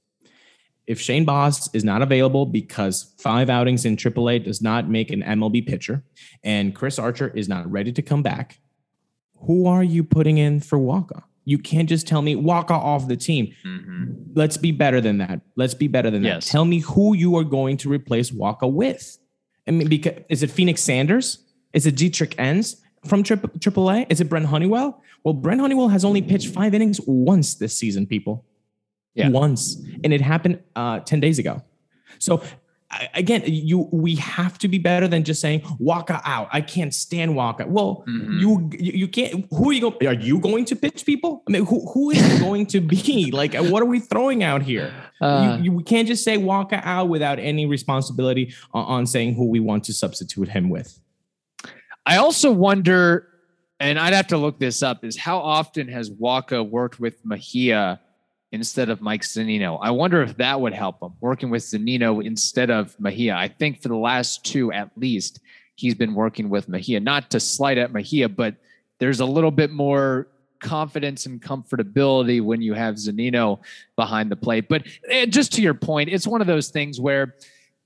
if 0.86 1.00
Shane 1.00 1.24
Baz 1.24 1.68
is 1.72 1.84
not 1.84 2.02
available 2.02 2.46
because 2.46 3.14
five 3.18 3.50
outings 3.50 3.84
in 3.84 3.96
AAA 3.96 4.44
does 4.44 4.62
not 4.62 4.88
make 4.88 5.10
an 5.10 5.22
MLB 5.22 5.66
pitcher, 5.66 6.02
and 6.44 6.74
Chris 6.74 6.98
Archer 6.98 7.28
is 7.28 7.48
not 7.48 7.70
ready 7.70 7.92
to 7.92 8.02
come 8.02 8.22
back, 8.22 8.60
who 9.46 9.66
are 9.66 9.82
you 9.82 10.04
putting 10.04 10.38
in 10.38 10.60
for 10.60 10.78
Wacha? 10.78 11.22
You 11.44 11.58
can't 11.58 11.88
just 11.88 12.06
tell 12.08 12.22
me 12.22 12.34
Wacha 12.34 12.70
off 12.72 13.06
the 13.08 13.16
team. 13.16 13.52
Mhm. 13.64 14.16
Let's 14.34 14.56
be 14.56 14.72
better 14.72 15.00
than 15.00 15.18
that. 15.18 15.40
Let's 15.56 15.74
be 15.74 15.86
better 15.88 16.10
than 16.10 16.24
Yes. 16.24 16.44
that. 16.46 16.50
Tell 16.50 16.64
me 16.64 16.80
who 16.80 17.14
you 17.16 17.36
are 17.36 17.44
going 17.44 17.76
to 17.78 17.88
replace 17.88 18.30
Wacha 18.30 18.70
with. 18.72 19.18
I 19.66 19.70
mean, 19.72 19.88
because 19.88 20.14
is 20.28 20.42
it 20.42 20.50
Phoenix 20.50 20.82
Sanders? 20.82 21.38
Is 21.72 21.86
it 21.86 21.96
Dietrich 21.96 22.34
Enns 22.38 22.76
from 23.04 23.22
Tri- 23.22 23.36
AAA? 23.60 24.06
Is 24.08 24.20
it 24.20 24.28
Brent 24.28 24.46
Honeywell? 24.46 25.02
Well, 25.24 25.34
Brent 25.34 25.60
Honeywell 25.60 25.88
has 25.88 26.04
only 26.04 26.22
pitched 26.22 26.48
five 26.48 26.74
innings 26.74 27.00
once 27.06 27.54
this 27.54 27.76
season, 27.76 28.06
people. 28.06 28.44
Yeah. 29.16 29.30
Once. 29.30 29.76
And 30.04 30.12
it 30.12 30.20
happened 30.20 30.60
uh, 30.76 31.00
10 31.00 31.20
days 31.20 31.38
ago. 31.38 31.62
So 32.18 32.42
again, 33.14 33.42
you 33.46 33.88
we 33.92 34.14
have 34.16 34.58
to 34.58 34.68
be 34.68 34.78
better 34.78 35.08
than 35.08 35.24
just 35.24 35.40
saying 35.40 35.60
Wacha 35.80 36.20
out. 36.24 36.48
I 36.52 36.60
can't 36.60 36.94
stand 36.94 37.32
Wacha. 37.32 37.66
Well, 37.66 38.04
Mhm. 38.08 38.40
you 38.40 38.70
you 38.78 39.08
can't. 39.08 39.44
Who 39.50 39.70
are 39.70 39.72
you 39.72 39.80
going? 39.80 40.06
Are 40.06 40.14
you 40.14 40.38
going 40.38 40.64
to 40.66 40.76
pitch 40.76 41.04
people? 41.04 41.42
I 41.48 41.50
mean, 41.52 41.66
who 41.66 41.78
who 41.92 42.10
is 42.10 42.38
going 42.46 42.66
to 42.66 42.80
be? 42.80 43.30
Like, 43.32 43.54
what 43.54 43.82
are 43.82 43.86
we 43.86 43.98
throwing 44.00 44.42
out 44.44 44.62
here? 44.62 44.92
Uh, 45.20 45.56
you, 45.58 45.64
you 45.64 45.72
we 45.72 45.82
can't 45.82 46.06
just 46.06 46.22
say 46.24 46.38
Wacha 46.38 46.80
out 46.84 47.08
without 47.08 47.38
any 47.38 47.66
responsibility 47.66 48.54
on, 48.72 48.84
on 48.84 49.06
saying 49.06 49.34
who 49.34 49.46
we 49.48 49.60
want 49.60 49.84
to 49.84 49.92
substitute 49.92 50.48
him 50.48 50.68
with. 50.70 50.98
I 52.06 52.18
also 52.18 52.52
wonder, 52.52 53.26
and 53.80 53.98
I'd 53.98 54.12
have 54.14 54.28
to 54.28 54.38
look 54.38 54.60
this 54.60 54.82
up, 54.82 55.04
is 55.04 55.16
how 55.16 55.38
often 55.38 55.88
has 55.88 56.08
Wacha 56.08 56.66
worked 56.68 57.00
with 57.00 57.16
Mejia 57.24 58.00
instead 58.52 58.88
of 58.88 59.00
Mike 59.00 59.22
Zunino? 59.22 59.78
I 59.82 59.90
wonder 59.90 60.22
if 60.22 60.36
that 60.36 60.60
would 60.60 60.72
help 60.72 61.02
him 61.02 61.12
working 61.20 61.50
with 61.50 61.62
Zunino 61.62 62.24
instead 62.24 62.70
of 62.70 62.98
Mejia. 63.00 63.34
I 63.34 63.48
think 63.48 63.82
for 63.82 63.88
the 63.88 63.96
last 63.96 64.44
two, 64.44 64.72
at 64.72 64.90
least, 64.96 65.40
he's 65.74 65.94
been 65.94 66.14
working 66.14 66.48
with 66.48 66.68
Mejia. 66.68 67.00
Not 67.00 67.30
to 67.30 67.40
slight 67.40 67.78
at 67.78 67.92
Mejia, 67.92 68.28
but 68.28 68.56
there's 68.98 69.20
a 69.20 69.26
little 69.26 69.50
bit 69.50 69.70
more 69.70 70.28
confidence 70.60 71.26
and 71.26 71.42
comfortability 71.42 72.42
when 72.42 72.62
you 72.62 72.72
have 72.72 72.94
Zunino 72.94 73.60
behind 73.94 74.30
the 74.30 74.36
plate. 74.36 74.68
But 74.68 74.84
just 75.28 75.52
to 75.52 75.62
your 75.62 75.74
point, 75.74 76.08
it's 76.08 76.26
one 76.26 76.40
of 76.40 76.46
those 76.46 76.70
things 76.70 76.98
where 76.98 77.34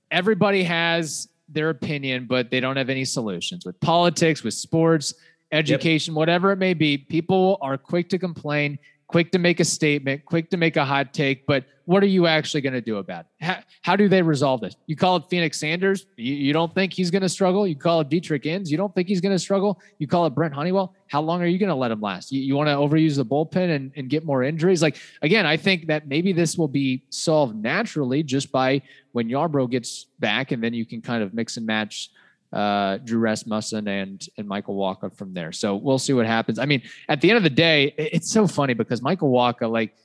everybody 0.09 0.63
has 0.63 1.27
their 1.49 1.69
opinion, 1.69 2.27
but 2.29 2.49
they 2.49 2.61
don't 2.61 2.77
have 2.77 2.89
any 2.89 3.03
solutions 3.03 3.65
with 3.65 3.77
politics, 3.81 4.41
with 4.41 4.53
sports, 4.53 5.13
education, 5.51 6.13
whatever 6.13 6.53
it 6.53 6.57
may 6.57 6.73
be. 6.73 6.97
People 6.97 7.57
are 7.61 7.77
quick 7.77 8.07
to 8.07 8.17
complain, 8.17 8.79
quick 9.11 9.31
to 9.33 9.39
make 9.39 9.59
a 9.59 9.65
statement, 9.65 10.23
quick 10.23 10.49
to 10.49 10.57
make 10.57 10.77
a 10.77 10.85
hot 10.85 11.13
take. 11.13 11.45
But 11.45 11.65
what 11.83 12.01
are 12.01 12.07
you 12.07 12.27
actually 12.27 12.61
going 12.61 12.73
to 12.73 12.81
do 12.81 12.97
about 12.97 13.25
it? 13.25 13.45
How, 13.45 13.57
how 13.81 13.95
do 13.97 14.07
they 14.07 14.21
resolve 14.21 14.61
this? 14.61 14.73
You 14.87 14.95
call 14.95 15.17
it 15.17 15.23
Phoenix 15.29 15.59
Sanders. 15.59 16.05
You, 16.15 16.33
you 16.33 16.53
don't 16.53 16.73
think 16.73 16.93
he's 16.93 17.11
going 17.11 17.21
to 17.21 17.27
struggle. 17.27 17.67
You 17.67 17.75
call 17.75 17.99
it 17.99 18.09
Dietrich 18.09 18.45
Enns. 18.45 18.71
You 18.71 18.77
don't 18.77 18.95
think 18.95 19.09
he's 19.09 19.19
going 19.19 19.35
to 19.35 19.39
struggle. 19.39 19.81
You 19.97 20.07
call 20.07 20.25
it 20.27 20.29
Brent 20.29 20.53
Honeywell. 20.53 20.95
How 21.07 21.21
long 21.21 21.41
are 21.41 21.45
you 21.45 21.59
going 21.59 21.67
to 21.69 21.75
let 21.75 21.91
him 21.91 21.99
last? 21.99 22.31
You, 22.31 22.39
you 22.39 22.55
want 22.55 22.69
to 22.69 22.75
overuse 22.75 23.17
the 23.17 23.25
bullpen 23.25 23.75
and, 23.75 23.91
and 23.97 24.09
get 24.09 24.23
more 24.23 24.43
injuries? 24.43 24.81
Like, 24.81 24.97
again, 25.21 25.45
I 25.45 25.57
think 25.57 25.87
that 25.87 26.07
maybe 26.07 26.31
this 26.31 26.57
will 26.57 26.69
be 26.69 27.03
solved 27.09 27.55
naturally 27.61 28.23
just 28.23 28.49
by 28.49 28.81
when 29.11 29.27
Yarbrough 29.27 29.71
gets 29.71 30.05
back, 30.19 30.53
and 30.53 30.63
then 30.63 30.73
you 30.73 30.85
can 30.85 31.01
kind 31.01 31.21
of 31.21 31.33
mix 31.33 31.57
and 31.57 31.65
match 31.65 32.11
uh, 32.53 32.97
Drew 32.97 33.19
Rasmussen 33.19 33.87
and 33.87 34.25
and 34.37 34.47
Michael 34.47 34.75
Wacha 34.75 35.15
from 35.15 35.33
there. 35.33 35.51
So 35.51 35.75
we'll 35.75 35.99
see 35.99 36.13
what 36.13 36.25
happens. 36.25 36.59
I 36.59 36.65
mean, 36.65 36.81
at 37.07 37.21
the 37.21 37.29
end 37.29 37.37
of 37.37 37.43
the 37.43 37.49
day, 37.49 37.93
it's 37.97 38.31
so 38.31 38.47
funny 38.47 38.73
because 38.73 39.01
Michael 39.01 39.31
Wacha, 39.31 39.71
like 39.71 39.95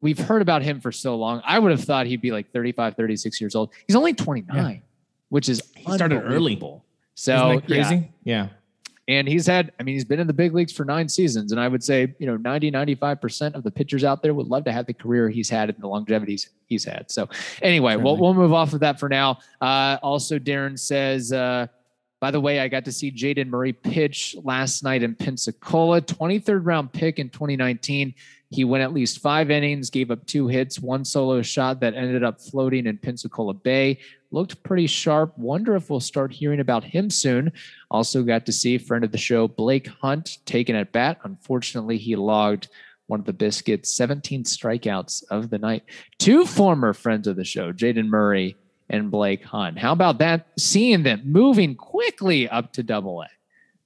we've 0.00 0.18
heard 0.18 0.42
about 0.42 0.62
him 0.62 0.80
for 0.80 0.92
so 0.92 1.16
long. 1.16 1.40
I 1.44 1.58
would 1.58 1.70
have 1.70 1.82
thought 1.82 2.06
he'd 2.06 2.20
be 2.20 2.30
like 2.30 2.52
35, 2.52 2.96
36 2.96 3.40
years 3.40 3.54
old. 3.54 3.72
He's 3.86 3.96
only 3.96 4.12
29, 4.14 4.82
which 5.30 5.48
is 5.48 5.62
He 5.74 5.84
started 5.92 6.22
early. 6.22 6.60
So 7.14 7.32
Isn't 7.34 7.66
that 7.66 7.68
yeah. 7.68 7.88
crazy? 7.88 8.12
Yeah. 8.24 8.48
And 9.12 9.28
he's 9.28 9.46
had, 9.46 9.72
I 9.78 9.82
mean, 9.82 9.94
he's 9.94 10.04
been 10.04 10.20
in 10.20 10.26
the 10.26 10.32
big 10.32 10.54
leagues 10.54 10.72
for 10.72 10.84
nine 10.84 11.08
seasons. 11.08 11.52
And 11.52 11.60
I 11.60 11.68
would 11.68 11.82
say, 11.82 12.14
you 12.18 12.26
know, 12.26 12.36
90, 12.36 12.70
95% 12.70 13.54
of 13.54 13.62
the 13.62 13.70
pitchers 13.70 14.04
out 14.04 14.22
there 14.22 14.34
would 14.34 14.48
love 14.48 14.64
to 14.64 14.72
have 14.72 14.86
the 14.86 14.94
career 14.94 15.28
he's 15.28 15.50
had 15.50 15.68
and 15.68 15.78
the 15.78 15.88
longevity 15.88 16.38
he's, 16.66 16.84
had. 16.84 17.10
So 17.10 17.28
anyway, 17.60 17.96
we'll, 17.96 18.16
we'll 18.16 18.34
move 18.34 18.52
off 18.52 18.72
of 18.72 18.80
that 18.80 18.98
for 18.98 19.08
now. 19.08 19.38
Uh, 19.60 19.98
also, 20.02 20.38
Darren 20.38 20.78
says, 20.78 21.32
uh, 21.32 21.66
by 22.22 22.30
the 22.30 22.40
way, 22.40 22.60
I 22.60 22.68
got 22.68 22.84
to 22.84 22.92
see 22.92 23.10
Jayden 23.10 23.48
Murray 23.48 23.72
pitch 23.72 24.36
last 24.44 24.84
night 24.84 25.02
in 25.02 25.14
Pensacola, 25.14 26.00
23rd 26.00 26.60
round 26.64 26.92
pick 26.92 27.18
in 27.18 27.28
2019. 27.28 28.14
He 28.52 28.64
went 28.64 28.82
at 28.82 28.92
least 28.92 29.20
five 29.20 29.50
innings, 29.50 29.90
gave 29.90 30.10
up 30.10 30.26
two 30.26 30.46
hits, 30.46 30.78
one 30.78 31.04
solo 31.04 31.40
shot 31.42 31.80
that 31.80 31.94
ended 31.94 32.22
up 32.22 32.40
floating 32.40 32.86
in 32.86 32.98
Pensacola 32.98 33.54
Bay. 33.54 33.98
Looked 34.30 34.62
pretty 34.62 34.86
sharp. 34.86 35.36
Wonder 35.38 35.74
if 35.74 35.88
we'll 35.88 36.00
start 36.00 36.32
hearing 36.32 36.60
about 36.60 36.84
him 36.84 37.10
soon. 37.10 37.52
Also 37.90 38.22
got 38.22 38.46
to 38.46 38.52
see 38.52 38.78
friend 38.78 39.04
of 39.04 39.12
the 39.12 39.18
show, 39.18 39.48
Blake 39.48 39.88
Hunt, 39.88 40.38
taken 40.44 40.76
at 40.76 40.92
bat. 40.92 41.18
Unfortunately, 41.24 41.98
he 41.98 42.16
logged 42.16 42.68
one 43.06 43.20
of 43.20 43.26
the 43.26 43.32
Biscuits' 43.32 43.94
17 43.94 44.44
strikeouts 44.44 45.24
of 45.30 45.50
the 45.50 45.58
night. 45.58 45.84
Two 46.18 46.46
former 46.46 46.92
friends 46.92 47.26
of 47.26 47.36
the 47.36 47.44
show, 47.44 47.72
Jayden 47.72 48.06
Murray 48.06 48.56
and 48.88 49.10
Blake 49.10 49.44
Hunt. 49.44 49.78
How 49.78 49.92
about 49.92 50.18
that? 50.18 50.46
Seeing 50.58 51.02
them 51.02 51.22
moving 51.24 51.74
quickly 51.74 52.48
up 52.48 52.72
to 52.74 52.82
double 52.82 53.22
A. 53.22 53.28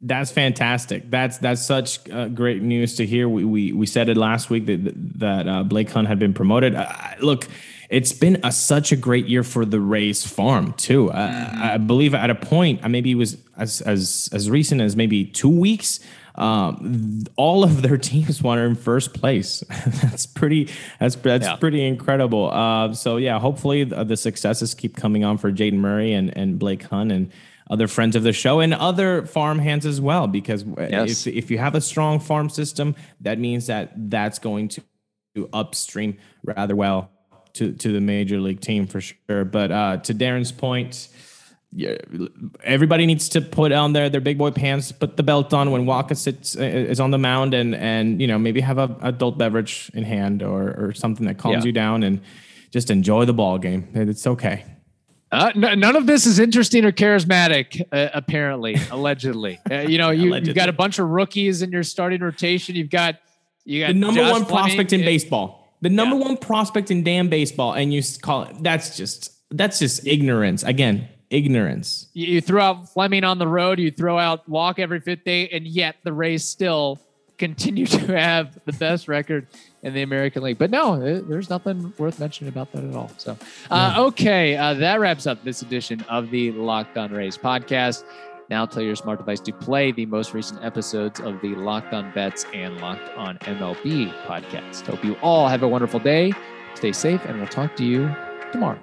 That's 0.06 0.30
fantastic. 0.30 1.10
That's 1.10 1.38
that's 1.38 1.62
such 1.62 2.08
uh, 2.10 2.28
great 2.28 2.62
news 2.62 2.94
to 2.96 3.04
hear. 3.06 3.28
We, 3.28 3.44
we 3.44 3.72
we 3.72 3.86
said 3.86 4.08
it 4.08 4.16
last 4.16 4.50
week 4.50 4.66
that 4.66 4.92
that 5.18 5.48
uh, 5.48 5.62
Blake 5.64 5.90
Hunt 5.90 6.06
had 6.06 6.20
been 6.20 6.32
promoted. 6.32 6.76
Uh, 6.76 6.86
look, 7.20 7.48
it's 7.90 8.12
been 8.12 8.38
a, 8.44 8.52
such 8.52 8.92
a 8.92 8.96
great 8.96 9.26
year 9.26 9.42
for 9.42 9.64
the 9.64 9.80
Rays 9.80 10.24
farm 10.24 10.74
too. 10.74 11.10
Uh, 11.10 11.50
I 11.74 11.78
believe 11.78 12.14
at 12.14 12.30
a 12.30 12.36
point, 12.36 12.84
uh, 12.84 12.88
maybe 12.88 13.10
it 13.10 13.16
was 13.16 13.36
as 13.56 13.80
as 13.80 14.30
as 14.32 14.48
recent 14.48 14.80
as 14.80 14.94
maybe 14.94 15.24
two 15.24 15.48
weeks. 15.48 15.98
Um, 16.36 17.24
all 17.36 17.64
of 17.64 17.82
their 17.82 17.96
teams 17.98 18.42
won 18.42 18.58
in 18.60 18.76
first 18.76 19.12
place. 19.12 19.64
that's 20.02 20.26
pretty. 20.26 20.68
That's 21.00 21.16
that's 21.16 21.46
Yeah. 21.46 21.56
pretty 21.56 21.84
incredible. 21.84 22.50
Uh, 22.52 22.92
so 22.94 23.16
yeah, 23.16 23.40
hopefully 23.40 23.82
the, 23.82 24.04
the 24.04 24.16
successes 24.16 24.72
keep 24.72 24.94
coming 24.94 25.24
on 25.24 25.36
for 25.38 25.50
Jayden 25.50 25.78
Murray 25.78 26.12
and 26.12 26.36
and 26.36 26.60
Blake 26.60 26.84
Hunt 26.84 27.10
and 27.10 27.32
other 27.68 27.88
friends 27.88 28.14
of 28.16 28.22
the 28.22 28.32
show 28.32 28.60
and 28.60 28.72
other 28.74 29.26
farm 29.26 29.58
hands 29.58 29.84
as 29.86 30.00
well. 30.00 30.26
Because 30.26 30.64
Yes. 30.78 31.26
if 31.26 31.34
if 31.36 31.50
you 31.50 31.58
have 31.58 31.74
a 31.74 31.80
strong 31.80 32.20
farm 32.20 32.48
system, 32.48 32.94
that 33.20 33.38
means 33.38 33.66
that 33.66 33.92
that's 34.10 34.38
going 34.38 34.68
to 34.68 34.82
upstream 35.52 36.16
rather 36.44 36.74
well 36.76 37.10
to 37.54 37.72
to 37.72 37.92
the 37.92 38.00
major 38.00 38.40
league 38.40 38.60
team 38.60 38.86
for 38.86 39.00
sure. 39.00 39.44
But 39.44 39.70
uh, 39.72 39.96
to 39.98 40.14
Darren's 40.14 40.52
point, 40.52 41.08
yeah, 41.72 41.96
everybody 42.64 43.04
needs 43.06 43.28
to 43.30 43.40
put 43.40 43.72
on 43.72 43.92
their 43.92 44.08
their 44.08 44.20
big 44.20 44.38
boy 44.38 44.50
pants, 44.52 44.92
put 44.92 45.16
the 45.16 45.22
belt 45.22 45.52
on 45.52 45.70
when 45.72 45.84
Wacha 45.84 46.16
sits 46.16 46.56
uh, 46.56 46.62
is 46.62 47.00
on 47.00 47.10
the 47.10 47.18
mound, 47.18 47.52
and 47.54 47.74
and 47.74 48.20
you 48.20 48.26
know 48.28 48.38
maybe 48.38 48.60
have 48.60 48.78
a 48.78 48.96
adult 49.02 49.36
beverage 49.38 49.90
in 49.94 50.04
hand 50.04 50.42
or 50.42 50.62
or 50.78 50.92
something 50.94 51.26
that 51.26 51.38
calms 51.38 51.64
Yeah. 51.64 51.68
you 51.68 51.72
down 51.72 52.02
and 52.02 52.20
just 52.70 52.90
enjoy 52.90 53.24
the 53.24 53.34
ball 53.34 53.58
game. 53.58 53.88
It's 53.94 54.26
okay. 54.26 54.64
Uh, 55.36 55.52
none 55.54 55.96
of 55.96 56.06
this 56.06 56.24
is 56.24 56.38
interesting 56.38 56.84
or 56.84 56.92
charismatic, 56.92 57.82
uh, 57.92 58.08
apparently, 58.14 58.74
allegedly. 58.90 59.60
Uh, 59.70 59.80
you 59.80 59.98
know, 59.98 60.10
you, 60.10 60.34
you've 60.36 60.54
got 60.54 60.68
a 60.68 60.72
bunch 60.72 60.98
of 60.98 61.08
rookies 61.08 61.60
in 61.62 61.70
your 61.70 61.82
starting 61.82 62.20
rotation. 62.22 62.74
You've 62.74 62.90
got 62.90 63.16
you 63.64 63.80
got 63.80 63.88
The 63.88 63.94
number 63.94 64.20
Josh 64.20 64.32
one 64.32 64.44
Fleming. 64.46 64.64
prospect 64.64 64.92
in 64.92 65.02
Uh, 65.02 65.04
baseball. 65.04 65.76
The 65.82 65.90
number 65.90 66.16
Yeah. 66.16 66.22
one 66.24 66.36
prospect 66.38 66.90
in 66.90 67.02
damn 67.04 67.28
baseball, 67.28 67.74
and 67.74 67.92
you 67.92 68.02
call 68.22 68.44
it 68.44 68.56
that's 68.62 68.96
just 68.96 69.30
that's 69.50 69.78
just 69.78 70.06
ignorance. 70.06 70.62
Again, 70.62 71.08
ignorance. 71.30 72.06
You, 72.14 72.26
you 72.26 72.40
throw 72.40 72.62
out 72.62 72.88
Fleming 72.88 73.24
on 73.24 73.38
the 73.38 73.46
road, 73.48 73.78
you 73.78 73.90
throw 73.90 74.18
out 74.18 74.48
Walk 74.48 74.78
every 74.78 75.00
fifth 75.00 75.24
day, 75.24 75.48
and 75.48 75.66
yet 75.66 75.96
the 76.02 76.12
Rays 76.12 76.44
still 76.44 76.98
continue 77.38 77.84
to 77.98 77.98
have 78.18 78.58
the 78.64 78.72
best 78.72 79.06
record 79.08 79.46
in 79.86 79.94
the 79.94 80.02
American 80.02 80.42
League. 80.42 80.58
But 80.58 80.70
no, 80.70 81.00
eh, 81.00 81.20
there's 81.26 81.48
nothing 81.48 81.94
worth 81.96 82.18
mentioning 82.18 82.52
about 82.52 82.72
that 82.72 82.84
at 82.84 82.94
all. 82.94 83.10
So, 83.16 83.38
uh, 83.70 83.94
okay, 83.98 84.56
uh, 84.56 84.74
that 84.74 84.98
wraps 85.00 85.26
up 85.26 85.42
this 85.44 85.62
edition 85.62 86.04
of 86.08 86.30
the 86.30 86.50
Locked 86.52 86.98
On 86.98 87.12
Rays 87.12 87.38
podcast. 87.38 88.04
Now 88.50 88.66
tell 88.66 88.82
your 88.82 88.96
smart 88.96 89.18
device 89.18 89.40
to 89.40 89.52
play 89.52 89.92
the 89.92 90.06
most 90.06 90.34
recent 90.34 90.64
episodes 90.64 91.20
of 91.20 91.40
the 91.40 91.54
Locked 91.54 91.94
On 91.94 92.12
Bets 92.12 92.46
and 92.52 92.78
Locked 92.80 93.16
On 93.16 93.38
MLB 93.38 94.12
podcast. 94.24 94.86
Hope 94.86 95.04
you 95.04 95.14
all 95.22 95.48
have 95.48 95.62
a 95.62 95.68
wonderful 95.68 96.00
day. 96.00 96.32
Stay 96.74 96.92
safe, 96.92 97.24
and 97.24 97.38
we'll 97.38 97.48
talk 97.48 97.74
to 97.76 97.84
you 97.84 98.14
tomorrow. 98.52 98.78